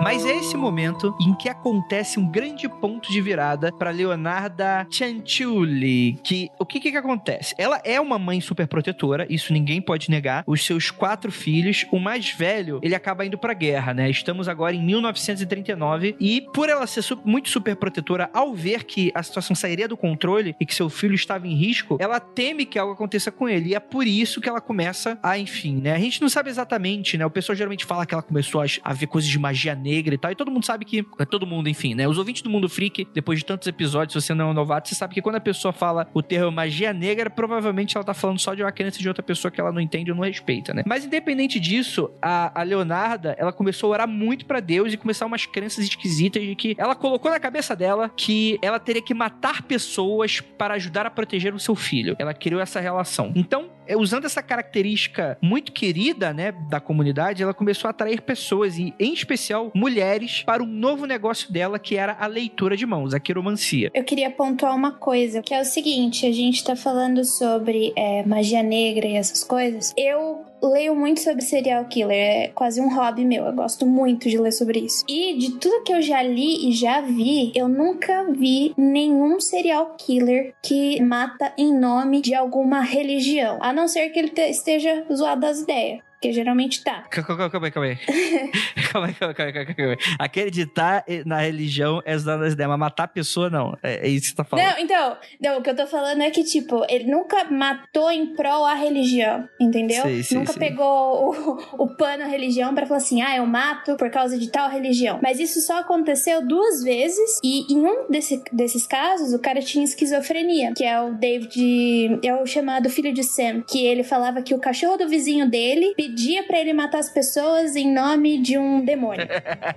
Mas 0.05 0.27
é 0.27 0.37
esse 0.37 0.55
momento 0.55 1.17
em 1.19 1.33
que 1.33 1.49
acontece 1.49 2.21
um 2.21 2.31
grande 2.31 2.69
ponto 2.69 3.11
de 3.11 3.23
virada 3.23 3.73
para 3.73 3.89
Leonarda 3.89 4.87
Cianciulli, 4.91 6.21
que 6.23 6.51
o 6.59 6.67
que 6.67 6.79
que 6.79 6.95
acontece? 6.95 7.55
Ela 7.57 7.81
é 7.83 7.99
uma 7.99 8.19
mãe 8.19 8.39
super 8.39 8.67
protetora, 8.69 9.27
isso 9.31 9.51
ninguém 9.51 9.81
pode 9.81 10.11
negar. 10.11 10.45
Os 10.47 10.63
seus 10.63 10.91
quatro 10.91 11.33
filhos, 11.33 11.87
o 11.91 11.99
mais 11.99 12.29
velho, 12.29 12.81
ele 12.83 12.95
acaba 12.95 13.25
indo 13.25 13.39
pra 13.39 13.55
guerra, 13.55 13.95
né? 13.95 14.11
Estamos 14.11 14.47
agora 14.47 14.77
em 14.77 14.85
1939 14.85 16.17
e 16.21 16.43
por 16.53 16.69
ela 16.69 16.87
ser 16.87 17.03
muito 17.25 17.49
super 17.49 17.75
protetora, 17.75 18.29
ao 18.35 18.53
ver 18.53 18.85
que 18.85 19.11
a 19.15 19.23
situação 19.23 19.57
sairia 19.57 19.89
do 19.89 19.97
controle 19.97 20.55
e 20.61 20.67
que 20.67 20.75
seu 20.75 20.91
filho 20.91 21.15
estava 21.15 21.49
em 21.49 21.55
risco, 21.55 21.97
ela 21.99 22.21
teme 22.21 22.67
que 22.67 22.79
algo 22.79 22.93
aconteça 22.93 23.33
com 23.33 23.49
ele. 23.49 23.71
E 23.71 23.75
é 23.75 23.81
por 23.81 24.07
isso 24.07 24.39
que 24.39 24.51
ela 24.51 24.61
começa 24.61 25.19
a, 25.23 25.39
enfim, 25.39 25.81
né? 25.81 25.95
A 25.95 25.99
gente 25.99 26.21
não 26.21 26.29
sabe 26.29 26.51
exatamente, 26.51 27.17
né? 27.17 27.25
O 27.25 27.31
pessoal 27.31 27.57
geralmente 27.57 27.87
fala 27.87 28.05
que 28.05 28.13
ela 28.13 28.23
começou 28.23 28.61
a, 28.61 28.67
a 28.83 28.93
ver 28.93 29.07
coisas 29.07 29.31
de 29.31 29.39
magia 29.39 29.75
negra 29.75 29.94
negra 29.95 30.15
e 30.15 30.19
tal. 30.19 30.33
E 30.33 30.35
todo 30.35 30.51
mundo 30.51 30.65
sabe 30.65 30.85
que. 30.85 31.03
Todo 31.31 31.47
mundo, 31.47 31.69
enfim, 31.69 31.95
né? 31.95 32.07
Os 32.07 32.19
ouvintes 32.19 32.43
do 32.43 32.51
Mundo 32.51 32.69
Freak, 32.69 33.09
depois 33.13 33.39
de 33.39 33.45
tantos 33.45 33.67
episódios, 33.67 34.13
se 34.13 34.27
você 34.27 34.35
não 34.35 34.49
é 34.49 34.51
um 34.51 34.55
novato, 34.55 34.89
você 34.89 34.95
sabe 34.95 35.15
que 35.15 35.23
quando 35.23 35.37
a 35.37 35.41
pessoa 35.41 35.73
fala 35.73 36.09
o 36.13 36.23
termo 36.23 36.51
magia 36.51 36.93
negra, 36.93 37.31
provavelmente 37.31 37.97
ela 37.97 38.05
tá 38.05 38.15
falando 38.15 38.39
só 38.39 38.55
de 38.55 38.63
uma 38.63 38.73
crença 38.73 38.99
de 38.99 39.09
outra 39.09 39.23
pessoa 39.23 39.51
que 39.51 39.61
ela 39.61 39.73
não 39.73 39.81
entende 39.81 40.11
ou 40.11 40.17
não 40.17 40.25
respeita, 40.25 40.75
né? 40.75 40.83
Mas 40.87 41.05
independente 41.05 41.59
disso, 41.59 42.11
a, 42.21 42.61
a 42.61 42.63
Leonarda, 42.63 43.35
ela 43.39 43.53
começou 43.53 43.91
a 43.91 43.93
orar 43.95 44.09
muito 44.09 44.47
para 44.47 44.61
Deus 44.61 44.93
e 44.93 44.97
começar 44.97 45.27
umas 45.27 45.47
crenças 45.47 45.85
esquisitas 45.85 46.43
de 46.43 46.55
que 46.55 46.75
ela 46.79 46.95
colocou 46.95 47.31
na 47.31 47.41
cabeça 47.41 47.75
dela 47.75 48.11
que 48.17 48.59
ela 48.63 48.79
teria 48.79 49.03
que 49.03 49.15
matar 49.15 49.63
pessoas 49.63 50.41
para 50.41 50.75
ajudar 50.75 51.07
a 51.07 51.11
proteger 51.11 51.55
o 51.55 51.59
seu 51.59 51.75
filho. 51.75 52.17
Ela 52.19 52.35
criou 52.35 52.61
essa 52.61 52.81
relação. 52.81 53.33
Então, 53.35 53.71
é, 53.87 53.97
usando 53.97 54.25
essa 54.25 54.43
característica 54.43 55.39
muito 55.41 55.73
querida, 55.73 56.33
né, 56.33 56.53
da 56.53 56.81
comunidade, 56.81 57.43
ela 57.43 57.55
começou 57.55 57.89
a 57.89 57.91
atrair 57.91 58.23
pessoas 58.23 58.79
e, 58.79 58.95
em 58.99 59.13
especial, 59.13 59.71
mulheres 59.85 60.43
para 60.47 60.63
um 60.63 60.67
novo 60.67 61.05
negócio 61.05 61.53
dela, 61.53 61.79
que 61.79 61.97
era 61.97 62.17
a 62.19 62.27
leitura 62.27 62.75
de 62.75 62.87
mãos, 62.87 63.13
a 63.13 63.21
quiromancia. 63.21 63.91
Eu 63.93 64.03
queria 64.03 64.31
pontuar 64.31 64.75
uma 64.75 64.93
coisa, 64.93 65.43
que 65.43 65.53
é 65.53 65.61
o 65.61 65.65
seguinte: 65.65 66.27
a 66.27 66.33
gente 66.33 66.65
tá 66.65 66.75
falando 66.75 67.23
sobre 67.23 67.93
é, 67.95 68.25
magia 68.25 68.63
negra 68.63 69.07
e 69.07 69.17
essas 69.17 69.45
coisas. 69.45 69.93
Eu 69.95 70.43
leio 70.63 70.97
muito 70.97 71.21
sobre 71.21 71.43
serial 71.43 71.85
killer, 71.85 72.17
é 72.17 72.49
quase 72.49 72.81
um 72.81 72.95
hobby 72.95 73.27
meu. 73.27 73.45
Eu 73.45 73.53
gosto 73.53 73.85
muito 73.85 74.31
de 74.31 74.39
ler 74.39 74.53
sobre 74.53 74.81
isso. 74.81 75.05
E 75.07 75.37
de 75.37 75.59
tudo 75.59 75.85
que 75.85 75.93
eu 75.93 76.01
já 76.01 76.23
li 76.23 76.71
e 76.71 76.73
já 76.73 77.03
vi, 77.03 77.53
eu 77.55 77.69
nunca 77.69 78.25
vi 78.33 78.73
nenhum 78.79 79.39
serial 79.39 79.97
killer 79.99 80.55
que 80.63 81.03
mata 81.03 81.53
em 81.59 81.79
nome 81.79 82.23
de 82.23 82.35
alguma 82.35 82.81
religião, 82.81 83.59
a 83.61 83.71
não 83.71 83.87
ser 83.87 84.09
que 84.09 84.19
ele 84.19 84.33
esteja 84.49 85.05
zoado 85.13 85.43
das 85.43 85.61
ideias. 85.61 86.01
Porque 86.25 86.33
geralmente 86.33 86.83
tá. 86.83 87.03
Calma, 87.11 87.51
calma 87.51 87.67
aí, 87.67 87.71
calma 87.71 87.89
aí. 87.89 87.99
calma 88.91 89.09
aí, 89.09 89.15
calma 89.15 89.35
aí, 89.37 89.53
calma 89.53 89.69
aí, 89.69 89.75
calma 89.75 89.93
aí. 89.93 89.99
Acreditar 90.19 91.05
na 91.27 91.41
religião 91.41 92.01
é 92.07 92.17
usar 92.17 92.43
as 92.43 92.55
ideias, 92.55 92.71
mas 92.71 92.79
matar 92.79 93.05
a 93.05 93.09
pessoa 93.09 93.51
não. 93.51 93.77
É, 93.83 94.07
é, 94.07 94.09
isso 94.09 94.23
que 94.23 94.29
você 94.29 94.37
tá 94.37 94.45
falando. 94.45 94.65
Não, 94.65 94.79
então, 94.79 95.17
não, 95.39 95.59
o 95.59 95.63
que 95.63 95.69
eu 95.69 95.77
tô 95.77 95.87
falando 95.87 96.23
é 96.23 96.31
que, 96.31 96.43
tipo, 96.43 96.83
ele 96.89 97.11
nunca 97.11 97.45
matou 97.51 98.11
em 98.11 98.35
prol 98.35 98.65
a 98.65 98.73
religião, 98.73 99.47
entendeu? 99.61 100.03
Sim, 100.05 100.23
sim, 100.23 100.35
nunca 100.37 100.55
sim. 100.55 100.59
pegou 100.59 101.29
o, 101.29 101.59
o 101.85 101.95
pano 101.95 102.23
à 102.25 102.27
religião 102.27 102.75
para 102.75 102.87
falar 102.87 103.01
assim, 103.01 103.21
ah, 103.21 103.37
eu 103.37 103.45
mato 103.45 103.95
por 103.99 104.11
causa 104.11 104.39
de 104.39 104.51
tal 104.51 104.71
religião. 104.71 105.21
Mas 105.23 105.39
isso 105.39 105.61
só 105.61 105.81
aconteceu 105.81 106.41
duas 106.47 106.83
vezes 106.83 107.39
e 107.45 107.71
em 107.71 107.85
um 107.85 108.09
desse, 108.09 108.43
desses 108.51 108.87
casos 108.87 109.35
o 109.35 109.39
cara 109.39 109.61
tinha 109.61 109.85
esquizofrenia, 109.85 110.73
que 110.75 110.85
é 110.85 110.99
o 111.03 111.13
David, 111.13 112.19
é 112.23 112.35
o 112.35 112.47
chamado 112.47 112.89
filho 112.89 113.13
de 113.13 113.23
Sam, 113.23 113.61
que 113.61 113.85
ele 113.85 114.03
falava 114.03 114.41
que 114.41 114.55
o 114.55 114.59
cachorro 114.59 114.97
do 114.97 115.07
vizinho 115.07 115.51
dele 115.51 115.93
pedia 116.15 116.45
para 116.45 116.61
ele 116.61 116.73
matar 116.73 116.99
as 116.99 117.11
pessoas 117.11 117.75
em 117.75 117.93
nome 117.93 118.39
de 118.39 118.57
um 118.57 118.85
demônio. 118.85 119.27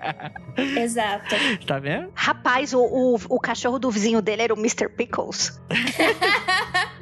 Exato. 0.80 1.36
Tá 1.65 1.80
vendo? 1.80 2.12
Rapaz, 2.13 2.73
o, 2.73 2.80
o, 2.80 3.15
o 3.30 3.39
cachorro 3.39 3.80
do 3.80 3.89
vizinho 3.89 4.21
dele 4.21 4.43
era 4.43 4.54
o 4.54 4.58
Mr. 4.58 4.88
Pickles. 4.88 5.60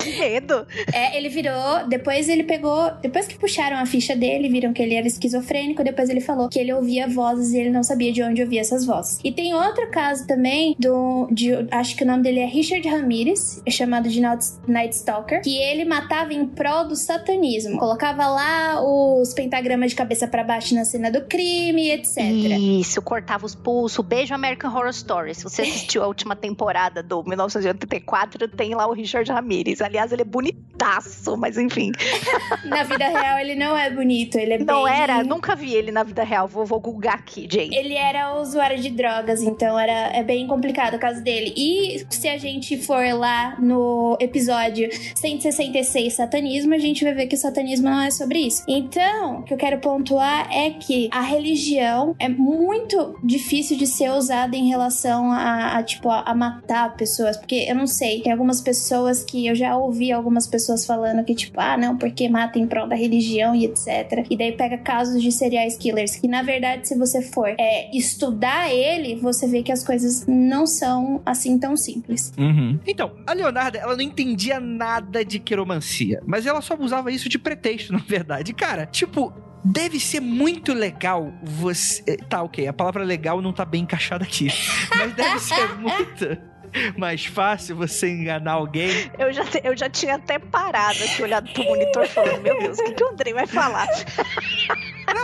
que 0.00 0.18
medo. 0.18 0.66
É, 0.92 1.16
ele 1.16 1.28
virou. 1.28 1.86
Depois 1.88 2.28
ele 2.28 2.44
pegou. 2.44 2.92
Depois 3.02 3.26
que 3.26 3.38
puxaram 3.38 3.76
a 3.76 3.86
ficha 3.86 4.14
dele, 4.14 4.48
viram 4.48 4.72
que 4.72 4.82
ele 4.82 4.94
era 4.94 5.06
esquizofrênico. 5.06 5.82
Depois 5.82 6.08
ele 6.08 6.20
falou 6.20 6.48
que 6.48 6.58
ele 6.58 6.72
ouvia 6.72 7.08
vozes 7.08 7.52
e 7.52 7.58
ele 7.58 7.70
não 7.70 7.82
sabia 7.82 8.12
de 8.12 8.22
onde 8.22 8.42
ouvia 8.42 8.60
essas 8.60 8.84
vozes. 8.84 9.18
E 9.24 9.32
tem 9.32 9.54
outro 9.54 9.90
caso 9.90 10.26
também 10.26 10.76
do. 10.78 11.28
De, 11.30 11.52
acho 11.70 11.96
que 11.96 12.04
o 12.04 12.06
nome 12.06 12.22
dele 12.22 12.40
é 12.40 12.46
Richard 12.46 12.86
Ramirez, 12.88 13.62
é 13.66 13.70
chamado 13.70 14.08
de 14.08 14.20
Night 14.20 14.94
Stalker, 14.94 15.42
que 15.42 15.58
ele 15.58 15.84
matava 15.84 16.32
em 16.32 16.46
prol 16.46 16.86
do 16.86 16.96
satanismo. 16.96 17.78
Colocava 17.78 18.28
lá 18.34 18.82
os 18.82 19.32
pentagramas 19.32 19.90
de 19.90 19.96
cabeça 19.96 20.26
para 20.26 20.44
baixo 20.44 20.74
na 20.74 20.84
cena 20.84 21.10
do 21.10 21.22
crime, 21.22 21.90
etc. 21.90 22.18
Isso, 22.18 23.00
cortava 23.00 23.46
os 23.46 23.54
pulsos. 23.54 24.04
Beijo 24.04 24.34
American 24.34 24.70
Horror 24.70 24.90
Story. 24.90 25.34
Se 25.34 25.44
você 25.44 25.62
assistiu 25.62 26.02
a 26.02 26.06
última 26.06 26.36
temporada 26.36 27.02
do 27.02 27.22
1984, 27.24 28.48
tem 28.48 28.74
lá 28.74 28.86
o 28.86 28.92
Richard 28.92 29.30
Ramirez. 29.30 29.80
Aliás, 29.80 30.12
ele 30.12 30.22
é 30.22 30.24
bonitaço, 30.24 31.36
mas 31.36 31.56
enfim. 31.56 31.92
na 32.64 32.82
vida 32.82 33.08
real, 33.08 33.38
ele 33.38 33.54
não 33.54 33.76
é 33.76 33.90
bonito. 33.90 34.36
Ele 34.36 34.54
é 34.54 34.58
Não 34.58 34.84
bem... 34.84 34.92
era? 34.92 35.22
Nunca 35.22 35.54
vi 35.54 35.74
ele 35.74 35.90
na 35.90 36.02
vida 36.02 36.22
real. 36.22 36.46
Vou, 36.48 36.64
vou 36.64 36.80
googar 36.80 37.14
aqui, 37.14 37.48
gente. 37.50 37.74
Ele 37.74 37.94
era 37.94 38.34
usuário 38.40 38.80
de 38.80 38.90
drogas, 38.90 39.42
então 39.42 39.78
era, 39.78 40.16
é 40.16 40.22
bem 40.22 40.46
complicado 40.46 40.94
o 40.94 40.98
caso 40.98 41.22
dele. 41.22 41.52
E 41.56 42.06
se 42.10 42.28
a 42.28 42.38
gente 42.38 42.76
for 42.78 43.04
lá 43.14 43.56
no 43.58 44.16
episódio 44.20 44.88
166 45.14 46.12
Satanismo, 46.12 46.74
a 46.74 46.78
gente 46.78 47.04
vai 47.04 47.14
ver 47.14 47.26
que 47.26 47.34
o 47.34 47.38
satanismo 47.38 47.88
não 47.88 48.00
é 48.00 48.10
sobre 48.24 48.38
isso. 48.38 48.64
Então, 48.66 49.40
o 49.40 49.42
que 49.42 49.52
eu 49.52 49.58
quero 49.58 49.78
pontuar 49.78 50.50
é 50.50 50.70
que 50.70 51.08
a 51.12 51.20
religião 51.20 52.16
é 52.18 52.28
muito 52.28 53.18
difícil 53.22 53.76
de 53.76 53.86
ser 53.86 54.10
usada 54.10 54.56
em 54.56 54.66
relação 54.68 55.30
a, 55.30 55.76
a 55.76 55.82
tipo, 55.82 56.08
a, 56.08 56.22
a 56.22 56.34
matar 56.34 56.96
pessoas. 56.96 57.36
Porque 57.36 57.66
eu 57.68 57.74
não 57.74 57.86
sei, 57.86 58.22
tem 58.22 58.32
algumas 58.32 58.60
pessoas 58.60 59.22
que 59.22 59.46
eu 59.46 59.54
já 59.54 59.76
ouvi 59.76 60.10
algumas 60.10 60.46
pessoas 60.46 60.86
falando 60.86 61.24
que, 61.24 61.34
tipo, 61.34 61.60
ah, 61.60 61.76
não, 61.76 61.98
porque 61.98 62.28
mata 62.28 62.58
em 62.58 62.66
prol 62.66 62.88
da 62.88 62.96
religião 62.96 63.54
e 63.54 63.66
etc. 63.66 64.26
E 64.30 64.36
daí 64.36 64.52
pega 64.52 64.78
casos 64.78 65.22
de 65.22 65.30
serial 65.30 65.64
killers 65.78 66.16
que, 66.16 66.26
na 66.26 66.42
verdade, 66.42 66.88
se 66.88 66.96
você 66.96 67.20
for 67.20 67.48
é, 67.58 67.94
estudar 67.96 68.72
ele, 68.72 69.16
você 69.16 69.46
vê 69.46 69.62
que 69.62 69.72
as 69.72 69.84
coisas 69.84 70.26
não 70.26 70.66
são 70.66 71.20
assim 71.26 71.58
tão 71.58 71.76
simples. 71.76 72.32
Uhum. 72.38 72.78
Então, 72.86 73.12
a 73.26 73.32
Leonarda, 73.32 73.78
ela 73.78 73.94
não 73.94 74.02
entendia 74.02 74.58
nada 74.58 75.24
de 75.24 75.38
quiromancia, 75.38 76.22
mas 76.26 76.46
ela 76.46 76.60
só 76.60 76.76
usava 76.78 77.10
isso 77.10 77.28
de 77.28 77.38
pretexto, 77.38 77.92
na 77.92 78.00
verdade. 78.14 78.52
Cara, 78.52 78.86
tipo, 78.86 79.32
deve 79.64 79.98
ser 79.98 80.20
muito 80.20 80.72
legal 80.72 81.32
você. 81.42 82.02
Eh, 82.06 82.16
tá, 82.28 82.42
ok, 82.42 82.66
a 82.68 82.72
palavra 82.72 83.02
legal 83.02 83.42
não 83.42 83.52
tá 83.52 83.64
bem 83.64 83.82
encaixada 83.82 84.24
aqui. 84.24 84.48
Mas 84.96 85.12
deve 85.14 85.38
ser 85.40 85.74
muito. 85.76 86.54
Mais 86.98 87.24
fácil 87.24 87.76
você 87.76 88.10
enganar 88.10 88.52
alguém. 88.52 88.90
Eu 89.16 89.32
já, 89.32 89.44
eu 89.62 89.76
já 89.76 89.88
tinha 89.88 90.16
até 90.16 90.38
parado 90.40 90.98
aqui, 91.04 91.22
olhado 91.22 91.52
pro 91.52 91.64
monitor, 91.64 92.06
falando: 92.08 92.42
Meu 92.42 92.58
Deus, 92.58 92.78
o 92.78 92.84
que, 92.84 92.92
que 92.92 93.04
o 93.04 93.08
Andrei 93.08 93.32
vai 93.32 93.46
falar? 93.46 93.86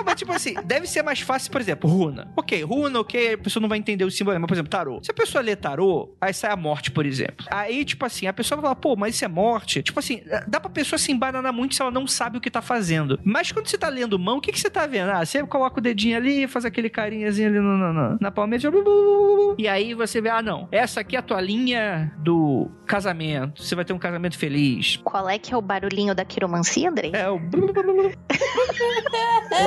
Não, 0.01 0.05
mas 0.05 0.15
tipo 0.17 0.33
assim, 0.33 0.55
deve 0.65 0.87
ser 0.87 1.03
mais 1.03 1.21
fácil, 1.21 1.53
por 1.53 1.61
exemplo, 1.61 1.89
runa. 1.91 2.33
Ok, 2.35 2.63
runa, 2.63 3.01
ok, 3.01 3.35
a 3.35 3.39
pessoa 3.39 3.61
não 3.61 3.69
vai 3.69 3.77
entender 3.77 4.03
o 4.05 4.11
símbolo, 4.11 4.41
mas 4.41 4.49
por 4.49 4.55
exemplo, 4.55 4.71
tarô. 4.71 4.99
Se 5.03 5.11
a 5.11 5.15
pessoa 5.15 5.43
lê 5.43 5.55
tarô, 5.55 6.15
aí 6.19 6.33
sai 6.33 6.51
a 6.51 6.57
morte, 6.57 6.91
por 6.91 7.05
exemplo. 7.05 7.45
Aí, 7.51 7.85
tipo 7.85 8.05
assim, 8.07 8.27
a 8.27 8.33
pessoa 8.33 8.57
vai 8.57 8.71
falar, 8.71 8.77
pô, 8.77 8.97
mas 8.97 9.15
isso 9.15 9.27
é 9.27 9.29
morte. 9.29 9.83
Tipo 9.83 9.99
assim, 9.99 10.23
dá 10.49 10.59
pra 10.59 10.71
pessoa 10.71 10.99
se 10.99 11.13
embananar 11.13 11.53
muito 11.53 11.75
se 11.75 11.83
ela 11.83 11.91
não 11.91 12.07
sabe 12.07 12.39
o 12.39 12.41
que 12.41 12.51
tá 12.51 12.63
fazendo. 12.63 13.21
Mas 13.23 13.53
quando 13.53 13.67
você 13.67 13.77
tá 13.77 13.91
lendo 13.91 14.19
mão, 14.19 14.39
o 14.39 14.41
que, 14.41 14.53
que 14.53 14.59
você 14.61 14.71
tá 14.71 14.87
vendo? 14.87 15.11
Ah, 15.11 15.23
você 15.25 15.45
coloca 15.45 15.79
o 15.79 15.83
dedinho 15.83 16.17
ali, 16.17 16.47
faz 16.47 16.65
aquele 16.65 16.89
carinhazinho 16.89 17.49
ali 17.49 17.59
no, 17.59 17.77
no, 17.77 17.93
no, 17.93 18.19
na 18.19 18.31
palmeta. 18.31 18.71
E 19.59 19.69
aí 19.69 19.93
você 19.93 20.23
vê, 20.23 20.31
ah, 20.31 20.41
não, 20.41 20.67
essa 20.73 21.01
aqui 21.01 21.15
é 21.15 21.19
a 21.19 21.23
tua 21.23 21.43
linha 21.43 22.11
do 22.19 22.71
casamento. 22.87 23.63
Você 23.63 23.75
vai 23.75 23.85
ter 23.85 23.93
um 23.93 23.99
casamento 23.99 24.39
feliz. 24.39 24.97
Qual 25.05 25.29
é 25.29 25.39
que 25.39 25.53
é 25.53 25.57
o 25.57 25.61
barulhinho 25.63 26.15
da 26.15 26.25
quiromancia, 26.25 26.89
Andrei? 26.89 27.13
É 27.15 27.29
o. 27.29 27.39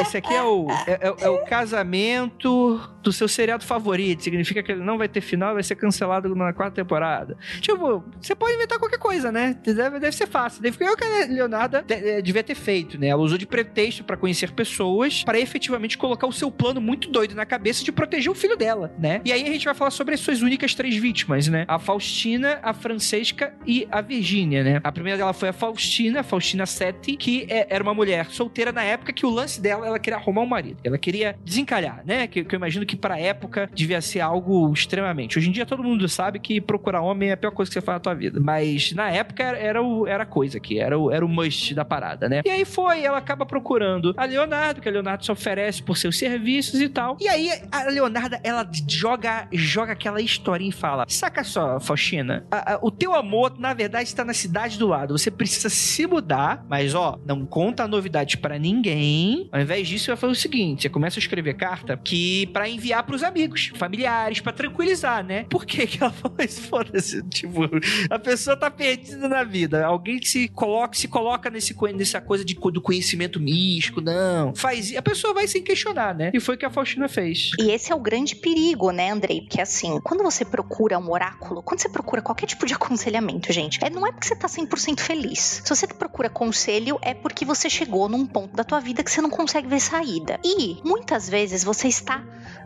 Esse 0.01 0.17
aqui 0.17 0.22
é 0.31 0.43
o, 0.43 0.67
é, 0.87 0.91
é, 0.91 1.25
é, 1.25 1.29
o 1.29 1.43
casamento 1.45 2.79
do 3.01 3.11
seu 3.11 3.27
seriado 3.27 3.63
favorito. 3.63 4.23
Significa 4.23 4.63
que 4.63 4.71
ele 4.71 4.83
não 4.83 4.97
vai 4.97 5.07
ter 5.07 5.21
final, 5.21 5.53
vai 5.53 5.63
ser 5.63 5.75
cancelado 5.75 6.33
na 6.35 6.53
quarta 6.53 6.75
temporada. 6.75 7.37
Tipo, 7.59 8.03
você 8.21 8.33
pode 8.33 8.53
inventar 8.53 8.79
qualquer 8.79 8.99
coisa, 8.99 9.31
né? 9.31 9.57
Deve, 9.63 9.99
deve 9.99 10.11
ser 10.11 10.27
fácil. 10.27 10.61
Deve 10.61 10.77
ficar 10.77 10.91
o 10.91 10.97
que 10.97 11.03
a 11.03 11.25
Leonardo 11.27 11.77
é, 11.89 12.21
devia 12.21 12.43
ter 12.43 12.55
feito, 12.55 12.97
né? 12.97 13.07
Ela 13.07 13.21
usou 13.21 13.37
de 13.37 13.45
pretexto 13.45 14.03
para 14.03 14.15
conhecer 14.15 14.51
pessoas, 14.51 15.23
para 15.23 15.39
efetivamente 15.39 15.97
colocar 15.97 16.27
o 16.27 16.31
seu 16.31 16.49
plano 16.49 16.79
muito 16.79 17.09
doido 17.09 17.35
na 17.35 17.45
cabeça 17.45 17.83
de 17.83 17.91
proteger 17.91 18.31
o 18.31 18.35
filho 18.35 18.55
dela, 18.55 18.93
né? 18.97 19.21
E 19.25 19.31
aí 19.31 19.43
a 19.43 19.51
gente 19.51 19.65
vai 19.65 19.73
falar 19.73 19.91
sobre 19.91 20.13
as 20.13 20.21
suas 20.21 20.41
únicas 20.41 20.73
três 20.73 20.95
vítimas, 20.95 21.47
né? 21.47 21.65
A 21.67 21.77
Faustina, 21.77 22.59
a 22.63 22.73
Francesca 22.73 23.53
e 23.65 23.87
a 23.91 24.01
Virgínia, 24.01 24.63
né? 24.63 24.81
A 24.83 24.91
primeira 24.91 25.17
dela 25.17 25.33
foi 25.33 25.49
a 25.49 25.53
Faustina, 25.53 26.21
a 26.21 26.23
Faustina 26.23 26.65
Seti, 26.65 27.17
que 27.17 27.45
é, 27.49 27.67
era 27.69 27.83
uma 27.83 27.93
mulher 27.93 28.27
solteira 28.29 28.71
na 28.71 28.83
época 28.83 29.11
que 29.11 29.25
o 29.25 29.29
lance 29.29 29.59
dela, 29.59 29.85
ela 29.87 29.99
queria 29.99 30.12
arrumar 30.13 30.41
um 30.41 30.47
marido. 30.47 30.77
Ela 30.83 30.97
queria 30.97 31.35
desencalhar, 31.43 32.01
né? 32.05 32.27
Que, 32.27 32.43
que 32.43 32.55
eu 32.55 32.57
imagino 32.57 32.85
que 32.85 32.95
pra 32.95 33.19
época 33.19 33.69
devia 33.73 34.01
ser 34.01 34.21
algo 34.21 34.71
extremamente. 34.73 35.37
Hoje 35.37 35.49
em 35.49 35.51
dia 35.51 35.65
todo 35.65 35.83
mundo 35.83 36.07
sabe 36.07 36.39
que 36.39 36.59
procurar 36.61 37.01
homem 37.01 37.29
é 37.29 37.33
a 37.33 37.37
pior 37.37 37.51
coisa 37.51 37.69
que 37.69 37.73
você 37.73 37.81
faz 37.81 37.95
na 37.95 37.99
tua 37.99 38.13
vida. 38.13 38.39
Mas 38.39 38.91
na 38.93 39.09
época 39.09 39.43
era, 39.43 39.81
o, 39.81 40.07
era 40.07 40.25
coisa 40.25 40.57
aqui, 40.57 40.79
era 40.79 40.97
o, 40.97 41.11
era 41.11 41.25
o 41.25 41.29
must 41.29 41.73
da 41.73 41.85
parada, 41.85 42.29
né? 42.29 42.41
E 42.45 42.49
aí 42.49 42.65
foi, 42.65 43.03
ela 43.03 43.17
acaba 43.17 43.45
procurando 43.45 44.13
a 44.17 44.25
Leonardo, 44.25 44.81
que 44.81 44.89
a 44.89 44.91
Leonardo 44.91 45.25
se 45.25 45.31
oferece 45.31 45.81
por 45.81 45.97
seus 45.97 46.17
serviços 46.17 46.81
e 46.81 46.89
tal. 46.89 47.17
E 47.19 47.27
aí 47.27 47.49
a 47.71 47.83
Leonardo, 47.83 48.37
ela 48.43 48.69
joga, 48.87 49.47
joga 49.51 49.93
aquela 49.93 50.21
historinha 50.21 50.69
e 50.69 50.73
fala: 50.73 51.05
Saca 51.07 51.43
só, 51.43 51.79
Faustina, 51.79 52.45
a, 52.51 52.73
a, 52.73 52.79
o 52.81 52.91
teu 52.91 53.13
amor, 53.13 53.57
na 53.57 53.73
verdade, 53.73 54.07
está 54.07 54.23
na 54.23 54.33
cidade 54.33 54.77
do 54.77 54.87
lado. 54.87 55.17
Você 55.17 55.29
precisa 55.31 55.69
se 55.69 56.05
mudar, 56.07 56.65
mas 56.69 56.95
ó, 56.95 57.19
não 57.25 57.45
conta 57.45 57.87
novidades 57.87 58.35
para 58.35 58.57
ninguém. 58.57 59.47
Ao 59.51 59.59
invés 59.59 59.87
disso, 59.87 60.02
vai 60.07 60.17
fazer 60.17 60.33
o 60.33 60.35
seguinte: 60.35 60.83
você 60.83 60.89
começa 60.89 61.19
a 61.19 61.21
escrever 61.21 61.53
carta 61.55 61.99
que 62.03 62.47
para 62.47 62.67
enviar 62.67 63.03
pros 63.03 63.23
amigos, 63.23 63.71
familiares, 63.75 64.39
para 64.39 64.51
tranquilizar, 64.53 65.23
né? 65.23 65.45
Por 65.49 65.65
que 65.65 65.87
que 65.87 66.03
ela 66.03 66.11
falou 66.13 66.37
isso? 66.39 66.61
Foda-se. 66.63 67.23
Tipo, 67.29 67.69
a 68.09 68.19
pessoa 68.19 68.55
tá 68.55 68.69
perdida 68.69 69.27
na 69.27 69.43
vida. 69.43 69.85
Alguém 69.85 70.21
se 70.21 70.47
coloca, 70.47 70.95
se 70.95 71.07
coloca 71.07 71.49
nesse, 71.49 71.75
nessa 71.93 72.21
coisa 72.21 72.43
de, 72.43 72.55
do 72.55 72.81
conhecimento 72.81 73.39
místico, 73.39 74.01
não. 74.01 74.55
Faz. 74.55 74.95
A 74.95 75.01
pessoa 75.01 75.33
vai 75.33 75.47
sem 75.47 75.63
questionar, 75.63 76.15
né? 76.15 76.31
E 76.33 76.39
foi 76.39 76.55
o 76.55 76.57
que 76.57 76.65
a 76.65 76.69
Faustina 76.69 77.07
fez. 77.07 77.51
E 77.59 77.71
esse 77.71 77.91
é 77.91 77.95
o 77.95 77.99
grande 77.99 78.35
perigo, 78.35 78.91
né, 78.91 79.09
Andrei? 79.11 79.41
Porque 79.41 79.61
assim, 79.61 79.99
quando 80.03 80.23
você 80.23 80.43
procura 80.45 80.97
um 80.97 81.11
oráculo, 81.11 81.61
quando 81.63 81.79
você 81.79 81.89
procura 81.89 82.21
qualquer 82.21 82.45
tipo 82.45 82.65
de 82.65 82.73
aconselhamento, 82.75 83.51
gente, 83.51 83.79
é, 83.83 83.89
não 83.89 84.05
é 84.05 84.11
porque 84.11 84.27
você 84.27 84.35
tá 84.35 84.47
100% 84.47 84.99
feliz. 84.99 85.61
Se 85.63 85.69
você 85.69 85.87
procura 85.87 86.29
conselho, 86.29 86.99
é 87.01 87.13
porque 87.13 87.45
você 87.45 87.69
chegou 87.69 88.09
num 88.09 88.25
ponto 88.25 88.55
da 88.55 88.63
tua 88.63 88.79
vida 88.79 89.03
que 89.03 89.11
você 89.11 89.21
não 89.21 89.29
consegue 89.29 89.67
ver 89.67 89.79
saída. 89.93 90.39
E 90.43 90.79
muitas 90.83 91.29
vezes 91.29 91.63
você 91.63 91.87
está 91.87 92.23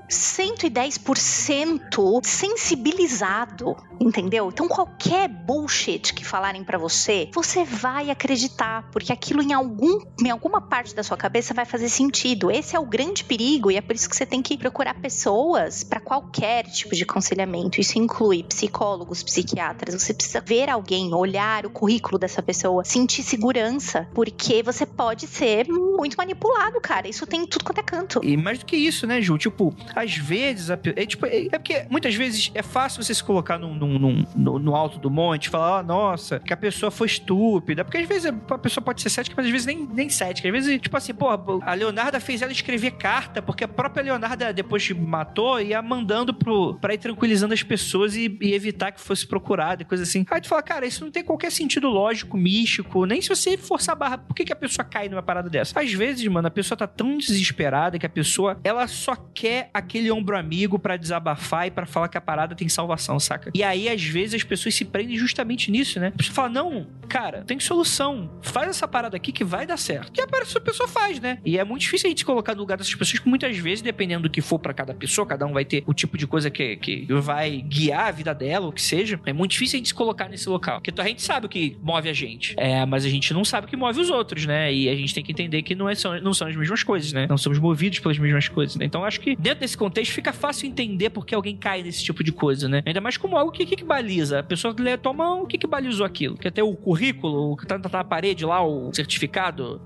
110% 0.10 2.22
sensibilizado, 2.24 3.76
entendeu? 4.00 4.50
Então 4.52 4.68
qualquer 4.68 5.28
bullshit 5.28 6.14
que 6.14 6.26
falarem 6.26 6.64
para 6.64 6.78
você, 6.78 7.30
você 7.34 7.64
vai 7.64 8.10
acreditar, 8.10 8.90
porque 8.92 9.12
aquilo 9.12 9.42
em 9.42 9.54
algum 9.54 10.00
em 10.20 10.30
alguma 10.30 10.62
parte 10.62 10.96
da 10.96 11.04
sua 11.04 11.18
cabeça 11.18 11.54
vai 11.54 11.66
fazer 11.66 11.90
sentido. 11.90 12.50
Esse 12.50 12.76
é 12.76 12.80
o 12.80 12.86
grande 12.86 13.24
perigo 13.24 13.72
e 13.72 13.78
é 13.78 13.82
por 13.82 13.96
isso 13.96 14.10
que 14.10 14.16
você 14.16 14.26
tem 14.26 14.42
que 14.42 14.58
procurar 14.58 14.96
pessoas 14.96 15.84
para 15.84 16.00
qualquer 16.00 16.66
tipo 16.66 16.96
de 16.96 17.04
aconselhamento. 17.04 17.80
Isso 17.80 18.00
inclui 18.00 18.44
psicólogos, 18.44 19.24
psiquiatras. 19.24 20.02
Você 20.02 20.14
precisa 20.14 20.42
ver 20.42 20.70
alguém, 20.70 21.14
olhar 21.14 21.66
o 21.66 21.70
currículo 21.70 22.18
dessa 22.18 22.42
pessoa, 22.42 22.84
sentir 22.84 23.24
segurança, 23.24 24.08
porque 24.14 24.64
você 24.64 24.86
pode 24.86 25.28
ser 25.28 25.68
muito 25.68 26.18
manipulado, 26.18 26.80
cara. 26.82 27.08
Isso 27.08 27.26
tem 27.26 27.46
tudo 27.46 27.66
quanto 27.66 27.80
é 27.80 27.84
canto. 27.84 28.22
E 28.24 28.38
mais 28.38 28.60
do 28.60 28.66
que 28.66 28.76
isso, 28.76 29.06
né, 29.06 29.22
Ju? 29.22 29.38
Tipo, 29.38 29.76
às 29.98 30.16
vezes, 30.16 30.70
é, 30.70 30.78
tipo, 31.06 31.26
é, 31.26 31.48
é, 31.48 31.58
porque 31.58 31.86
muitas 31.90 32.14
vezes 32.14 32.52
é 32.54 32.62
fácil 32.62 33.02
você 33.02 33.14
se 33.14 33.24
colocar 33.24 33.58
num, 33.58 33.74
num, 33.74 33.98
num, 33.98 34.60
no 34.60 34.76
alto 34.76 35.00
do 35.00 35.10
monte 35.10 35.46
e 35.46 35.50
falar, 35.50 35.80
oh, 35.80 35.84
nossa, 35.84 36.40
que 36.40 36.54
a 36.54 36.58
pessoa 36.58 36.92
foi 36.92 37.08
estúpida. 37.08 37.84
Porque 37.84 37.98
às 37.98 38.08
vezes 38.08 38.32
a 38.50 38.58
pessoa 38.58 38.84
pode 38.84 39.02
ser 39.02 39.10
cética, 39.10 39.36
mas 39.36 39.48
às 39.48 39.52
vezes 39.52 39.66
nem, 39.66 39.88
nem 39.92 40.08
cética. 40.08 40.48
Às 40.48 40.52
vezes, 40.52 40.80
tipo 40.80 40.96
assim, 40.96 41.14
pô, 41.14 41.28
a 41.62 41.74
Leonarda 41.74 42.20
fez 42.20 42.44
ela 42.44 42.52
escrever 42.52 42.92
carta, 42.92 43.42
porque 43.42 43.64
a 43.64 43.68
própria 43.68 44.04
Leonarda, 44.04 44.54
depois 44.54 44.88
matou, 44.92 45.60
ia 45.60 45.82
mandando 45.82 46.34
pro, 46.34 46.76
pra 46.76 46.94
ir 46.94 47.00
tranquilizando 47.00 47.54
as 47.54 47.64
pessoas 47.64 48.16
e, 48.16 48.38
e 48.40 48.54
evitar 48.54 48.92
que 48.92 49.02
fosse 49.02 49.26
procurada 49.26 49.82
e 49.82 49.86
coisa 49.86 50.04
assim. 50.04 50.26
Aí 50.30 50.42
tu 50.42 50.48
fala, 50.48 50.62
cara, 50.62 50.86
isso 50.86 51.04
não 51.04 51.12
tem 51.12 51.24
qualquer 51.24 51.52
sentido 51.52 51.90
lógico, 51.90 52.38
místico, 52.38 53.06
nem 53.06 53.22
se 53.22 53.30
você 53.30 53.58
forçar 53.58 53.94
a 53.94 53.98
barra, 53.98 54.18
por 54.20 54.36
que, 54.36 54.46
que 54.46 54.54
a 54.54 54.56
pessoa 54.56 54.86
cai 54.86 55.10
numa 55.10 55.24
parada 55.24 55.50
dessa? 55.50 55.80
Às 55.80 55.92
vezes, 55.94 56.26
mano, 56.28 56.48
a 56.48 56.52
pessoa 56.52 56.78
tá 56.78 56.86
tão 56.86 57.18
desesperada 57.18 57.98
que 57.98 58.06
a 58.06 58.10
pessoa, 58.10 58.60
ela 58.64 58.88
só 58.88 59.16
quer 59.16 59.70
aquele 59.88 60.12
ombro 60.12 60.38
amigo 60.38 60.78
para 60.78 60.98
desabafar 60.98 61.68
e 61.68 61.72
para 61.72 61.86
falar 61.86 62.10
que 62.10 62.18
a 62.18 62.22
parada 62.22 62.54
tem 62.54 62.70
salvação, 62.70 63.20
saca? 63.20 63.52
E 63.54 63.64
aí, 63.64 63.90
às 63.90 64.04
vezes, 64.04 64.36
as 64.36 64.44
pessoas 64.44 64.76
se 64.76 64.86
prendem 64.86 65.18
justamente 65.18 65.72
nisso, 65.72 66.00
né? 66.00 66.12
Pessoa 66.16 66.36
fala, 66.36 66.50
não, 66.50 66.88
cara, 67.08 67.44
tem 67.46 67.60
solução. 67.60 68.30
Faz 68.42 68.70
essa 68.70 68.88
parada 68.88 69.16
aqui 69.16 69.32
que 69.32 69.44
vai 69.44 69.66
dar 69.66 69.78
certo. 69.78 70.12
E 70.18 70.22
a 70.22 70.28
pessoa 70.62 70.88
faz, 70.88 71.20
né? 71.20 71.40
E 71.46 71.58
é 71.58 71.64
muito 71.64 71.82
difícil 71.82 72.08
a 72.08 72.10
gente 72.10 72.20
se 72.20 72.26
colocar 72.26 72.54
no 72.54 72.62
lugar 72.62 72.78
dessas 72.78 72.94
pessoas 72.94 73.20
que 73.20 73.30
muitas 73.30 73.58
vezes, 73.58 73.82
dependendo 73.82 74.24
do 74.24 74.30
que 74.30 74.42
for 74.42 74.60
para 74.60 74.74
cada 74.74 74.94
pessoa, 74.94 75.26
cada 75.26 75.46
um 75.46 75.54
vai 75.54 75.64
ter 75.64 75.84
o 75.86 75.94
tipo 75.94 76.18
de 76.18 76.28
coisa 76.28 76.50
que, 76.50 76.76
que 76.78 77.06
vai 77.22 77.62
guiar 77.62 78.08
a 78.08 78.12
vida 78.12 78.34
dela, 78.34 78.68
o 78.68 78.72
que 78.72 78.82
seja. 78.82 79.20
É 79.26 79.34
muito 79.34 79.52
difícil 79.52 79.78
a 79.78 79.80
gente 79.80 79.88
se 79.90 79.94
colocar 79.94 80.28
nesse 80.28 80.50
local. 80.50 80.82
Porque 80.82 81.00
a 81.00 81.06
gente 81.06 81.22
sabe 81.22 81.46
o 81.46 81.50
que 81.50 81.78
move 81.82 82.10
a 82.10 82.14
gente. 82.14 82.56
É, 82.58 82.86
mas 82.86 83.06
a 83.06 83.10
gente 83.10 83.34
não 83.34 83.46
sabe 83.46 83.68
o 83.68 83.70
que 83.70 83.78
move 83.78 84.00
os 84.00 84.10
outros, 84.10 84.46
né? 84.46 84.74
E 84.74 84.90
a 84.90 84.96
gente 84.96 85.14
tem 85.14 85.24
que 85.24 85.32
entender 85.32 85.62
que 85.62 85.76
não, 85.76 85.88
é, 85.88 85.96
são, 85.96 86.20
não 86.22 86.34
são 86.34 86.48
as 86.48 86.56
mesmas 86.56 86.84
coisas, 86.84 87.14
né? 87.14 87.28
Não 87.30 87.38
somos 87.38 87.60
movidos 87.60 88.00
pelas 88.00 88.18
mesmas 88.18 88.48
coisas, 88.48 88.76
né? 88.76 88.86
Então 88.86 89.06
acho 89.06 89.20
que 89.20 89.36
dentro 89.36 89.62
desse 89.62 89.77
contexto 89.78 90.14
fica 90.14 90.34
fácil 90.34 90.68
entender 90.68 91.10
porque 91.10 91.34
alguém 91.34 91.56
cai 91.56 91.84
nesse 91.84 92.04
tipo 92.04 92.24
de 92.24 92.32
coisa, 92.32 92.68
né? 92.68 92.82
Ainda 92.86 93.02
mais 93.02 93.18
como 93.18 93.38
algo 93.38 93.52
que, 93.52 93.66
que, 93.66 93.76
que 93.76 93.84
baliza. 93.84 94.40
A 94.40 94.44
pessoa 94.44 94.76
lê 94.78 94.98
tua 94.98 95.14
mão, 95.14 95.44
o 95.44 95.48
que, 95.48 95.58
que 95.58 95.68
balizou 95.68 96.06
aquilo? 96.06 96.38
Quer 96.38 96.52
ter 96.52 96.62
o 96.62 96.76
currículo, 96.76 97.52
o 97.52 97.58
que 97.58 97.66
tá, 97.66 97.80
tá 97.80 97.98
na 97.98 98.04
parede 98.04 98.46
lá, 98.46 98.66
o 98.66 98.94
certificado? 98.94 99.82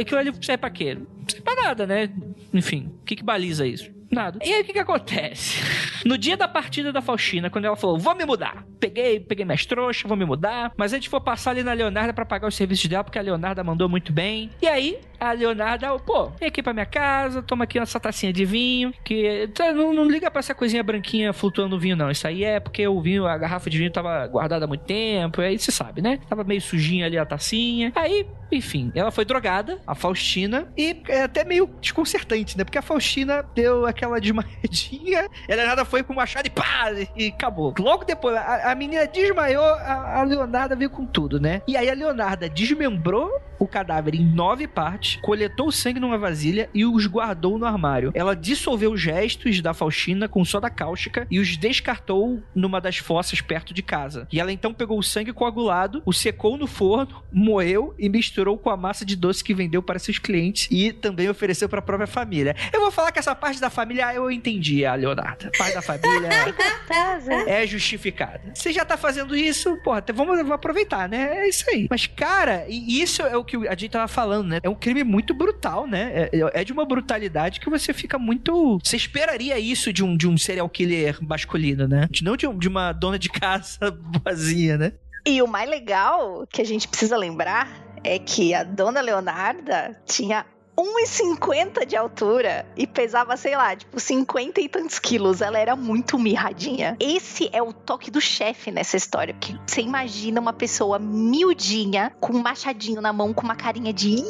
Aquilo 0.00 0.18
ali 0.18 0.32
serve 0.40 0.58
pra 0.58 0.70
quê? 0.70 0.94
Não 0.94 1.28
serve 1.28 1.42
pra 1.42 1.54
nada, 1.54 1.86
né? 1.86 2.10
Enfim, 2.52 2.90
o 3.00 3.04
que, 3.04 3.16
que 3.16 3.22
baliza 3.22 3.66
isso? 3.66 3.90
Nada. 4.10 4.38
E 4.42 4.52
aí 4.52 4.62
o 4.62 4.64
que 4.64 4.72
que 4.72 4.78
acontece? 4.78 5.58
No 6.04 6.16
dia 6.16 6.36
da 6.36 6.46
partida 6.46 6.92
da 6.92 7.02
Faustina, 7.02 7.50
quando 7.50 7.64
ela 7.64 7.76
falou, 7.76 7.98
vou 7.98 8.14
me 8.14 8.24
mudar. 8.24 8.64
Peguei, 8.78 9.18
peguei 9.18 9.44
minhas 9.44 9.66
trouxas, 9.66 10.04
vou 10.08 10.16
me 10.16 10.24
mudar. 10.24 10.72
Mas 10.76 10.92
a 10.92 10.96
gente 10.96 11.08
for 11.08 11.20
passar 11.20 11.50
ali 11.50 11.62
na 11.64 11.72
Leonarda 11.72 12.12
para 12.12 12.24
pagar 12.24 12.46
os 12.46 12.54
serviços 12.54 12.86
dela, 12.86 13.02
porque 13.02 13.18
a 13.18 13.22
Leonarda 13.22 13.64
mandou 13.64 13.88
muito 13.88 14.12
bem. 14.12 14.48
E 14.62 14.68
aí, 14.68 14.98
a 15.20 15.32
Leonarda, 15.32 15.98
pô, 15.98 16.26
vem 16.38 16.48
aqui 16.48 16.62
pra 16.62 16.72
minha 16.72 16.86
casa, 16.86 17.42
toma 17.42 17.64
aqui 17.64 17.78
essa 17.78 17.98
tacinha 17.98 18.32
de 18.32 18.44
vinho. 18.44 18.92
Que 19.04 19.48
tá, 19.54 19.72
não, 19.72 19.92
não 19.92 20.04
liga 20.04 20.30
pra 20.30 20.40
essa 20.40 20.54
coisinha 20.54 20.82
branquinha 20.82 21.32
flutuando 21.32 21.74
no 21.74 21.80
vinho, 21.80 21.96
não. 21.96 22.10
Isso 22.10 22.26
aí 22.26 22.44
é 22.44 22.60
porque 22.60 22.86
o 22.86 23.00
vinho, 23.00 23.26
a 23.26 23.36
garrafa 23.36 23.68
de 23.68 23.78
vinho 23.78 23.90
tava 23.90 24.26
guardada 24.26 24.64
há 24.64 24.68
muito 24.68 24.84
tempo. 24.84 25.40
Aí 25.40 25.58
você 25.58 25.70
sabe, 25.70 26.00
né? 26.00 26.18
Tava 26.28 26.44
meio 26.44 26.60
sujinha 26.60 27.06
ali 27.06 27.18
a 27.18 27.26
tacinha. 27.26 27.92
Aí, 27.94 28.26
enfim, 28.50 28.90
ela 28.94 29.10
foi 29.10 29.24
drogada, 29.24 29.78
a 29.86 29.94
Faustina, 29.94 30.72
e 30.76 31.02
é 31.08 31.22
até 31.22 31.44
meio 31.44 31.68
desconcertante, 31.80 32.56
né? 32.56 32.64
Porque 32.64 32.78
a 32.78 32.82
Faustina 32.82 33.44
deu 33.54 33.86
aquela 33.86 34.20
desmaiadinha, 34.20 35.28
ela 35.48 35.66
nada 35.66 35.84
foi 35.84 36.02
com 36.02 36.12
o 36.12 36.16
machado 36.16 36.46
e 36.46 36.50
pá, 36.50 36.90
e 37.16 37.26
acabou. 37.26 37.74
Logo 37.78 38.04
depois, 38.04 38.36
a, 38.36 38.72
a 38.72 38.74
menina 38.74 39.06
desmaiou, 39.06 39.64
a, 39.64 40.20
a 40.20 40.22
Leonarda 40.22 40.74
veio 40.74 40.90
com 40.90 41.04
tudo, 41.04 41.40
né? 41.40 41.62
E 41.66 41.76
aí 41.76 41.90
a 41.90 41.94
Leonarda 41.94 42.48
desmembrou 42.48 43.30
o 43.58 43.66
cadáver 43.66 44.14
em 44.14 44.24
nove 44.24 44.66
partes, 44.66 45.07
coletou 45.16 45.68
o 45.68 45.72
sangue 45.72 46.00
numa 46.00 46.18
vasilha 46.18 46.68
e 46.74 46.84
os 46.84 47.06
guardou 47.06 47.58
no 47.58 47.66
armário. 47.66 48.12
Ela 48.14 48.34
dissolveu 48.34 48.92
os 48.92 49.04
restos 49.04 49.60
da 49.60 49.74
Faustina 49.74 50.28
com 50.28 50.44
soda 50.44 50.70
cáustica 50.70 51.26
e 51.30 51.38
os 51.38 51.56
descartou 51.56 52.42
numa 52.54 52.80
das 52.80 52.98
fossas 52.98 53.40
perto 53.40 53.72
de 53.72 53.82
casa. 53.82 54.26
E 54.32 54.40
ela 54.40 54.52
então 54.52 54.72
pegou 54.74 54.98
o 54.98 55.02
sangue 55.02 55.32
coagulado, 55.32 56.02
o 56.04 56.12
secou 56.12 56.56
no 56.56 56.66
forno, 56.66 57.22
moeu 57.32 57.94
e 57.98 58.08
misturou 58.08 58.58
com 58.58 58.70
a 58.70 58.76
massa 58.76 59.04
de 59.04 59.16
doce 59.16 59.42
que 59.42 59.54
vendeu 59.54 59.82
para 59.82 59.98
seus 59.98 60.18
clientes 60.18 60.68
e 60.70 60.92
também 60.92 61.28
ofereceu 61.28 61.68
para 61.68 61.78
a 61.78 61.82
própria 61.82 62.06
família. 62.06 62.54
Eu 62.72 62.80
vou 62.80 62.90
falar 62.90 63.12
que 63.12 63.18
essa 63.18 63.34
parte 63.34 63.60
da 63.60 63.70
família 63.70 64.14
eu 64.14 64.30
entendi, 64.30 64.84
a 64.84 64.94
Leonarda. 64.94 65.50
Parte 65.56 65.74
da 65.74 65.82
família 65.82 66.28
é 67.46 67.66
justificada. 67.66 68.40
Você 68.54 68.72
já 68.72 68.84
tá 68.84 68.96
fazendo 68.96 69.36
isso, 69.36 69.76
porra, 69.78 70.04
vamos, 70.14 70.36
vamos 70.36 70.52
aproveitar, 70.52 71.08
né? 71.08 71.38
É 71.38 71.48
isso 71.48 71.64
aí. 71.70 71.86
Mas, 71.90 72.06
cara, 72.06 72.64
e 72.68 73.00
isso 73.00 73.22
é 73.22 73.36
o 73.36 73.44
que 73.44 73.56
a 73.68 73.74
gente 73.74 73.90
tava 73.90 74.08
falando, 74.08 74.48
né? 74.48 74.60
É 74.62 74.68
um 74.68 74.74
crime 74.74 74.97
muito 75.04 75.34
brutal, 75.34 75.86
né? 75.86 76.28
É, 76.32 76.60
é, 76.60 76.64
de 76.64 76.72
uma 76.72 76.84
brutalidade 76.84 77.60
que 77.60 77.70
você 77.70 77.92
fica 77.92 78.18
muito. 78.18 78.78
Você 78.82 78.96
esperaria 78.96 79.58
isso 79.58 79.92
de 79.92 80.04
um, 80.04 80.16
de 80.16 80.28
um 80.28 80.36
serial 80.36 80.68
killer 80.68 81.18
masculino, 81.22 81.86
né? 81.86 82.08
Não 82.22 82.36
de, 82.36 82.46
um, 82.46 82.56
de 82.58 82.68
uma 82.68 82.92
dona 82.92 83.18
de 83.18 83.28
casa 83.28 83.78
vazia, 84.24 84.76
né? 84.76 84.92
E 85.26 85.42
o 85.42 85.46
mais 85.46 85.68
legal 85.68 86.46
que 86.50 86.62
a 86.62 86.64
gente 86.64 86.88
precisa 86.88 87.16
lembrar 87.16 87.68
é 88.02 88.18
que 88.18 88.54
a 88.54 88.62
dona 88.62 89.00
Leonarda 89.00 90.00
tinha 90.06 90.46
1,50 90.78 91.84
de 91.84 91.96
altura 91.96 92.64
e 92.76 92.86
pesava, 92.86 93.36
sei 93.36 93.56
lá, 93.56 93.74
tipo 93.74 93.98
50 93.98 94.60
e 94.60 94.68
tantos 94.68 95.00
quilos. 95.00 95.40
Ela 95.40 95.58
era 95.58 95.74
muito 95.74 96.16
mirradinha. 96.18 96.96
Esse 97.00 97.50
é 97.52 97.60
o 97.60 97.72
toque 97.72 98.10
do 98.10 98.20
chefe 98.20 98.70
nessa 98.70 98.96
história. 98.96 99.34
Que 99.34 99.58
você 99.66 99.80
imagina 99.80 100.40
uma 100.40 100.52
pessoa 100.52 100.98
miudinha, 100.98 102.12
com 102.20 102.32
um 102.34 102.42
machadinho 102.42 103.00
na 103.00 103.12
mão, 103.12 103.34
com 103.34 103.42
uma 103.42 103.56
carinha 103.56 103.92
de 103.92 104.22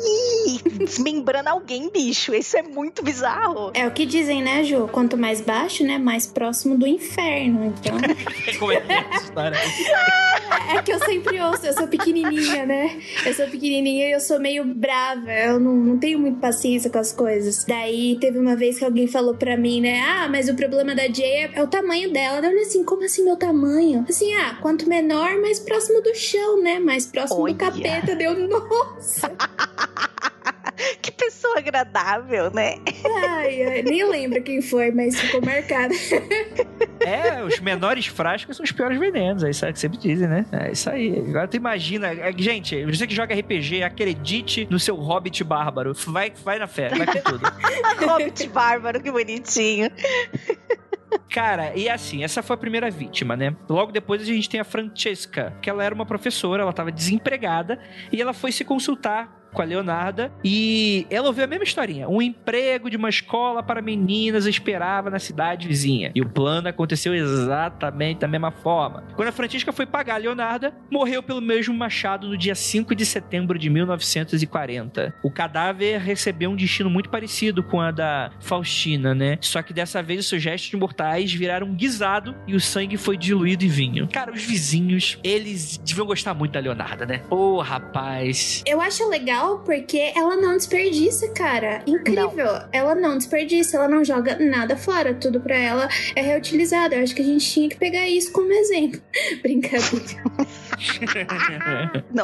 desmembrando 0.78 1.50
alguém, 1.50 1.90
bicho. 1.90 2.34
Isso 2.34 2.56
é 2.56 2.62
muito 2.62 3.02
bizarro. 3.02 3.70
É 3.74 3.86
o 3.86 3.90
que 3.90 4.06
dizem, 4.06 4.42
né, 4.42 4.64
Ju? 4.64 4.88
Quanto 4.90 5.16
mais 5.18 5.40
baixo, 5.40 5.84
né, 5.84 5.98
mais 5.98 6.26
próximo 6.26 6.78
do 6.78 6.86
inferno. 6.86 7.66
Então. 7.66 7.96
Como 8.58 8.72
é 8.72 8.80
que 8.80 8.92
é 8.92 9.06
essa 9.10 9.24
história? 9.24 9.58
é 10.74 10.82
que 10.82 10.92
eu 10.92 10.98
sempre 11.00 11.40
ouço, 11.40 11.66
eu 11.66 11.72
sou 11.72 11.86
pequenininha, 11.86 12.64
né? 12.64 13.00
Eu 13.24 13.34
sou 13.34 13.46
pequenininha 13.46 14.08
e 14.08 14.12
eu 14.12 14.20
sou 14.20 14.40
meio 14.40 14.64
brava. 14.64 15.30
Eu 15.30 15.60
não, 15.60 15.74
não 15.74 15.98
tenho 15.98 16.18
muito 16.18 16.37
paciência 16.38 16.90
com 16.90 16.98
as 16.98 17.12
coisas. 17.12 17.64
Daí 17.64 18.16
teve 18.20 18.38
uma 18.38 18.56
vez 18.56 18.78
que 18.78 18.84
alguém 18.84 19.06
falou 19.06 19.34
pra 19.34 19.56
mim, 19.56 19.80
né? 19.80 20.00
Ah, 20.00 20.28
mas 20.28 20.48
o 20.48 20.54
problema 20.54 20.94
da 20.94 21.06
Jay 21.08 21.44
é, 21.44 21.50
é 21.54 21.62
o 21.62 21.66
tamanho 21.66 22.12
dela. 22.12 22.38
Eu 22.38 22.50
olhei 22.50 22.62
assim, 22.62 22.84
como 22.84 23.04
assim 23.04 23.24
meu 23.24 23.36
tamanho? 23.36 24.04
Assim, 24.08 24.32
ah, 24.34 24.56
quanto 24.60 24.88
menor, 24.88 25.40
mais 25.40 25.58
próximo 25.58 26.02
do 26.02 26.14
chão, 26.14 26.62
né? 26.62 26.78
Mais 26.78 27.06
próximo 27.06 27.42
Olha. 27.42 27.54
do 27.54 27.58
capeta. 27.58 28.14
Deu, 28.14 28.48
nossa. 28.48 29.32
que 31.02 31.10
pessoa 31.10 31.58
agradável, 31.58 32.50
né? 32.50 32.76
Ai, 33.22 33.62
ai, 33.62 33.82
nem 33.82 34.04
lembro 34.04 34.42
quem 34.42 34.60
foi, 34.62 34.90
mas 34.90 35.18
ficou 35.20 35.40
marcado. 35.42 35.94
É, 37.00 37.42
os 37.42 37.60
menores 37.60 38.06
frascos 38.06 38.56
são 38.56 38.64
os 38.64 38.72
piores 38.72 38.98
venenos, 38.98 39.42
é 39.42 39.50
isso 39.50 39.66
que 39.66 39.78
sempre 39.78 39.98
dizem, 39.98 40.28
né? 40.28 40.46
É 40.52 40.72
isso 40.72 40.90
aí. 40.90 41.18
Agora 41.28 41.48
tu 41.48 41.56
imagina, 41.56 42.08
é, 42.08 42.32
gente, 42.36 42.84
você 42.84 43.06
que 43.06 43.14
joga 43.14 43.34
RPG, 43.34 43.82
acredite 43.82 44.66
no 44.70 44.78
seu 44.78 44.96
Hobbit 44.96 45.42
bárbaro. 45.44 45.92
Vai, 46.06 46.32
vai 46.44 46.58
na 46.58 46.66
fé, 46.66 46.88
vai 46.90 47.06
com 47.06 47.20
tudo. 47.20 47.44
Hobbit 48.06 48.48
bárbaro, 48.48 49.00
que 49.00 49.10
bonitinho. 49.10 49.90
Cara, 51.30 51.74
e 51.76 51.88
assim, 51.88 52.24
essa 52.24 52.42
foi 52.42 52.54
a 52.54 52.58
primeira 52.58 52.90
vítima, 52.90 53.36
né? 53.36 53.54
Logo 53.68 53.92
depois 53.92 54.22
a 54.22 54.24
gente 54.24 54.48
tem 54.48 54.60
a 54.60 54.64
Francesca, 54.64 55.54
que 55.60 55.68
ela 55.68 55.84
era 55.84 55.94
uma 55.94 56.06
professora, 56.06 56.62
ela 56.62 56.70
estava 56.70 56.90
desempregada 56.90 57.78
e 58.10 58.20
ela 58.20 58.32
foi 58.32 58.50
se 58.50 58.64
consultar 58.64 59.37
com 59.58 59.62
a 59.62 59.64
Leonarda 59.64 60.30
e 60.44 61.04
ela 61.10 61.26
ouviu 61.26 61.42
a 61.42 61.46
mesma 61.48 61.64
historinha. 61.64 62.08
Um 62.08 62.22
emprego 62.22 62.88
de 62.88 62.96
uma 62.96 63.08
escola 63.08 63.60
para 63.60 63.82
meninas 63.82 64.46
esperava 64.46 65.10
na 65.10 65.18
cidade 65.18 65.66
vizinha. 65.66 66.12
E 66.14 66.20
o 66.20 66.28
plano 66.28 66.68
aconteceu 66.68 67.12
exatamente 67.12 68.20
da 68.20 68.28
mesma 68.28 68.52
forma. 68.52 69.02
Quando 69.16 69.26
a 69.26 69.32
Francisca 69.32 69.72
foi 69.72 69.84
pagar 69.84 70.14
a 70.14 70.18
Leonarda, 70.18 70.72
morreu 70.88 71.24
pelo 71.24 71.40
mesmo 71.40 71.74
machado 71.74 72.28
no 72.28 72.38
dia 72.38 72.54
5 72.54 72.94
de 72.94 73.04
setembro 73.04 73.58
de 73.58 73.68
1940. 73.68 75.12
O 75.24 75.30
cadáver 75.30 75.98
recebeu 75.98 76.50
um 76.50 76.56
destino 76.56 76.88
muito 76.88 77.10
parecido 77.10 77.60
com 77.60 77.80
a 77.80 77.90
da 77.90 78.30
Faustina, 78.38 79.12
né? 79.12 79.38
Só 79.40 79.60
que 79.60 79.72
dessa 79.72 80.00
vez 80.00 80.20
os 80.20 80.28
seus 80.28 80.40
gestos 80.40 80.78
mortais 80.78 81.32
viraram 81.32 81.74
guisado 81.74 82.32
e 82.46 82.54
o 82.54 82.60
sangue 82.60 82.96
foi 82.96 83.16
diluído 83.16 83.64
em 83.64 83.68
vinho. 83.68 84.08
Cara, 84.12 84.30
os 84.30 84.44
vizinhos, 84.44 85.18
eles 85.24 85.78
deviam 85.78 86.06
gostar 86.06 86.32
muito 86.32 86.52
da 86.52 86.60
Leonarda, 86.60 87.04
né? 87.04 87.22
Ô, 87.28 87.56
oh, 87.56 87.60
rapaz. 87.60 88.62
Eu 88.64 88.80
acho 88.80 89.08
legal 89.08 89.47
legal 89.48 89.58
porque 89.60 90.12
ela 90.14 90.36
não 90.36 90.56
desperdiça, 90.56 91.28
cara. 91.28 91.82
Incrível. 91.86 92.30
Não. 92.36 92.68
Ela 92.72 92.94
não 92.94 93.16
desperdiça, 93.16 93.76
ela 93.76 93.88
não 93.88 94.04
joga 94.04 94.38
nada 94.38 94.76
fora. 94.76 95.14
Tudo 95.14 95.40
pra 95.40 95.56
ela 95.56 95.88
é 96.14 96.20
reutilizado. 96.20 96.94
Eu 96.94 97.02
acho 97.02 97.14
que 97.14 97.22
a 97.22 97.24
gente 97.24 97.50
tinha 97.50 97.68
que 97.68 97.76
pegar 97.76 98.06
isso 98.08 98.32
como 98.32 98.52
exemplo. 98.52 99.00
Brincadeira. 99.42 100.22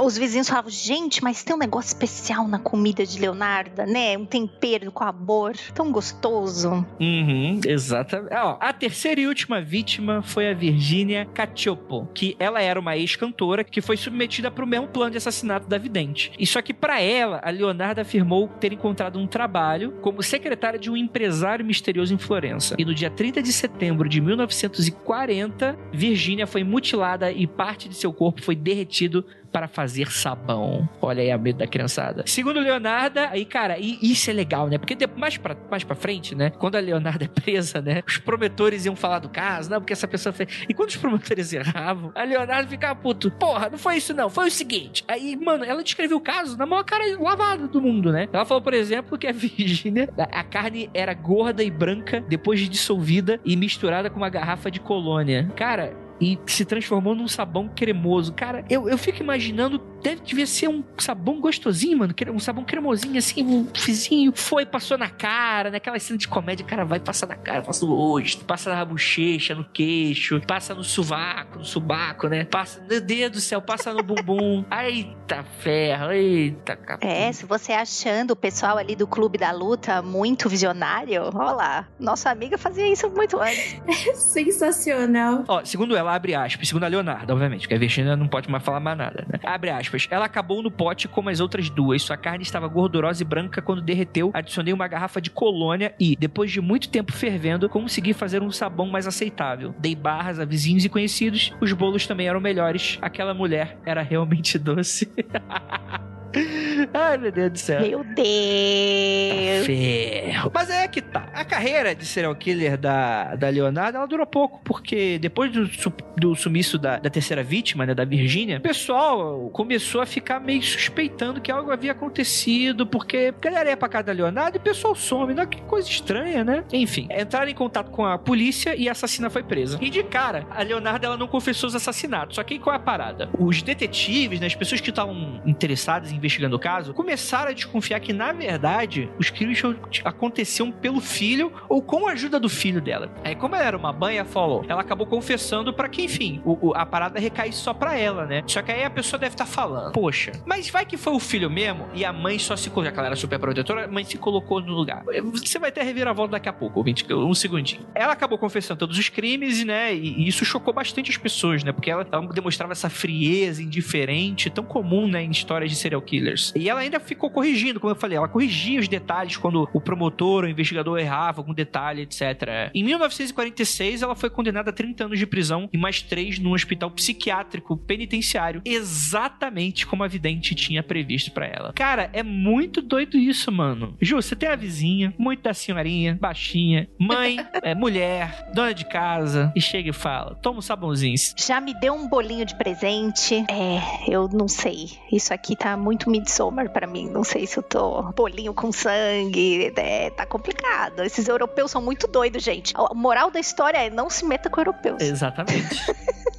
Os 0.03 0.19
vizinhos 0.19 0.49
falavam, 0.49 0.71
gente, 0.71 1.23
mas 1.23 1.43
tem 1.43 1.55
um 1.55 1.59
negócio 1.59 1.89
especial 1.89 2.47
na 2.47 2.59
comida 2.59 3.07
de 3.07 3.19
Leonarda, 3.19 3.87
né? 3.87 4.17
Um 4.17 4.27
tempero 4.27 4.93
com 4.93 5.05
amor, 5.05 5.57
tão 5.75 5.91
gostoso. 5.91 6.85
Uhum, 7.01 7.61
exatamente. 7.65 8.35
Ó, 8.35 8.57
a 8.61 8.73
terceira 8.73 9.21
e 9.21 9.27
última 9.27 9.61
vítima 9.61 10.23
foi 10.23 10.49
a 10.49 10.55
Virginia 10.55 11.27
Cacioppo, 11.27 12.09
que 12.15 12.37
ela 12.39 12.61
era 12.61 12.79
uma 12.79 12.97
ex-cantora 12.97 13.65
que 13.65 13.81
foi 13.81 13.97
submetida 13.97 14.51
para 14.51 14.65
o 14.65 14.69
mesmo 14.69 14.89
plano 14.89 15.13
de 15.13 15.19
assassinato 15.19 15.69
da 15.69 15.79
vidente. 15.79 16.33
E 16.39 16.47
só 16.47 16.61
que 16.61 16.75
para 16.75 17.01
ela, 17.05 17.41
a 17.43 17.51
Leonardo 17.51 18.01
afirmou 18.01 18.49
ter 18.49 18.73
encontrado 18.73 19.19
um 19.19 19.27
trabalho 19.27 19.93
como 20.01 20.23
secretária 20.23 20.79
de 20.79 20.91
um 20.91 20.97
empresário 20.97 21.65
misterioso 21.65 22.15
em 22.15 22.19
Florença. 22.19 22.75
E 22.79 22.85
no 22.85 22.95
dia 22.95 23.11
30 23.11 23.43
de 23.43 23.53
setembro 23.53 24.09
de 24.09 24.21
1940, 24.21 25.79
Virginia 25.93 26.47
foi 26.47 26.65
mutilada 26.65 27.31
e 27.31 27.47
parte 27.47 27.89
de 27.89 27.95
seu 27.95 28.13
corpo 28.13 28.43
foi 28.43 28.57
derretido 28.57 29.25
para 29.55 29.69
fazer 29.69 30.11
sabão. 30.11 30.89
Olha 31.01 31.23
aí 31.23 31.31
a 31.31 31.39
medo 31.39 31.59
da 31.59 31.67
criançada. 31.69 32.25
Segundo 32.27 32.59
Leonarda, 32.59 33.29
aí, 33.31 33.45
cara, 33.45 33.79
e 33.79 34.01
isso 34.03 34.29
é 34.29 34.33
legal, 34.33 34.67
né? 34.67 34.79
Porque 34.79 34.99
mais 35.17 35.37
pra, 35.37 35.57
mais 35.71 35.85
pra 35.85 35.95
frente, 35.95 36.35
né? 36.35 36.51
Quando 36.51 36.75
a 36.75 36.81
Leonarda 36.81 37.25
é 37.25 37.29
presa, 37.29 37.81
né? 37.81 38.03
Os 38.05 38.19
promotores 38.19 38.85
iam 38.85 38.97
falar 38.97 39.21
do 39.21 39.29
caso, 39.29 39.71
não, 39.71 39.79
porque 39.79 39.93
essa 39.93 40.09
pessoa 40.09 40.33
fez. 40.33 40.65
E 40.69 40.75
quando 40.75 40.89
os 40.89 40.97
promotores 40.97 41.53
erravam, 41.53 42.11
a 42.17 42.25
Leonardo 42.25 42.69
ficava 42.69 42.97
puto. 42.97 43.31
Porra, 43.31 43.71
não 43.71 43.79
foi 43.79 43.99
isso 43.99 44.13
não, 44.13 44.29
foi 44.29 44.49
o 44.49 44.51
seguinte. 44.51 45.05
Aí, 45.07 45.37
mano, 45.37 45.65
ela 45.65 45.85
descreveu 45.85 46.17
o 46.17 46.21
caso 46.21 46.59
na 46.59 46.67
maior 46.67 46.83
cara 46.83 47.05
lavada 47.17 47.69
do 47.69 47.81
mundo, 47.81 48.11
né? 48.11 48.29
Ela 48.33 48.45
falou, 48.45 48.61
por 48.61 48.75
exemplo, 48.75 49.17
que 49.17 49.29
a 49.29 49.31
Virgínia, 49.33 50.09
a 50.33 50.43
carne 50.43 50.91
era 50.93 51.15
gorda 51.15 51.63
e 51.63 51.71
branca 51.71 52.21
depois 52.29 52.59
de 52.59 52.69
dissolvida 52.69 53.39
e 53.45 53.55
misturada 53.55 54.11
com 54.11 54.17
uma 54.17 54.29
garrafa 54.29 54.69
de 54.69 54.81
colônia. 54.81 55.49
Cara, 55.55 55.95
e 56.21 56.39
se 56.47 56.65
transformou 56.65 57.15
num 57.15 57.29
sabão 57.29 57.69
cremoso. 57.69 58.33
Cara, 58.33 58.65
eu, 58.69 58.89
eu 58.89 58.97
fico 58.97 59.23
imaginando, 59.23 59.81
deve 60.03 60.23
devia 60.23 60.47
ser 60.47 60.69
um 60.69 60.83
sabão 60.99 61.41
gostosinho, 61.41 61.99
mano. 61.99 62.15
Um 62.33 62.39
sabão 62.39 62.65
cremosinho, 62.65 63.19
assim, 63.19 63.45
um 63.45 63.69
fizinho. 63.75 64.33
Foi, 64.35 64.65
passou 64.65 64.97
na 64.97 65.09
cara, 65.09 65.71
naquela 65.71 65.99
cena 65.99 66.19
de 66.19 66.29
comédia, 66.29 66.65
cara, 66.65 66.85
vai 66.85 67.01
passar 67.01 67.27
na 67.27 67.37
cara, 67.37 67.63
passa 67.63 67.85
no 67.85 67.95
rosto, 67.95 68.45
passa 68.45 68.75
na 68.75 68.85
bochecha, 68.85 69.55
no 69.55 69.65
queixo, 69.65 70.41
passa 70.47 70.75
no 70.75 70.85
sovaco, 70.85 71.59
no 71.59 71.65
subaco, 71.65 72.29
né? 72.29 72.45
Passa, 72.45 72.85
meu 72.89 73.01
Deus 73.01 73.31
do 73.31 73.41
céu, 73.41 73.61
passa 73.61 73.93
no 73.93 74.03
bumbum. 74.03 74.65
Eita 74.85 75.43
ferro, 75.61 76.13
eita 76.13 76.77
capim. 76.77 77.07
É, 77.07 77.33
se 77.33 77.47
você 77.47 77.73
achando 77.73 78.33
o 78.33 78.37
pessoal 78.37 78.77
ali 78.77 78.95
do 78.95 79.07
Clube 79.07 79.39
da 79.39 79.51
Luta 79.51 80.03
muito 80.03 80.49
visionário, 80.49 81.23
olha 81.35 81.53
lá, 81.53 81.89
nossa 81.99 82.31
amiga 82.31 82.59
fazia 82.59 82.87
isso 82.93 83.09
muito 83.11 83.41
antes. 83.41 83.81
Sensacional. 84.15 85.45
Ó, 85.49 85.65
segundo 85.65 85.97
ela, 85.97 86.04
ela 86.05 86.15
abre 86.15 86.35
aspas, 86.35 86.69
segundo 86.69 86.85
a 86.85 86.89
Leonardo, 86.89 87.33
obviamente, 87.33 87.63
porque 87.63 87.75
a 87.75 87.79
Virginia 87.79 88.17
não 88.17 88.29
pode 88.29 88.51
mais 88.51 88.63
falar 88.63 88.81
mais 88.81 88.97
nada, 88.97 89.27
né? 89.29 89.39
Abre 89.43 89.71
aspas. 89.71 90.07
Ela 90.11 90.27
acabou 90.27 90.63
no 90.63 90.71
pote 90.71 91.09
como 91.09 91.31
as 91.31 91.41
outras 91.41 91.69
duas. 91.71 92.03
Sua 92.03 92.17
carne 92.17 92.43
estava 92.43 92.69
gordurosa 92.69 93.23
e 93.23 93.27
branca 93.27 93.63
quando 93.63 93.83
derreteu. 93.83 94.31
Adicionei 94.35 94.73
uma 94.73 94.87
garrafa 94.87 95.21
de 95.21 95.31
colônia 95.31 95.95
e, 95.99 96.17
depois 96.17 96.51
de 96.51 96.61
muito 96.61 96.89
tempo 96.89 97.13
fervendo, 97.13 97.69
consegui 97.69 98.13
fazer 98.13 98.43
um 98.43 98.51
sabão 98.51 98.87
mais 98.87 99.07
aceitável. 99.07 99.75
Dei 99.79 99.95
barras 99.95 100.39
a 100.39 100.45
vizinhos 100.45 100.85
e 100.85 100.89
conhecidos. 100.89 101.53
Os 101.61 101.73
bolos 101.73 102.07
também 102.07 102.29
eram 102.29 102.41
melhores. 102.41 102.99
Aquela 103.01 103.35
mulher 103.35 103.79
era 103.85 104.03
realmente 104.03 104.59
doce. 104.59 105.11
Ai, 106.93 107.19
meu 107.19 107.33
Deus 107.33 107.53
do 107.53 107.59
céu. 107.59 107.81
Meu 107.81 108.05
Deus. 108.05 109.67
Ferro. 109.67 110.51
Mas 110.53 110.71
é 110.71 110.89
que 110.89 111.01
tá. 111.01 111.29
A 111.33 111.45
carreira 111.45 111.95
de 111.95 112.05
serial 112.05 112.35
killer 112.35 112.77
da, 112.77 113.35
da 113.37 113.49
Leonardo, 113.49 113.99
ela 113.99 114.07
durou 114.07 114.27
pouco, 114.27 114.61
porque 114.65 115.19
depois 115.19 115.53
do, 115.53 115.69
do 116.17 116.35
sumiço 116.35 116.79
da, 116.79 116.99
da 116.99 117.11
terceira 117.11 117.43
vítima, 117.43 117.87
né, 117.87 117.95
da 117.95 118.05
Virgínia, 118.05 118.59
o 118.59 118.61
pessoal 118.61 119.51
começou 119.53 120.01
a 120.01 120.07
ficar 120.07 120.41
meio 120.41 120.63
suspeitando 120.63 121.41
que 121.41 121.51
algo 121.51 121.71
havia 121.71 121.93
acontecido, 121.93 122.87
porque 122.87 123.33
a 123.37 123.41
galera 123.41 123.71
ia 123.71 123.77
pra 123.77 123.89
casa 123.89 124.05
da 124.05 124.13
Leonardo 124.13 124.57
e 124.57 124.59
o 124.59 124.63
pessoal 124.63 124.95
some. 124.95 125.35
Não, 125.35 125.47
que 125.47 125.61
coisa 125.63 125.89
estranha, 125.89 126.45
né? 126.45 126.65
Enfim, 126.73 127.09
entraram 127.11 127.51
em 127.51 127.55
contato 127.55 127.91
com 127.91 128.05
a 128.05 128.19
polícia 128.19 128.75
e 128.75 128.89
a 128.89 128.93
assassina 128.93 129.31
foi 129.31 129.43
presa. 129.43 129.79
E 129.81 129.91
de 129.91 130.03
cara, 130.03 130.47
a 130.51 130.63
Leonardo 130.63 131.07
ela 131.07 131.17
não 131.17 131.27
confessou 131.27 131.69
os 131.69 131.75
assassinatos. 131.75 132.37
Só 132.37 132.43
que 132.43 132.59
qual 132.59 132.75
é 132.75 132.77
a 132.77 132.81
parada? 132.81 133.29
Os 133.39 133.63
detetives, 133.63 134.41
né, 134.41 134.47
as 134.47 134.55
pessoas 134.55 134.81
que 134.81 134.91
estavam 134.91 135.41
interessadas 135.45 136.13
em 136.13 136.19
investigando 136.25 136.57
o 136.57 136.59
caso, 136.59 136.95
começaram 136.95 137.51
a 137.51 137.53
desconfiar 137.53 138.01
que, 138.01 138.13
na 138.13 138.33
verdade, 138.33 139.11
os 139.19 139.29
crimes 139.29 139.61
aconteciam 140.05 140.73
pelo 140.73 141.01
filho 141.01 141.53
ou 141.69 141.83
com 141.83 142.09
a 142.09 142.13
ajuda 142.13 142.41
do 142.41 142.49
filho 142.49 142.81
dela. 142.81 143.11
Aí, 143.23 143.35
como 143.35 143.55
ela 143.55 143.65
era 143.65 143.77
uma 143.77 143.95
ela 144.11 144.25
falou, 144.25 144.65
ela 144.69 144.81
acabou 144.81 145.07
confessando 145.07 145.73
para 145.73 145.89
que, 145.89 146.03
enfim, 146.03 146.41
o, 146.45 146.69
o, 146.69 146.75
a 146.75 146.87
parada 146.87 147.19
recai 147.19 147.53
só 147.53 147.73
pra 147.73 147.97
ela, 147.97 148.27
né? 148.27 148.43
Só 148.47 148.63
que 148.63 148.73
aí 148.73 148.85
a 148.85 148.91
pessoa 148.91 149.19
deve 149.19 149.35
estar 149.35 149.45
tá 149.45 149.51
falando, 149.51 149.93
poxa, 149.93 150.33
mas 150.47 150.69
vai 150.69 150.85
que 150.85 150.97
foi 150.97 151.15
o 151.15 151.21
filho 151.21 151.51
mesmo 151.51 151.87
e 151.95 152.05
a 152.05 152.13
mãe 152.13 152.39
só 152.39 152.57
se 152.57 152.71
colocou, 152.71 152.85
já 152.85 152.93
que 152.93 152.99
ela 152.99 153.09
era 153.09 153.17
super 153.17 153.39
protetora, 153.39 153.85
a 153.85 153.89
mãe 153.89 154.05
se 154.05 154.19
colocou 154.19 154.61
no 154.61 154.73
lugar. 154.73 155.05
Você 155.33 155.59
vai 155.59 155.71
ter 155.71 155.81
a 155.81 155.85
reviravolta 155.85 156.33
daqui 156.33 156.49
a 156.49 156.53
pouco, 156.53 156.79
ouvinte, 156.79 157.05
um 157.13 157.35
segundinho. 157.35 157.83
Ela 157.95 158.13
acabou 158.13 158.39
confessando 158.39 158.81
todos 158.81 158.99
os 158.99 159.09
crimes, 159.09 159.65
né? 159.65 159.95
E, 159.95 160.23
e 160.23 160.29
isso 160.29 160.45
chocou 160.45 160.73
bastante 160.73 161.11
as 161.11 161.17
pessoas, 161.17 161.63
né? 161.65 161.73
Porque 161.73 161.91
ela, 161.91 162.07
ela 162.11 162.27
demonstrava 162.29 162.73
essa 162.73 162.91
frieza 162.91 163.63
indiferente, 163.63 164.51
tão 164.51 164.65
comum, 164.65 165.07
né, 165.09 165.23
em 165.23 165.31
histórias 165.31 165.71
de 165.71 165.77
serial 165.77 166.01
killers. 166.15 166.53
E 166.55 166.69
ela 166.69 166.81
ainda 166.81 167.01
ficou 167.01 167.29
corrigindo, 167.29 167.81
como 167.81 167.93
eu 167.93 167.97
falei, 167.97 168.17
ela 168.17 168.29
corrigia 168.29 168.79
os 168.79 168.89
detalhes 168.89 169.37
quando 169.37 169.69
o 169.73 169.81
promotor, 169.81 170.45
o 170.45 170.49
investigador 170.49 170.99
errava 170.99 171.41
algum 171.41 171.53
detalhe, 171.53 172.03
etc. 172.03 172.71
Em 172.73 172.85
1946, 172.85 174.03
ela 174.03 174.15
foi 174.15 174.31
condenada 174.31 174.71
a 174.71 174.73
30 174.73 175.05
anos 175.05 175.19
de 175.19 175.27
prisão 175.27 175.69
e 175.73 175.79
mais 175.79 176.03
3 176.03 176.39
num 176.39 176.53
hospital 176.53 176.91
psiquiátrico 176.91 177.77
penitenciário, 177.77 178.63
exatamente 178.65 179.87
como 179.87 180.05
a 180.05 180.09
vidente 180.09 180.55
tinha 180.55 180.83
previsto 180.83 181.33
para 181.33 181.47
ela. 181.47 181.73
Cara, 181.73 182.11
é 182.13 182.23
muito 182.23 182.81
doido 182.81 183.17
isso, 183.17 183.51
mano. 183.51 183.97
Ju, 184.01 184.17
você 184.17 184.37
tem 184.37 184.49
a 184.49 184.57
vizinha, 184.57 185.13
muito 185.19 185.43
da 185.43 185.55
senhorinha, 185.55 186.17
baixinha, 186.21 186.89
mãe, 186.99 187.39
é, 187.63 187.75
mulher, 187.75 188.51
dona 188.55 188.73
de 188.73 188.85
casa, 188.85 189.53
e 189.57 189.61
chega 189.61 189.91
e 189.91 189.93
fala: 189.93 190.35
toma 190.37 190.59
um 190.59 190.63
sabãozinho. 190.63 191.15
Já 191.37 191.61
me 191.61 191.75
deu 191.75 191.95
um 191.95 192.09
bolinho 192.09 192.45
de 192.45 192.55
presente. 192.57 193.45
É, 193.51 194.13
eu 194.13 194.29
não 194.29 194.49
sei. 194.49 194.91
Isso 195.13 195.33
aqui 195.33 195.57
tá 195.57 195.77
muito 195.77 196.04
Midsommar 196.09 196.71
para 196.71 196.87
mim. 196.87 197.09
Não 197.09 197.25
sei 197.25 197.47
se 197.47 197.59
eu 197.59 197.63
tô 197.63 198.03
bolinho 198.13 198.55
com 198.55 198.73
sangue. 198.73 199.73
É, 199.77 200.11
tá 200.11 200.27
complicado. 200.27 201.03
Esses 201.03 201.29
europeus 201.29 201.71
são 201.71 201.83
muito 201.83 202.07
doidos, 202.07 202.43
gente. 202.43 202.75
A 202.77 202.95
moral 202.95 203.31
da 203.31 203.41
história 203.41 203.79
é 203.79 203.91
não 203.91 204.11
se 204.11 204.25
meta 204.25 204.51
com 204.51 204.61
europeus. 204.61 205.01
Exatamente. 205.01 205.77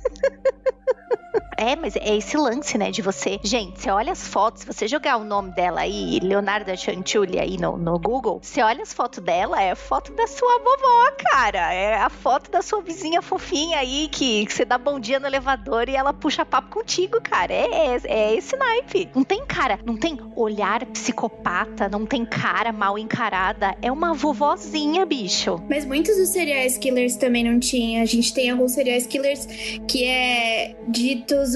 É, 1.57 1.75
mas 1.75 1.95
é 1.95 2.15
esse 2.15 2.37
lance, 2.37 2.77
né, 2.77 2.91
de 2.91 3.01
você. 3.01 3.39
Gente, 3.43 3.81
você 3.81 3.89
olha 3.89 4.11
as 4.11 4.27
fotos, 4.27 4.61
se 4.61 4.67
você 4.67 4.87
jogar 4.87 5.17
o 5.17 5.23
nome 5.23 5.51
dela 5.51 5.81
aí, 5.81 6.19
Leonardo 6.21 6.75
Chanchuli 6.75 7.39
aí 7.39 7.57
no, 7.57 7.77
no 7.77 7.97
Google, 7.97 8.39
você 8.41 8.61
olha 8.61 8.83
as 8.83 8.93
fotos 8.93 9.23
dela, 9.23 9.61
é 9.61 9.71
a 9.71 9.75
foto 9.75 10.11
da 10.13 10.27
sua 10.27 10.59
vovó, 10.59 11.11
cara. 11.31 11.73
É 11.73 11.95
a 11.95 12.09
foto 12.09 12.51
da 12.51 12.61
sua 12.61 12.81
vizinha 12.81 13.21
fofinha 13.21 13.79
aí, 13.79 14.07
que, 14.11 14.45
que 14.45 14.53
você 14.53 14.65
dá 14.65 14.77
bom 14.77 14.99
dia 14.99 15.19
no 15.19 15.27
elevador 15.27 15.87
e 15.89 15.95
ela 15.95 16.13
puxa 16.13 16.45
papo 16.45 16.69
contigo, 16.69 17.19
cara. 17.21 17.53
É, 17.53 17.67
é, 17.67 18.01
é 18.05 18.35
esse 18.35 18.55
naipe. 18.55 19.09
Não 19.15 19.23
tem 19.23 19.45
cara, 19.45 19.79
não 19.85 19.95
tem 19.95 20.17
olhar 20.35 20.85
psicopata, 20.87 21.87
não 21.89 22.05
tem 22.05 22.25
cara 22.25 22.71
mal 22.71 22.97
encarada. 22.97 23.75
É 23.81 23.91
uma 23.91 24.13
vovozinha, 24.13 25.05
bicho. 25.05 25.61
Mas 25.69 25.85
muitos 25.85 26.17
dos 26.17 26.29
serial 26.29 26.55
killers 26.79 27.15
também 27.15 27.43
não 27.43 27.59
tinha. 27.59 28.01
A 28.01 28.05
gente 28.05 28.33
tem 28.33 28.49
alguns 28.49 28.71
serial 28.73 28.99
killers 29.01 29.45
que 29.87 30.03
é 30.03 30.75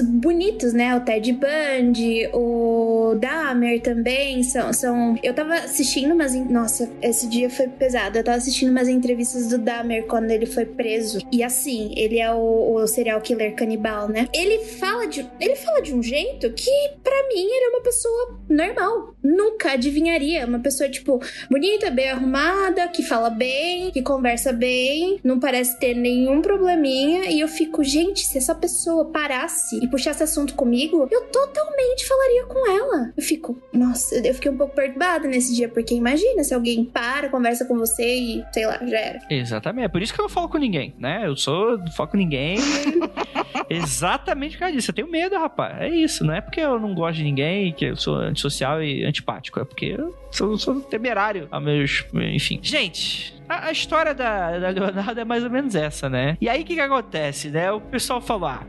bonitos, 0.00 0.74
né? 0.74 0.94
O 0.94 1.00
Ted 1.00 1.32
Bundy, 1.32 2.28
o 2.34 3.14
Dahmer 3.18 3.80
também 3.80 4.42
são, 4.42 4.72
são. 4.72 5.18
Eu 5.22 5.32
tava 5.32 5.54
assistindo 5.54 6.12
umas. 6.12 6.34
Nossa, 6.34 6.90
esse 7.00 7.26
dia 7.26 7.48
foi 7.48 7.68
pesado. 7.68 8.18
Eu 8.18 8.24
tava 8.24 8.36
assistindo 8.36 8.70
umas 8.70 8.88
entrevistas 8.88 9.48
do 9.48 9.58
Dahmer 9.58 10.06
quando 10.06 10.30
ele 10.30 10.46
foi 10.46 10.66
preso. 10.66 11.20
E 11.32 11.42
assim, 11.42 11.94
ele 11.96 12.18
é 12.18 12.32
o, 12.32 12.74
o 12.74 12.86
serial 12.86 13.20
killer 13.20 13.54
canibal, 13.54 14.08
né? 14.08 14.28
Ele 14.34 14.64
fala 14.64 15.06
de. 15.06 15.26
Ele 15.40 15.56
fala 15.56 15.80
de 15.80 15.94
um 15.94 16.02
jeito 16.02 16.52
que, 16.52 16.90
para 17.02 17.28
mim, 17.28 17.46
ele 17.46 17.64
é 17.64 17.68
uma 17.70 17.82
pessoa 17.82 18.38
normal. 18.48 19.14
Nunca 19.22 19.72
adivinharia. 19.72 20.46
Uma 20.46 20.58
pessoa, 20.58 20.88
tipo, 20.88 21.20
bonita, 21.50 21.90
bem 21.90 22.10
arrumada, 22.10 22.88
que 22.88 23.02
fala 23.02 23.30
bem, 23.30 23.90
que 23.90 24.02
conversa 24.02 24.52
bem, 24.52 25.18
não 25.24 25.38
parece 25.38 25.78
ter 25.78 25.94
nenhum 25.94 26.42
probleminha. 26.42 27.30
E 27.30 27.40
eu 27.40 27.48
fico, 27.48 27.82
gente, 27.82 28.26
se 28.26 28.38
essa 28.38 28.54
pessoa 28.54 29.06
parasse 29.06 29.79
e 29.80 29.88
puxasse 29.88 30.22
assunto 30.22 30.54
comigo, 30.54 31.08
eu 31.10 31.22
totalmente 31.26 32.06
falaria 32.06 32.44
com 32.46 32.70
ela. 32.70 33.12
Eu 33.16 33.22
fico, 33.22 33.60
nossa, 33.72 34.16
eu 34.16 34.34
fiquei 34.34 34.50
um 34.50 34.56
pouco 34.56 34.74
perturbada 34.74 35.26
nesse 35.28 35.54
dia, 35.54 35.68
porque 35.68 35.94
imagina 35.94 36.44
se 36.44 36.54
alguém 36.54 36.84
para, 36.84 37.28
conversa 37.28 37.64
com 37.64 37.76
você 37.76 38.16
e, 38.16 38.44
sei 38.52 38.66
lá, 38.66 38.78
já 38.86 38.98
era. 38.98 39.20
Exatamente, 39.30 39.84
é 39.84 39.88
por 39.88 40.02
isso 40.02 40.12
que 40.12 40.20
eu 40.20 40.24
não 40.24 40.30
falo 40.30 40.48
com 40.48 40.58
ninguém, 40.58 40.94
né? 40.98 41.22
Eu 41.24 41.36
sou, 41.36 41.78
não 41.78 41.90
falo 41.92 42.10
com 42.10 42.16
ninguém. 42.16 42.58
Exatamente 43.68 44.56
por 44.56 44.60
causa 44.60 44.74
disso. 44.74 44.90
Eu 44.90 44.94
tenho 44.94 45.10
medo, 45.10 45.36
rapaz. 45.36 45.80
É 45.80 45.88
isso, 45.88 46.24
não 46.24 46.34
é 46.34 46.40
porque 46.40 46.60
eu 46.60 46.78
não 46.78 46.94
gosto 46.94 47.18
de 47.18 47.24
ninguém, 47.24 47.72
que 47.72 47.86
eu 47.86 47.96
sou 47.96 48.16
antissocial 48.16 48.82
e 48.82 49.04
antipático, 49.04 49.60
é 49.60 49.64
porque 49.64 49.96
eu 49.98 50.14
sou, 50.30 50.58
sou 50.58 50.80
temerário 50.80 51.48
a 51.50 51.60
meus. 51.60 52.04
Enfim. 52.14 52.58
Gente, 52.62 53.34
a, 53.48 53.70
história 53.72 54.14
da, 54.14 54.58
da 54.58 54.68
Leonardo 54.70 55.20
é 55.20 55.24
mais 55.24 55.44
ou 55.44 55.50
menos 55.50 55.74
essa, 55.74 56.08
né? 56.08 56.36
E 56.40 56.48
aí 56.48 56.62
o 56.62 56.64
que, 56.64 56.74
que 56.74 56.80
acontece, 56.80 57.48
né? 57.48 57.70
O 57.72 57.80
pessoal 57.80 58.20
falou: 58.20 58.48
ah, 58.48 58.66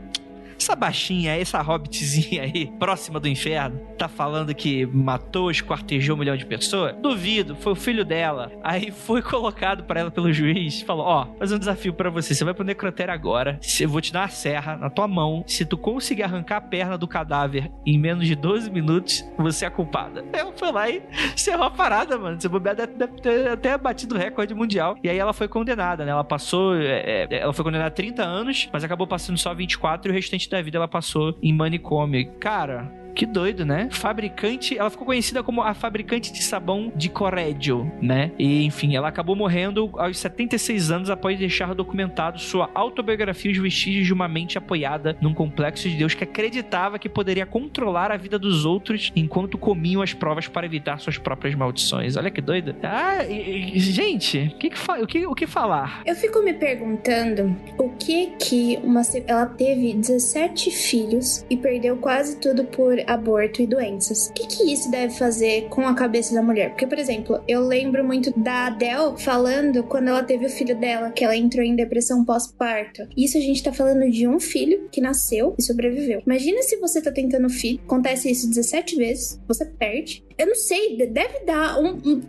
essa 0.62 0.76
baixinha, 0.76 1.36
essa 1.36 1.60
hobbitzinha 1.60 2.42
aí, 2.44 2.66
próxima 2.78 3.18
do 3.18 3.28
inferno, 3.28 3.80
tá 3.98 4.08
falando 4.08 4.54
que 4.54 4.86
matou, 4.86 5.50
esquartejou 5.50 6.14
um 6.14 6.18
milhão 6.20 6.36
de 6.36 6.46
pessoas? 6.46 6.94
Duvido, 7.00 7.56
foi 7.56 7.72
o 7.72 7.76
filho 7.76 8.04
dela. 8.04 8.52
Aí 8.62 8.90
foi 8.90 9.20
colocado 9.20 9.84
para 9.84 10.00
ela 10.00 10.10
pelo 10.10 10.32
juiz, 10.32 10.82
falou: 10.82 11.04
Ó, 11.04 11.26
oh, 11.28 11.44
um 11.44 11.58
desafio 11.58 11.92
para 11.92 12.10
você. 12.10 12.34
Você 12.34 12.44
vai 12.44 12.54
pro 12.54 12.64
necrotério 12.64 13.12
agora. 13.12 13.58
Eu 13.80 13.88
vou 13.88 14.00
te 14.00 14.12
dar 14.12 14.20
uma 14.20 14.28
serra 14.28 14.76
na 14.76 14.88
tua 14.88 15.08
mão. 15.08 15.44
Se 15.46 15.64
tu 15.64 15.76
conseguir 15.76 16.22
arrancar 16.22 16.58
a 16.58 16.60
perna 16.60 16.96
do 16.96 17.08
cadáver 17.08 17.70
em 17.84 17.98
menos 17.98 18.26
de 18.26 18.36
12 18.36 18.70
minutos, 18.70 19.24
você 19.36 19.66
é 19.66 19.70
culpada. 19.70 20.24
Ela 20.32 20.52
foi 20.54 20.70
lá 20.70 20.88
e 20.88 21.02
cerrou 21.36 21.66
a 21.66 21.70
parada, 21.70 22.16
mano. 22.16 22.40
Você 22.40 22.48
bobear 22.48 22.76
deve 22.76 23.20
ter 23.20 23.48
até 23.48 23.76
batido 23.76 24.14
o 24.14 24.18
recorde 24.18 24.54
mundial. 24.54 24.96
E 25.02 25.08
aí 25.08 25.18
ela 25.18 25.32
foi 25.32 25.48
condenada, 25.48 26.04
né? 26.04 26.12
Ela 26.12 26.24
passou. 26.24 26.76
É, 26.76 27.26
é 27.30 27.42
ela 27.42 27.52
foi 27.52 27.64
condenada 27.64 27.88
a 27.88 27.90
30 27.90 28.22
anos, 28.22 28.68
mas 28.72 28.84
acabou 28.84 29.06
passando 29.06 29.36
só 29.36 29.52
24 29.52 30.08
e 30.08 30.12
o 30.12 30.14
restante 30.14 30.48
da 30.52 30.62
vida 30.62 30.78
ela 30.78 30.88
passou 30.88 31.36
em 31.42 31.52
manicômio. 31.52 32.30
Cara, 32.38 32.90
que 33.14 33.26
doido, 33.26 33.64
né? 33.64 33.88
Fabricante, 33.90 34.76
ela 34.76 34.90
ficou 34.90 35.06
conhecida 35.06 35.42
como 35.42 35.62
a 35.62 35.74
fabricante 35.74 36.32
de 36.32 36.42
sabão 36.42 36.92
de 36.94 37.08
Correggio, 37.08 37.90
né? 38.00 38.32
E 38.38 38.64
enfim, 38.64 38.96
ela 38.96 39.08
acabou 39.08 39.36
morrendo 39.36 39.90
aos 39.94 40.18
76 40.18 40.90
anos 40.90 41.10
após 41.10 41.38
deixar 41.38 41.74
documentado 41.74 42.40
sua 42.40 42.70
autobiografia 42.74 43.50
Os 43.50 43.58
Vestígios 43.58 44.06
de 44.06 44.12
uma 44.12 44.28
Mente 44.28 44.58
Apoiada 44.58 45.16
num 45.20 45.34
Complexo 45.34 45.88
de 45.88 45.96
Deus 45.96 46.14
que 46.14 46.24
acreditava 46.24 46.98
que 46.98 47.08
poderia 47.08 47.46
controlar 47.46 48.10
a 48.10 48.16
vida 48.16 48.38
dos 48.38 48.64
outros 48.64 49.12
enquanto 49.14 49.58
comiam 49.58 50.02
as 50.02 50.14
provas 50.14 50.48
para 50.48 50.66
evitar 50.66 50.98
suas 50.98 51.18
próprias 51.18 51.54
maldições. 51.54 52.16
Olha 52.16 52.30
que 52.30 52.40
doido. 52.40 52.74
Ah, 52.82 53.24
e, 53.24 53.76
e, 53.76 53.80
gente, 53.80 54.54
que, 54.58 54.70
que, 54.70 54.90
o, 54.90 55.06
que, 55.06 55.26
o 55.26 55.34
que 55.34 55.46
falar? 55.46 56.02
Eu 56.06 56.14
fico 56.14 56.42
me 56.42 56.54
perguntando 56.54 57.56
o 57.78 57.90
que 57.90 58.32
que 58.38 58.78
uma 58.82 59.02
ela 59.26 59.46
teve 59.46 59.94
17 59.94 60.70
filhos 60.70 61.44
e 61.50 61.56
perdeu 61.56 61.96
quase 61.96 62.38
tudo 62.38 62.64
por 62.64 63.01
aborto 63.06 63.62
e 63.62 63.66
doenças. 63.66 64.28
O 64.28 64.32
que, 64.32 64.46
que 64.46 64.72
isso 64.72 64.90
deve 64.90 65.14
fazer 65.14 65.68
com 65.68 65.86
a 65.86 65.94
cabeça 65.94 66.34
da 66.34 66.42
mulher? 66.42 66.70
Porque, 66.70 66.86
por 66.86 66.98
exemplo, 66.98 67.42
eu 67.46 67.60
lembro 67.60 68.04
muito 68.04 68.32
da 68.38 68.66
Adele 68.66 69.18
falando 69.18 69.82
quando 69.84 70.08
ela 70.08 70.22
teve 70.22 70.46
o 70.46 70.50
filho 70.50 70.76
dela, 70.76 71.10
que 71.10 71.24
ela 71.24 71.36
entrou 71.36 71.64
em 71.64 71.76
depressão 71.76 72.24
pós-parto. 72.24 73.06
Isso 73.16 73.36
a 73.38 73.40
gente 73.40 73.62
tá 73.62 73.72
falando 73.72 74.10
de 74.10 74.26
um 74.26 74.38
filho 74.38 74.88
que 74.90 75.00
nasceu 75.00 75.54
e 75.58 75.62
sobreviveu. 75.62 76.22
Imagina 76.26 76.62
se 76.62 76.76
você 76.76 77.00
tá 77.00 77.10
tentando 77.10 77.48
filho, 77.48 77.80
acontece 77.84 78.30
isso 78.30 78.48
17 78.48 78.96
vezes, 78.96 79.40
você 79.46 79.64
perde, 79.64 80.24
eu 80.36 80.46
não 80.46 80.54
sei, 80.54 80.96
deve 80.96 81.44
dar 81.44 81.78
um, 81.78 82.00
um, 82.04 82.22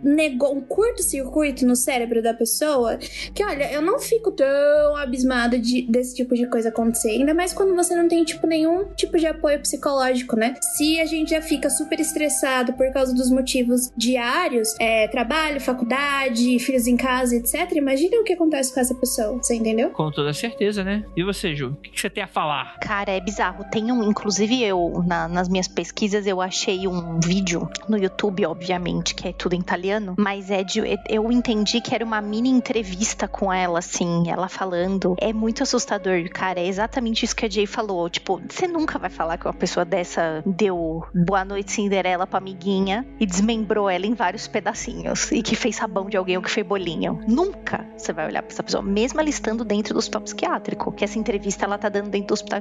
um 0.52 0.60
curto-circuito 0.60 1.66
no 1.66 1.76
cérebro 1.76 2.22
da 2.22 2.34
pessoa 2.34 2.98
que, 3.34 3.44
olha, 3.44 3.72
eu 3.72 3.82
não 3.82 3.98
fico 3.98 4.30
tão 4.30 4.96
abismada 4.96 5.58
de, 5.58 5.82
desse 5.82 6.14
tipo 6.14 6.34
de 6.34 6.46
coisa 6.46 6.68
acontecer, 6.68 7.10
ainda 7.10 7.34
mais 7.34 7.52
quando 7.52 7.74
você 7.74 7.94
não 7.94 8.08
tem, 8.08 8.24
tipo, 8.24 8.46
nenhum 8.46 8.86
tipo 8.96 9.18
de 9.18 9.26
apoio 9.26 9.60
psicológico, 9.60 10.36
né? 10.36 10.54
Se 10.76 11.00
a 11.00 11.06
gente 11.06 11.30
já 11.30 11.42
fica 11.42 11.70
super 11.70 12.00
estressado 12.00 12.72
por 12.74 12.92
causa 12.92 13.14
dos 13.14 13.30
motivos 13.30 13.92
diários, 13.96 14.74
é, 14.80 15.08
trabalho, 15.08 15.60
faculdade, 15.60 16.58
filhos 16.58 16.86
em 16.86 16.96
casa, 16.96 17.36
etc., 17.36 17.72
imagina 17.72 18.20
o 18.20 18.24
que 18.24 18.32
acontece 18.32 18.72
com 18.72 18.80
essa 18.80 18.94
pessoa, 18.94 19.36
você 19.36 19.54
entendeu? 19.54 19.90
Com 19.90 20.10
toda 20.10 20.32
certeza, 20.32 20.84
né? 20.84 21.04
E 21.16 21.22
você, 21.22 21.54
Ju? 21.54 21.68
O 21.70 21.76
que, 21.76 22.00
você 22.00 22.10
tem 22.10 22.22
a 22.22 22.28
falar? 22.28 22.78
Cara, 22.80 23.12
é 23.12 23.20
bizarro. 23.20 23.64
Tem 23.70 23.90
um, 23.90 24.02
inclusive 24.04 24.62
eu, 24.62 25.02
na, 25.06 25.28
nas 25.28 25.48
minhas 25.48 25.68
pesquisas, 25.68 26.26
eu 26.26 26.40
achei 26.40 26.86
um 26.86 27.20
vídeo 27.20 27.68
no 27.94 28.02
YouTube, 28.02 28.44
obviamente, 28.44 29.14
que 29.14 29.28
é 29.28 29.32
tudo 29.32 29.54
em 29.54 29.60
italiano, 29.60 30.14
mas 30.18 30.50
é 30.50 30.64
de. 30.64 30.82
Eu 31.08 31.30
entendi 31.30 31.80
que 31.80 31.94
era 31.94 32.04
uma 32.04 32.20
mini 32.20 32.50
entrevista 32.50 33.28
com 33.28 33.52
ela, 33.52 33.78
assim, 33.78 34.28
ela 34.28 34.48
falando. 34.48 35.14
É 35.20 35.32
muito 35.32 35.62
assustador, 35.62 36.28
cara. 36.30 36.60
É 36.60 36.66
exatamente 36.66 37.24
isso 37.24 37.36
que 37.36 37.46
a 37.46 37.50
Jay 37.50 37.66
falou. 37.66 38.10
Tipo, 38.10 38.40
você 38.48 38.66
nunca 38.66 38.98
vai 38.98 39.10
falar 39.10 39.38
que 39.38 39.46
uma 39.46 39.54
pessoa 39.54 39.84
dessa 39.84 40.42
deu 40.44 41.04
Boa 41.14 41.44
Noite 41.44 41.72
Cinderela 41.72 42.26
pra 42.26 42.38
amiguinha 42.38 43.06
e 43.20 43.26
desmembrou 43.26 43.88
ela 43.88 44.06
em 44.06 44.14
vários 44.14 44.48
pedacinhos 44.48 45.30
e 45.30 45.42
que 45.42 45.54
fez 45.54 45.76
sabão 45.76 46.08
de 46.08 46.16
alguém 46.16 46.36
ou 46.36 46.42
que 46.42 46.50
fez 46.50 46.66
bolinho. 46.66 47.20
Nunca 47.28 47.86
você 47.96 48.12
vai 48.12 48.26
olhar 48.26 48.42
pra 48.42 48.52
essa 48.52 48.62
pessoa, 48.62 48.82
mesmo 48.82 49.20
ela 49.20 49.28
estando 49.28 49.64
dentro 49.64 49.94
do 49.94 49.98
hospital 49.98 50.22
psiquiátrico, 50.22 50.92
que 50.92 51.04
essa 51.04 51.18
entrevista 51.18 51.64
ela 51.64 51.78
tá 51.78 51.88
dando 51.88 52.10
dentro 52.10 52.28
do 52.28 52.34
hospital 52.34 52.60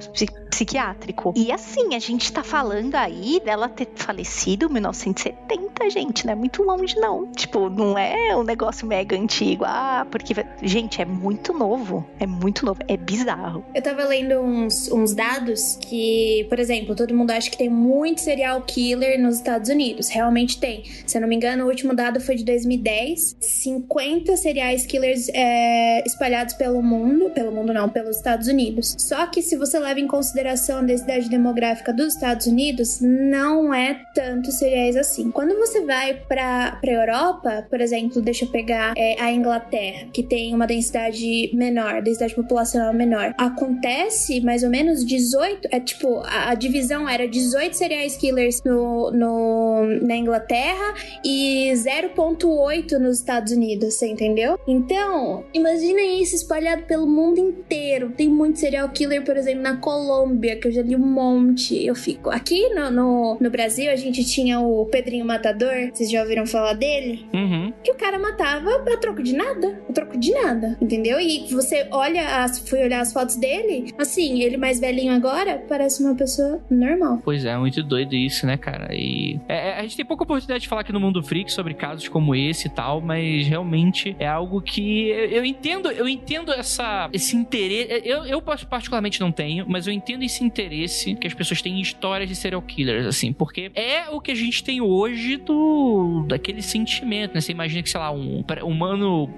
psiquiátrico. 0.49 1.33
E 1.35 1.51
assim, 1.51 1.95
a 1.95 1.99
gente 1.99 2.31
tá 2.31 2.43
falando 2.43 2.95
aí 2.95 3.41
dela 3.43 3.67
ter 3.67 3.89
falecido 3.95 4.67
em 4.67 4.73
1970 4.73 5.22
70, 5.23 5.89
gente, 5.89 6.25
não 6.25 6.33
é 6.33 6.35
muito 6.35 6.61
longe, 6.63 6.95
não. 6.97 7.25
Tipo, 7.31 7.69
não 7.69 7.97
é 7.97 8.35
um 8.35 8.43
negócio 8.43 8.85
mega 8.85 9.15
antigo. 9.15 9.63
Ah, 9.65 10.05
porque. 10.11 10.33
Gente, 10.61 11.01
é 11.01 11.05
muito 11.05 11.53
novo. 11.53 12.05
É 12.19 12.27
muito 12.27 12.65
novo. 12.65 12.79
É 12.87 12.97
bizarro. 12.97 13.63
Eu 13.73 13.81
tava 13.81 14.03
lendo 14.03 14.39
uns, 14.41 14.91
uns 14.91 15.13
dados 15.13 15.77
que, 15.81 16.45
por 16.49 16.59
exemplo, 16.59 16.93
todo 16.95 17.13
mundo 17.13 17.31
acha 17.31 17.49
que 17.49 17.57
tem 17.57 17.69
muito 17.69 18.19
serial 18.19 18.61
killer 18.61 19.21
nos 19.21 19.35
Estados 19.35 19.69
Unidos. 19.69 20.09
Realmente 20.09 20.59
tem. 20.59 20.83
Se 21.07 21.17
eu 21.17 21.21
não 21.21 21.27
me 21.27 21.35
engano, 21.35 21.63
o 21.63 21.67
último 21.69 21.95
dado 21.95 22.19
foi 22.19 22.35
de 22.35 22.43
2010. 22.43 23.37
50 23.39 24.35
serial 24.35 24.75
killers 24.87 25.29
é, 25.33 26.03
espalhados 26.05 26.53
pelo 26.55 26.81
mundo. 26.81 27.29
Pelo 27.29 27.51
mundo 27.51 27.73
não, 27.73 27.87
pelos 27.87 28.17
Estados 28.17 28.47
Unidos. 28.47 28.95
Só 28.99 29.25
que 29.27 29.41
se 29.41 29.55
você 29.55 29.79
leva 29.79 29.99
em 29.99 30.07
consideração 30.07 30.79
a 30.79 30.81
densidade 30.81 31.29
demográfica 31.29 31.93
dos 31.93 32.13
Estados 32.15 32.45
Unidos, 32.47 32.99
não 32.99 33.73
é 33.73 34.01
tanto 34.13 34.51
seriais 34.51 34.97
assim. 34.97 35.12
Quando 35.31 35.57
você 35.57 35.81
vai 35.85 36.13
para 36.13 36.79
a 36.81 36.87
Europa, 36.87 37.65
por 37.69 37.81
exemplo, 37.81 38.21
deixa 38.21 38.45
eu 38.45 38.49
pegar 38.49 38.93
é, 38.97 39.21
a 39.21 39.31
Inglaterra, 39.31 40.07
que 40.11 40.23
tem 40.23 40.53
uma 40.53 40.65
densidade 40.65 41.51
menor, 41.53 42.01
densidade 42.01 42.35
populacional 42.35 42.93
menor, 42.93 43.33
acontece 43.37 44.41
mais 44.41 44.63
ou 44.63 44.69
menos 44.69 45.05
18, 45.05 45.67
é 45.71 45.79
tipo, 45.79 46.19
a, 46.25 46.51
a 46.51 46.53
divisão 46.55 47.07
era 47.07 47.27
18 47.27 47.75
serial 47.75 47.93
killers 48.19 48.61
no, 48.63 49.11
no, 49.11 49.85
na 50.01 50.15
Inglaterra 50.15 50.93
e 51.23 51.71
0.8 51.73 52.97
nos 52.97 53.19
Estados 53.19 53.53
Unidos, 53.53 53.93
você 53.93 54.07
entendeu? 54.07 54.59
Então, 54.67 55.43
imagina 55.53 56.01
isso 56.01 56.35
espalhado 56.35 56.83
pelo 56.83 57.07
mundo 57.07 57.39
inteiro. 57.39 58.11
Tem 58.15 58.27
muito 58.27 58.59
serial 58.59 58.89
killer, 58.89 59.23
por 59.23 59.37
exemplo, 59.37 59.61
na 59.61 59.77
Colômbia, 59.77 60.55
que 60.55 60.67
eu 60.67 60.71
já 60.71 60.81
li 60.81 60.95
um 60.95 60.99
monte. 60.99 61.85
Eu 61.85 61.95
fico. 61.95 62.29
Aqui 62.29 62.69
no, 62.69 62.89
no, 62.89 63.37
no 63.39 63.49
Brasil, 63.49 63.91
a 63.91 63.95
gente 63.95 64.23
tinha 64.25 64.59
o 64.59 64.85
Pedrinho 65.03 65.25
Matador, 65.25 65.91
vocês 65.93 66.09
já 66.09 66.21
ouviram 66.21 66.47
falar 66.47 66.73
dele? 66.73 67.25
Uhum. 67.33 67.73
Que 67.83 67.91
o 67.91 67.95
cara 67.95 68.17
matava 68.17 68.69
a 68.69 68.97
troco 68.97 69.21
de 69.21 69.35
nada. 69.35 69.77
A 69.89 69.91
troco 69.91 70.17
de 70.17 70.31
nada. 70.31 70.77
Entendeu? 70.81 71.19
E 71.19 71.45
você 71.51 71.85
olha, 71.91 72.41
as, 72.41 72.57
fui 72.69 72.81
olhar 72.81 73.01
as 73.01 73.11
fotos 73.11 73.35
dele, 73.35 73.93
assim, 73.97 74.41
ele 74.41 74.55
mais 74.55 74.79
velhinho 74.79 75.11
agora, 75.11 75.61
parece 75.67 76.01
uma 76.01 76.15
pessoa 76.15 76.63
normal. 76.71 77.21
Pois 77.23 77.43
é, 77.43 77.57
muito 77.57 77.83
doido 77.83 78.15
isso, 78.15 78.45
né, 78.45 78.55
cara? 78.55 78.95
E 78.95 79.41
é, 79.49 79.71
é 79.71 79.79
a 79.79 79.81
gente 79.81 79.97
tem 79.97 80.05
pouca 80.05 80.23
oportunidade 80.23 80.61
de 80.61 80.69
falar 80.69 80.81
aqui 80.81 80.93
no 80.93 81.01
Mundo 81.01 81.21
Freak 81.21 81.51
sobre 81.51 81.73
casos 81.73 82.07
como 82.07 82.33
esse 82.33 82.67
e 82.67 82.71
tal, 82.71 83.01
mas 83.01 83.45
realmente 83.45 84.15
é 84.17 84.27
algo 84.27 84.61
que 84.61 85.09
eu, 85.09 85.25
eu 85.25 85.45
entendo, 85.45 85.91
eu 85.91 86.07
entendo 86.07 86.53
essa, 86.53 87.09
esse 87.11 87.35
interesse. 87.35 88.01
Eu, 88.05 88.23
eu 88.23 88.41
particularmente 88.41 89.19
não 89.19 89.33
tenho, 89.33 89.65
mas 89.67 89.85
eu 89.85 89.91
entendo 89.91 90.23
esse 90.23 90.45
interesse 90.45 91.13
que 91.15 91.27
as 91.27 91.33
pessoas 91.33 91.61
têm 91.61 91.77
em 91.77 91.81
histórias 91.81 92.29
de 92.29 92.35
serial 92.37 92.61
killers, 92.61 93.05
assim, 93.05 93.33
porque 93.33 93.69
é 93.75 94.09
o 94.09 94.21
que 94.21 94.31
a 94.31 94.35
gente 94.35 94.63
tem 94.63 94.79
hoje 94.79 94.92
hoje 94.93 95.37
do 95.37 96.25
daquele 96.27 96.61
sentimento, 96.61 97.33
né? 97.33 97.41
Você 97.41 97.51
imagina 97.51 97.81
que, 97.81 97.89
sei 97.89 97.99
lá, 97.99 98.11
um 98.11 98.43
humano 98.63 99.29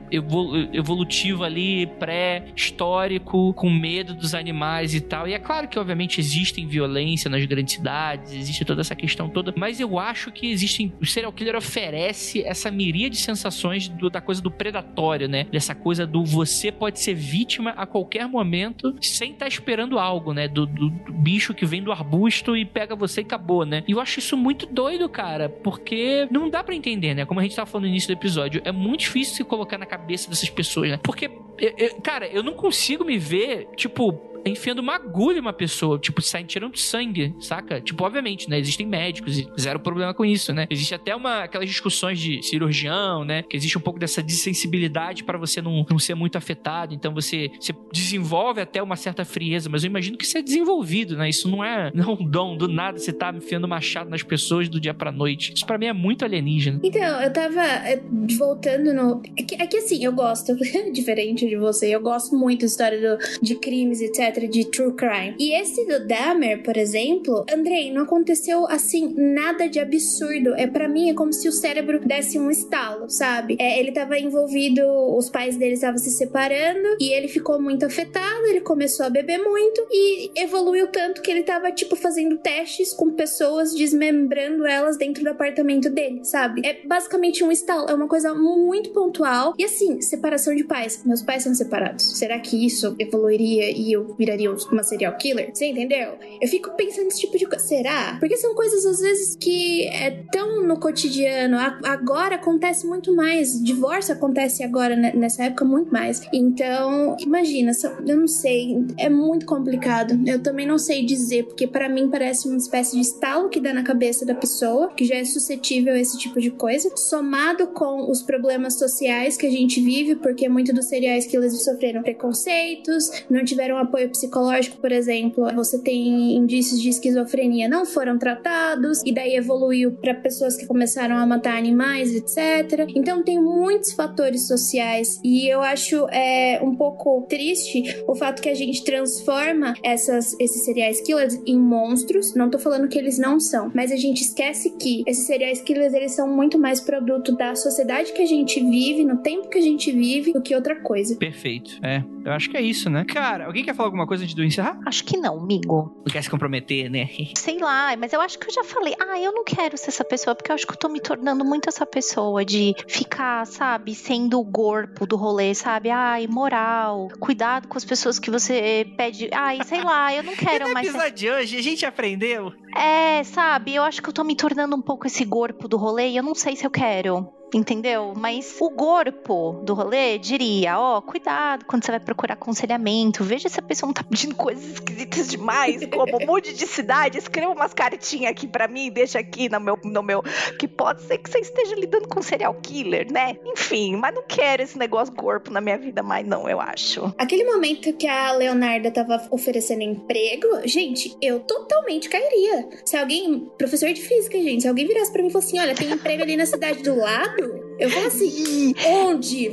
evolutivo 0.73 1.43
ali, 1.43 1.87
pré-histórico, 1.99 3.53
com 3.53 3.69
medo 3.69 4.13
dos 4.13 4.35
animais 4.35 4.93
e 4.93 5.01
tal. 5.01 5.27
E 5.27 5.33
é 5.33 5.39
claro 5.39 5.67
que, 5.67 5.79
obviamente, 5.79 6.19
existem 6.19 6.67
violência 6.67 7.29
nas 7.29 7.43
grandes 7.45 7.75
cidades, 7.75 8.33
existe 8.33 8.65
toda 8.65 8.81
essa 8.81 8.95
questão 8.95 9.29
toda, 9.29 9.53
mas 9.55 9.79
eu 9.79 9.97
acho 9.97 10.31
que 10.31 10.47
existem. 10.51 10.93
O 11.01 11.05
serial 11.05 11.31
killer 11.31 11.55
oferece 11.55 12.43
essa 12.43 12.69
miríade 12.69 13.15
de 13.15 13.21
sensações 13.21 13.87
do, 13.87 14.09
da 14.09 14.21
coisa 14.21 14.41
do 14.41 14.51
predatório, 14.51 15.27
né? 15.27 15.45
Dessa 15.51 15.73
coisa 15.73 16.05
do 16.05 16.23
você 16.23 16.71
pode 16.71 16.99
ser 16.99 17.13
vítima 17.13 17.71
a 17.71 17.85
qualquer 17.85 18.27
momento 18.27 18.95
sem 19.01 19.31
estar 19.31 19.45
tá 19.45 19.47
esperando 19.47 19.97
algo, 19.97 20.33
né? 20.33 20.47
Do, 20.47 20.65
do, 20.65 20.89
do 20.89 21.13
bicho 21.13 21.53
que 21.53 21.65
vem 21.65 21.81
do 21.81 21.91
arbusto 21.91 22.55
e 22.55 22.65
pega 22.65 22.95
você 22.95 23.21
e 23.21 23.23
acabou, 23.23 23.65
né? 23.65 23.83
E 23.87 23.91
eu 23.91 23.99
acho 23.99 24.19
isso 24.19 24.35
muito 24.35 24.65
doido, 24.65 25.07
cara 25.07 25.44
porque 25.47 26.27
não 26.31 26.49
dá 26.49 26.63
para 26.63 26.75
entender, 26.75 27.13
né? 27.13 27.25
Como 27.25 27.39
a 27.39 27.43
gente 27.43 27.55
tava 27.55 27.65
falando 27.65 27.85
no 27.85 27.89
início 27.89 28.07
do 28.07 28.17
episódio, 28.17 28.61
é 28.65 28.71
muito 28.71 29.01
difícil 29.01 29.35
se 29.35 29.43
colocar 29.43 29.77
na 29.77 29.85
cabeça 29.85 30.29
dessas 30.29 30.49
pessoas, 30.49 30.91
né? 30.91 30.99
Porque, 31.01 31.29
eu, 31.57 31.73
eu, 31.77 31.95
cara, 32.01 32.27
eu 32.27 32.43
não 32.43 32.53
consigo 32.53 33.03
me 33.03 33.17
ver, 33.17 33.67
tipo, 33.75 34.34
enfiando 34.45 34.79
uma 34.79 34.95
agulha 34.95 35.37
em 35.37 35.41
uma 35.41 35.53
pessoa, 35.53 35.97
tipo, 35.97 36.21
saindo 36.21 36.47
tirando 36.47 36.77
sangue, 36.77 37.35
saca? 37.39 37.81
Tipo, 37.81 38.03
obviamente, 38.03 38.49
né? 38.49 38.59
Existem 38.59 38.85
médicos 38.85 39.39
e 39.39 39.47
zero 39.59 39.79
problema 39.79 40.13
com 40.13 40.23
isso, 40.23 40.53
né? 40.53 40.67
Existe 40.69 40.93
até 40.93 41.15
uma 41.15 41.43
aquelas 41.43 41.67
discussões 41.67 42.19
de 42.19 42.41
cirurgião, 42.43 43.25
né? 43.25 43.41
Que 43.43 43.57
existe 43.57 43.77
um 43.77 43.81
pouco 43.81 43.99
dessa 43.99 44.21
desensibilidade 44.21 45.23
para 45.23 45.37
você 45.37 45.61
não, 45.61 45.85
não 45.89 45.97
ser 45.97 46.13
muito 46.13 46.37
afetado. 46.37 46.93
Então 46.93 47.13
você, 47.13 47.49
você 47.59 47.73
desenvolve 47.91 48.61
até 48.61 48.81
uma 48.81 48.95
certa 48.95 49.25
frieza, 49.25 49.69
mas 49.69 49.83
eu 49.83 49.89
imagino 49.89 50.17
que 50.17 50.25
isso 50.25 50.37
é 50.37 50.41
desenvolvido, 50.41 51.17
né? 51.17 51.27
Isso 51.27 51.49
não 51.49 51.63
é, 51.63 51.91
não 51.95 52.03
é 52.03 52.13
um 52.13 52.23
dom 52.23 52.55
do 52.55 52.67
nada 52.67 52.99
você 52.99 53.11
tá 53.11 53.33
enfiando 53.35 53.67
machado 53.67 54.09
nas 54.09 54.21
pessoas 54.21 54.69
do 54.69 54.79
dia 54.79 54.93
pra 54.93 55.11
noite. 55.11 55.53
Isso 55.53 55.65
para 55.65 55.77
mim 55.77 55.87
é 55.87 55.93
muito 55.93 56.23
alienígena. 56.23 56.79
Então, 56.83 57.21
eu 57.21 57.33
tava 57.33 57.63
eh, 57.63 58.01
voltando 58.37 58.93
no. 58.93 59.21
É 59.37 59.43
que, 59.43 59.55
é 59.55 59.67
que 59.67 59.77
assim, 59.77 60.03
eu 60.03 60.13
gosto, 60.13 60.55
diferente 60.93 61.47
de 61.47 61.55
você, 61.55 61.95
eu 61.95 62.01
gosto 62.01 62.35
muito 62.35 62.61
da 62.61 62.65
história 62.67 62.99
do, 62.99 63.41
de 63.41 63.55
crimes, 63.55 64.01
etc 64.01 64.34
de 64.41 64.65
true 64.65 64.93
crime. 64.93 65.35
E 65.39 65.53
esse 65.59 65.85
do 65.85 66.05
Dahmer, 66.05 66.63
por 66.63 66.77
exemplo, 66.77 67.45
Andrei, 67.51 67.91
não 67.91 68.03
aconteceu 68.03 68.65
assim 68.67 69.13
nada 69.15 69.67
de 69.67 69.79
absurdo. 69.79 70.53
É 70.55 70.67
para 70.67 70.87
mim 70.87 71.09
é 71.09 71.13
como 71.13 71.31
se 71.33 71.47
o 71.47 71.51
cérebro 71.51 71.99
desse 71.99 72.37
um 72.37 72.51
estalo, 72.51 73.09
sabe? 73.09 73.55
É, 73.59 73.79
ele 73.79 73.91
tava 73.91 74.17
envolvido, 74.17 74.81
os 75.15 75.29
pais 75.29 75.57
dele 75.57 75.73
estavam 75.73 75.97
se 75.97 76.11
separando 76.11 76.97
e 76.99 77.13
ele 77.13 77.27
ficou 77.27 77.61
muito 77.61 77.85
afetado, 77.85 78.45
ele 78.47 78.61
começou 78.61 79.05
a 79.05 79.09
beber 79.09 79.37
muito 79.37 79.85
e 79.91 80.31
evoluiu 80.35 80.87
tanto 80.87 81.21
que 81.21 81.31
ele 81.31 81.43
tava 81.43 81.71
tipo 81.71 81.95
fazendo 81.95 82.37
testes 82.37 82.93
com 82.93 83.11
pessoas 83.11 83.73
desmembrando 83.73 84.65
elas 84.65 84.97
dentro 84.97 85.23
do 85.23 85.29
apartamento 85.29 85.89
dele, 85.89 86.23
sabe? 86.23 86.61
É 86.65 86.85
basicamente 86.85 87.43
um 87.43 87.51
estalo, 87.51 87.89
é 87.89 87.93
uma 87.93 88.07
coisa 88.07 88.33
muito 88.33 88.89
pontual. 88.91 89.53
E 89.57 89.63
assim, 89.63 90.01
separação 90.01 90.55
de 90.55 90.63
pais. 90.63 91.03
Meus 91.05 91.21
pais 91.21 91.43
são 91.43 91.53
separados. 91.53 92.17
Será 92.17 92.39
que 92.39 92.65
isso 92.65 92.95
evoluiria 92.99 93.71
e 93.71 93.91
eu 93.91 94.15
virariam 94.25 94.55
uma 94.71 94.83
serial 94.83 95.15
killer? 95.17 95.51
Você 95.53 95.67
entendeu? 95.67 96.13
Eu 96.41 96.47
fico 96.47 96.71
pensando 96.71 97.05
nesse 97.05 97.21
tipo 97.21 97.37
de 97.37 97.45
coisa. 97.45 97.63
Será? 97.63 98.17
Porque 98.19 98.35
são 98.37 98.55
coisas, 98.55 98.85
às 98.85 98.99
vezes, 98.99 99.35
que 99.35 99.87
é 99.87 100.23
tão 100.31 100.65
no 100.65 100.79
cotidiano. 100.79 101.57
Agora 101.83 102.35
acontece 102.35 102.87
muito 102.87 103.15
mais. 103.15 103.61
Divórcio 103.63 104.13
acontece 104.13 104.63
agora, 104.63 104.95
nessa 104.95 105.43
época, 105.43 105.63
muito 105.63 105.91
mais. 105.91 106.21
Então, 106.33 107.15
imagina, 107.19 107.71
eu 108.05 108.17
não 108.17 108.27
sei. 108.27 108.75
É 108.97 109.09
muito 109.09 109.45
complicado. 109.45 110.19
Eu 110.25 110.41
também 110.41 110.65
não 110.65 110.77
sei 110.77 111.05
dizer, 111.05 111.43
porque 111.45 111.67
para 111.67 111.87
mim 111.87 112.09
parece 112.09 112.47
uma 112.47 112.57
espécie 112.57 112.95
de 112.95 113.01
estalo 113.01 113.49
que 113.49 113.59
dá 113.59 113.73
na 113.73 113.83
cabeça 113.83 114.25
da 114.25 114.33
pessoa, 114.33 114.89
que 114.93 115.05
já 115.05 115.15
é 115.15 115.23
suscetível 115.23 115.93
a 115.93 115.99
esse 115.99 116.17
tipo 116.17 116.39
de 116.39 116.49
coisa, 116.51 116.91
somado 116.95 117.67
com 117.67 118.09
os 118.09 118.21
problemas 118.21 118.77
sociais 118.77 119.37
que 119.37 119.45
a 119.45 119.51
gente 119.51 119.79
vive, 119.81 120.15
porque 120.15 120.49
muitos 120.49 120.73
dos 120.73 120.85
seriais 120.85 121.25
que 121.25 121.37
eles 121.37 121.63
sofreram 121.63 122.01
preconceitos, 122.01 123.11
não 123.29 123.43
tiveram 123.43 123.77
apoio 123.77 124.09
psicológico, 124.15 124.77
por 124.77 124.91
exemplo, 124.91 125.45
você 125.53 125.79
tem 125.81 126.35
indícios 126.35 126.81
de 126.81 126.89
esquizofrenia, 126.89 127.67
não 127.67 127.85
foram 127.85 128.17
tratados, 128.17 129.01
e 129.05 129.13
daí 129.13 129.35
evoluiu 129.35 129.91
para 129.93 130.13
pessoas 130.13 130.55
que 130.55 130.65
começaram 130.65 131.17
a 131.17 131.25
matar 131.25 131.57
animais, 131.57 132.13
etc. 132.13 132.87
Então 132.95 133.23
tem 133.23 133.41
muitos 133.41 133.93
fatores 133.93 134.47
sociais, 134.47 135.19
e 135.23 135.47
eu 135.47 135.61
acho 135.61 136.07
é, 136.09 136.59
um 136.63 136.75
pouco 136.75 137.25
triste 137.29 137.83
o 138.07 138.15
fato 138.15 138.41
que 138.41 138.49
a 138.49 138.55
gente 138.55 138.83
transforma 138.83 139.73
essas, 139.83 140.35
esses 140.39 140.65
seriais 140.65 141.01
killers 141.01 141.39
em 141.45 141.59
monstros. 141.59 142.33
Não 142.35 142.49
tô 142.49 142.59
falando 142.59 142.87
que 142.87 142.97
eles 142.97 143.17
não 143.17 143.39
são, 143.39 143.71
mas 143.73 143.91
a 143.91 143.95
gente 143.95 144.21
esquece 144.21 144.71
que 144.77 145.03
esses 145.05 145.25
serial 145.25 145.45
killers 145.63 145.93
eles 145.93 146.13
são 146.13 146.27
muito 146.27 146.57
mais 146.57 146.79
produto 146.79 147.35
da 147.35 147.55
sociedade 147.55 148.13
que 148.13 148.21
a 148.21 148.25
gente 148.25 148.59
vive, 148.59 149.05
no 149.05 149.17
tempo 149.17 149.49
que 149.49 149.57
a 149.57 149.61
gente 149.61 149.91
vive, 149.91 150.33
do 150.33 150.41
que 150.41 150.55
outra 150.55 150.75
coisa. 150.81 151.15
Perfeito. 151.15 151.79
É, 151.83 152.03
eu 152.23 152.31
acho 152.31 152.49
que 152.49 152.57
é 152.57 152.61
isso, 152.61 152.89
né? 152.89 153.05
Cara, 153.05 153.45
alguém 153.45 153.63
quer 153.63 153.75
falar 153.75 153.87
alguma 153.87 154.04
coisa 154.07 154.23
antes 154.23 154.35
de 154.35 154.41
eu 154.41 154.45
encerrar? 154.45 154.79
Acho 154.85 155.03
que 155.03 155.17
não, 155.17 155.39
amigo. 155.39 155.95
Não 156.05 156.11
quer 156.11 156.23
se 156.23 156.29
comprometer, 156.29 156.89
né? 156.89 157.09
Sei 157.35 157.59
lá, 157.59 157.95
mas 157.97 158.13
eu 158.13 158.21
acho 158.21 158.37
que 158.39 158.47
eu 158.47 158.53
já 158.53 158.63
falei. 158.63 158.95
Ah, 158.99 159.19
eu 159.19 159.31
não 159.31 159.43
quero 159.43 159.77
ser 159.77 159.89
essa 159.89 160.03
pessoa, 160.03 160.35
porque 160.35 160.51
eu 160.51 160.55
acho 160.55 160.65
que 160.65 160.73
eu 160.73 160.77
tô 160.77 160.89
me 160.89 160.99
tornando 160.99 161.43
muito 161.43 161.69
essa 161.69 161.85
pessoa 161.85 162.43
de 162.43 162.73
ficar, 162.87 163.45
sabe, 163.45 163.95
sendo 163.95 164.39
o 164.39 164.45
corpo 164.45 165.05
do 165.05 165.15
rolê, 165.15 165.53
sabe? 165.53 165.89
Ai, 165.89 166.27
moral, 166.27 167.07
cuidado 167.19 167.67
com 167.67 167.77
as 167.77 167.85
pessoas 167.85 168.19
que 168.19 168.29
você 168.29 168.87
pede. 168.97 169.29
Ai, 169.33 169.59
sei 169.63 169.83
lá, 169.83 170.13
eu 170.13 170.23
não 170.23 170.33
quero 170.37 170.65
e 170.65 170.67
no 170.67 170.73
mais. 170.73 170.87
Episódio 170.87 171.13
de 171.13 171.29
hoje, 171.29 171.57
a 171.57 171.61
gente 171.61 171.85
aprendeu. 171.85 172.53
É, 172.75 173.23
sabe, 173.23 173.75
eu 173.75 173.83
acho 173.83 174.01
que 174.01 174.09
eu 174.09 174.13
tô 174.13 174.23
me 174.23 174.35
tornando 174.35 174.75
um 174.75 174.81
pouco 174.81 175.07
esse 175.07 175.25
corpo 175.25 175.67
do 175.67 175.77
rolê 175.77 176.09
e 176.09 176.17
eu 176.17 176.23
não 176.23 176.35
sei 176.35 176.55
se 176.55 176.65
eu 176.65 176.71
quero 176.71 177.27
entendeu? 177.55 178.13
Mas 178.15 178.57
o 178.59 178.69
corpo 178.69 179.61
do 179.63 179.73
rolê 179.73 180.17
diria, 180.17 180.77
ó, 180.77 180.97
oh, 180.97 181.01
cuidado 181.01 181.65
quando 181.65 181.85
você 181.85 181.91
vai 181.91 181.99
procurar 182.01 182.33
aconselhamento, 182.33 183.23
veja 183.23 183.47
se 183.47 183.59
a 183.59 183.63
pessoa 183.63 183.87
não 183.87 183.93
tá 183.93 184.03
pedindo 184.03 184.35
coisas 184.35 184.65
esquisitas 184.65 185.29
demais, 185.29 185.79
como 185.85 186.25
mude 186.25 186.53
de 186.53 186.67
cidade, 186.67 187.17
escreva 187.17 187.53
umas 187.53 187.73
cartinhas 187.73 188.31
aqui 188.31 188.45
para 188.45 188.67
mim, 188.67 188.91
deixa 188.91 189.19
aqui 189.19 189.47
no 189.47 189.59
meu, 189.59 189.79
no 189.83 190.03
meu, 190.03 190.21
que 190.59 190.67
pode 190.67 191.01
ser 191.03 191.17
que 191.17 191.29
você 191.29 191.39
esteja 191.39 191.75
lidando 191.75 192.09
com 192.09 192.21
serial 192.21 192.53
killer, 192.55 193.11
né? 193.11 193.37
Enfim, 193.45 193.95
mas 193.95 194.13
não 194.13 194.23
quero 194.27 194.61
esse 194.61 194.77
negócio 194.77 195.13
corpo 195.15 195.49
na 195.49 195.61
minha 195.61 195.77
vida 195.77 196.03
mais 196.03 196.27
não, 196.27 196.49
eu 196.49 196.59
acho. 196.59 197.13
Aquele 197.17 197.45
momento 197.45 197.93
que 197.93 198.07
a 198.07 198.33
Leonarda 198.33 198.91
tava 198.91 199.27
oferecendo 199.31 199.81
emprego, 199.81 200.47
gente, 200.65 201.15
eu 201.21 201.39
totalmente 201.39 202.09
cairia. 202.09 202.67
Se 202.83 202.97
alguém, 202.97 203.49
professor 203.57 203.93
de 203.93 204.01
física, 204.01 204.37
gente, 204.37 204.63
se 204.63 204.67
alguém 204.67 204.85
virasse 204.85 205.11
para 205.11 205.21
mim 205.21 205.29
e 205.29 205.31
falasse 205.31 205.55
assim, 205.55 205.59
olha, 205.59 205.75
tem 205.75 205.91
emprego 205.91 206.23
ali 206.23 206.35
na 206.35 206.45
cidade 206.45 206.83
do 206.83 206.95
lado, 206.95 207.44
eu 207.79 207.89
falo 207.89 208.07
assim, 208.07 208.73
onde? 208.85 209.51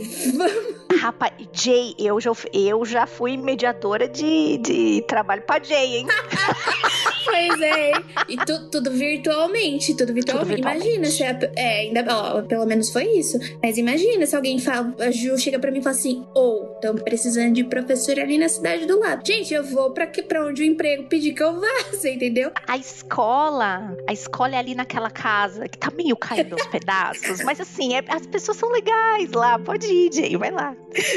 Rapaz, 1.00 1.32
Jay, 1.52 1.94
eu 1.98 2.20
já, 2.20 2.30
eu 2.52 2.84
já 2.84 3.06
fui 3.06 3.36
mediadora 3.36 4.08
de, 4.08 4.58
de 4.58 5.04
trabalho 5.08 5.42
pra 5.42 5.62
Jay, 5.62 5.98
hein? 5.98 6.06
pois 7.24 7.60
é. 7.60 7.92
E 8.28 8.36
tu, 8.36 8.70
tudo 8.70 8.90
virtualmente, 8.90 9.96
tudo 9.96 10.12
virtualmente. 10.12 10.46
Tudo 10.46 10.56
virtualmente. 10.56 10.88
Imagina 10.88 11.06
se 11.06 11.24
a, 11.24 11.38
é, 11.56 11.80
ainda, 11.80 12.04
ó, 12.08 12.42
pelo 12.42 12.66
menos 12.66 12.90
foi 12.90 13.04
isso. 13.04 13.38
Mas 13.62 13.78
imagina 13.78 14.26
se 14.26 14.36
alguém 14.36 14.58
fala, 14.58 14.94
a 14.98 15.10
Ju 15.10 15.38
chega 15.38 15.58
pra 15.58 15.70
mim 15.70 15.78
e 15.78 15.82
fala 15.82 15.96
assim, 15.96 16.24
ou, 16.34 16.62
oh, 16.62 16.74
estão 16.74 16.94
precisando 16.96 17.52
de 17.52 17.64
professor 17.64 18.18
ali 18.18 18.38
na 18.38 18.48
cidade 18.48 18.86
do 18.86 18.98
lado. 18.98 19.26
Gente, 19.26 19.52
eu 19.52 19.64
vou 19.64 19.90
pra, 19.90 20.06
que, 20.06 20.22
pra 20.22 20.46
onde 20.46 20.62
o 20.62 20.64
emprego 20.64 21.04
pedir 21.04 21.32
que 21.32 21.42
eu 21.42 21.60
vá, 21.60 21.66
você 21.90 22.14
entendeu? 22.14 22.52
A 22.66 22.76
escola, 22.76 23.96
a 24.08 24.12
escola 24.12 24.54
é 24.54 24.58
ali 24.58 24.74
naquela 24.74 25.10
casa 25.10 25.68
que 25.68 25.78
tá 25.78 25.90
meio 25.90 26.16
caindo 26.16 26.54
aos 26.54 26.66
pedaços, 26.66 27.42
mas 27.44 27.60
assim, 27.60 27.94
é, 27.94 28.02
as 28.08 28.26
pessoas 28.26 28.56
são 28.56 28.70
legais 28.70 29.30
lá. 29.32 29.58
Pode 29.58 29.86
ir, 29.86 30.12
Jay, 30.12 30.36
vai 30.36 30.50
lá. 30.50 30.74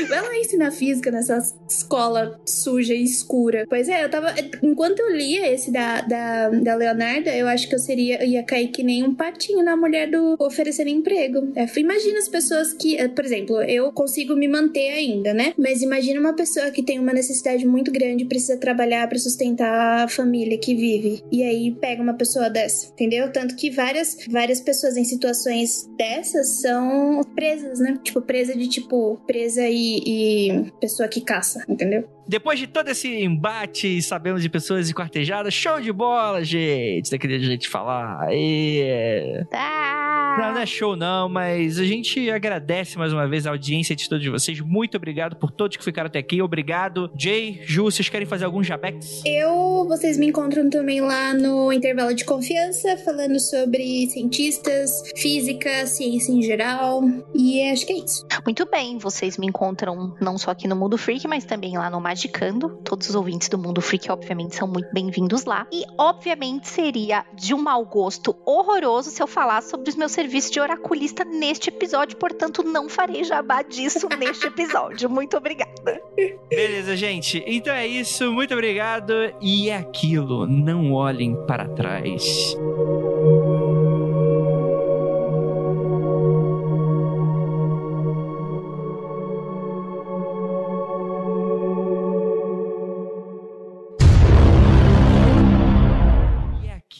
Vai 0.09 0.21
lá 0.21 0.37
ensinar 0.37 0.71
física 0.71 1.11
nessa 1.11 1.37
escola 1.67 2.39
suja 2.45 2.93
e 2.93 3.03
escura. 3.03 3.65
Pois 3.69 3.89
é, 3.89 4.03
eu 4.03 4.09
tava. 4.09 4.33
Enquanto 4.61 4.99
eu 4.99 5.11
lia 5.11 5.51
esse 5.51 5.71
da, 5.71 5.94
da, 6.01 6.49
da 6.49 6.75
Leonarda, 6.75 7.35
eu 7.35 7.47
acho 7.47 7.67
que 7.67 7.75
eu 7.75 7.79
seria. 7.79 8.23
ia 8.23 8.43
cair 8.43 8.69
que 8.69 8.83
nem 8.83 9.03
um 9.03 9.13
patinho 9.13 9.63
na 9.63 9.75
mulher 9.75 10.09
do 10.09 10.35
oferecer 10.39 10.87
emprego. 10.87 11.51
É, 11.55 11.65
imagina 11.79 12.19
as 12.19 12.29
pessoas 12.29 12.73
que. 12.73 12.97
Eh, 12.97 13.07
por 13.07 13.25
exemplo, 13.25 13.61
eu 13.63 13.91
consigo 13.91 14.35
me 14.35 14.47
manter 14.47 14.89
ainda, 14.91 15.33
né? 15.33 15.53
Mas 15.57 15.81
imagina 15.81 16.19
uma 16.19 16.33
pessoa 16.33 16.71
que 16.71 16.83
tem 16.83 16.99
uma 16.99 17.13
necessidade 17.13 17.65
muito 17.65 17.91
grande, 17.91 18.25
precisa 18.25 18.57
trabalhar 18.57 19.07
para 19.07 19.17
sustentar 19.17 20.03
a 20.03 20.07
família 20.07 20.57
que 20.57 20.75
vive. 20.75 21.23
E 21.31 21.43
aí 21.43 21.71
pega 21.71 22.01
uma 22.01 22.13
pessoa 22.13 22.49
dessa, 22.49 22.91
entendeu? 22.91 23.31
Tanto 23.31 23.55
que 23.55 23.69
várias, 23.69 24.17
várias 24.29 24.61
pessoas 24.61 24.97
em 24.97 25.03
situações 25.03 25.89
dessas 25.97 26.61
são 26.61 27.21
presas, 27.35 27.79
né? 27.79 27.99
Tipo, 28.03 28.21
presa 28.21 28.55
de 28.55 28.67
tipo, 28.67 29.19
presa 29.27 29.67
e, 29.67 30.01
e 30.05 30.71
pessoa 30.79 31.07
que 31.07 31.21
caça, 31.21 31.63
entendeu? 31.67 32.14
Depois 32.27 32.59
de 32.59 32.67
todo 32.67 32.89
esse 32.89 33.07
embate, 33.23 34.01
sabemos 34.01 34.41
de 34.41 34.49
pessoas 34.49 34.87
esquartejadas, 34.87 35.53
show 35.53 35.79
de 35.79 35.91
bola, 35.91 36.43
gente! 36.43 37.11
Daquele 37.11 37.39
jeito 37.39 37.61
de 37.61 37.69
falar. 37.69 38.19
Aê. 38.21 39.45
Ah. 39.53 40.14
Não, 40.37 40.53
não 40.53 40.59
é 40.59 40.65
show 40.65 40.95
não, 40.95 41.29
mas 41.29 41.79
a 41.79 41.85
gente 41.85 42.29
agradece 42.29 42.97
mais 42.97 43.13
uma 43.13 43.27
vez 43.27 43.47
a 43.47 43.51
audiência 43.51 43.95
de 43.95 44.09
todos 44.09 44.25
vocês. 44.27 44.59
Muito 44.59 44.97
obrigado 44.97 45.35
por 45.35 45.49
todos 45.49 45.77
que 45.77 45.83
ficaram 45.83 46.07
até 46.07 46.19
aqui. 46.19 46.41
Obrigado. 46.41 47.09
Jay, 47.17 47.61
Ju, 47.63 47.85
vocês 47.85 48.09
querem 48.09 48.27
fazer 48.27 48.45
algum 48.45 48.61
jabex? 48.61 49.23
Eu, 49.25 49.85
vocês 49.87 50.17
me 50.17 50.27
encontram 50.27 50.69
também 50.69 50.99
lá 50.99 51.33
no 51.33 51.71
Intervalo 51.71 52.13
de 52.13 52.25
Confiança, 52.25 52.97
falando 52.97 53.39
sobre 53.39 54.07
cientistas, 54.09 54.91
física, 55.15 55.85
ciência 55.87 56.31
em 56.31 56.41
geral. 56.41 57.01
E 57.33 57.61
acho 57.69 57.85
que 57.85 57.93
é 57.93 57.97
isso. 57.97 58.27
Muito 58.43 58.69
bem, 58.69 58.97
vocês 58.97 59.37
me 59.37 59.47
encontram 59.47 60.15
não 60.21 60.37
só 60.37 60.51
aqui 60.51 60.67
no 60.67 60.75
Mundo 60.75 60.97
Freak, 60.97 61.27
mas 61.27 61.45
também 61.45 61.77
lá 61.77 61.89
no 61.89 62.01
Magicando. 62.01 62.77
Todos 62.83 63.09
os 63.09 63.15
ouvintes 63.15 63.47
do 63.47 63.57
Mundo 63.57 63.81
Freak, 63.81 64.11
obviamente, 64.11 64.55
são 64.55 64.67
muito 64.67 64.91
bem-vindos 64.93 65.45
lá. 65.45 65.65
E, 65.71 65.83
obviamente, 65.97 66.67
seria 66.67 67.25
de 67.33 67.53
um 67.53 67.61
mau 67.61 67.85
gosto 67.85 68.35
horroroso 68.45 69.09
se 69.09 69.21
eu 69.21 69.27
falasse 69.27 69.69
sobre 69.69 69.89
os 69.89 69.95
meus 69.95 70.11
serviços 70.11 70.24
de 70.25 70.59
oraculista 70.59 71.23
neste 71.23 71.69
episódio. 71.69 72.17
Portanto, 72.17 72.63
não 72.63 72.89
farei 72.89 73.23
jabá 73.23 73.61
disso 73.61 74.07
neste 74.17 74.47
episódio. 74.47 75.09
Muito 75.09 75.37
obrigada. 75.37 76.01
Beleza, 76.49 76.95
gente. 76.95 77.43
Então 77.45 77.73
é 77.73 77.87
isso. 77.87 78.31
Muito 78.31 78.53
obrigado. 78.53 79.13
E 79.41 79.69
é 79.69 79.77
aquilo. 79.77 80.45
Não 80.47 80.93
olhem 80.93 81.35
para 81.45 81.67
trás. 81.67 82.55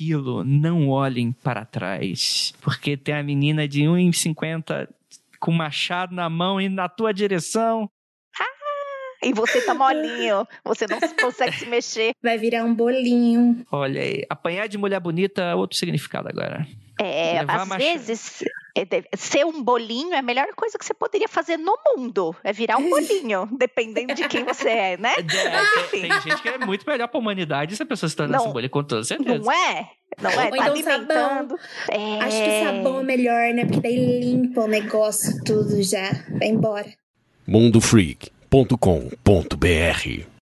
Aquilo, 0.06 0.43
não 0.43 0.89
olhem 0.89 1.32
para 1.32 1.66
trás. 1.66 2.53
Porque 2.62 2.95
tem 2.95 3.16
a 3.16 3.24
menina 3.24 3.68
de 3.68 3.82
1,50 3.82 4.88
com 5.39 5.51
machado 5.51 6.14
na 6.14 6.30
mão 6.30 6.62
indo 6.62 6.76
na 6.76 6.88
tua 6.88 7.14
direção. 7.14 7.89
E 9.24 9.34
você 9.34 9.60
tá 9.66 9.74
molinho, 9.74 10.47
você 10.64 10.86
não 10.86 10.99
consegue 11.20 11.56
se 11.58 11.66
mexer. 11.66 12.12
Vai 12.22 12.38
virar 12.38 12.64
um 12.64 12.76
bolinho. 12.76 13.66
Olha 13.72 13.99
aí, 13.99 14.24
apanhar 14.30 14.68
de 14.68 14.78
mulher 14.78 14.99
bonita, 14.99 15.56
outro 15.56 15.78
significado 15.78 16.30
agora. 16.30 16.68
É, 17.00 17.39
às 17.39 17.70
vezes, 17.76 18.43
é, 18.76 18.86
ser 19.18 19.46
um 19.46 19.62
bolinho 19.62 20.14
é 20.14 20.20
a 20.20 20.22
melhor 20.22 20.48
coisa 20.56 20.78
que 20.78 20.86
você 20.86 20.93
poderia 20.93 21.28
fazer 21.28 21.58
no 21.58 21.78
mundo. 21.86 22.36
É 22.43 22.54
virar 22.54 22.78
um 22.78 22.89
bolinho, 22.89 23.50
dependendo 23.58 24.14
de 24.14 24.28
quem 24.28 24.43
você 24.43 24.70
é, 24.70 24.98
né? 24.98 25.14
É, 25.18 25.24
tem, 25.89 26.02
tem, 26.10 26.22
gente 26.22 26.41
que 26.41 26.50
é 26.50 26.58
muito 26.58 26.86
melhor 26.88 27.08
pra 27.08 27.20
humanidade 27.20 27.76
se 27.76 27.84
a 27.84 27.86
pessoa 27.86 28.10
se 28.10 28.16
tornasse 28.16 28.48
um 28.48 28.54
bolinho, 28.54 28.70
com 28.70 28.84
toda 28.84 29.04
certeza. 29.04 29.39
Não 29.39 29.52
é? 29.52 29.89
Não 30.22 30.30
é? 30.30 30.46
Ou 30.46 30.52
tá 30.52 30.58
então 30.58 30.72
alimentando. 30.72 31.60
É... 31.89 32.22
Acho 32.22 32.38
que 32.38 32.50
o 32.50 32.64
sabão 32.64 33.00
é 33.00 33.04
melhor, 33.04 33.54
né? 33.54 33.66
Porque 33.66 33.82
daí 33.82 34.22
limpa 34.22 34.62
o 34.62 34.68
negócio 34.68 35.43
tudo 35.43 35.82
já. 35.84 36.12
Vai 36.39 36.48
embora. 36.48 36.88
mundofreak.com.br 37.48 40.35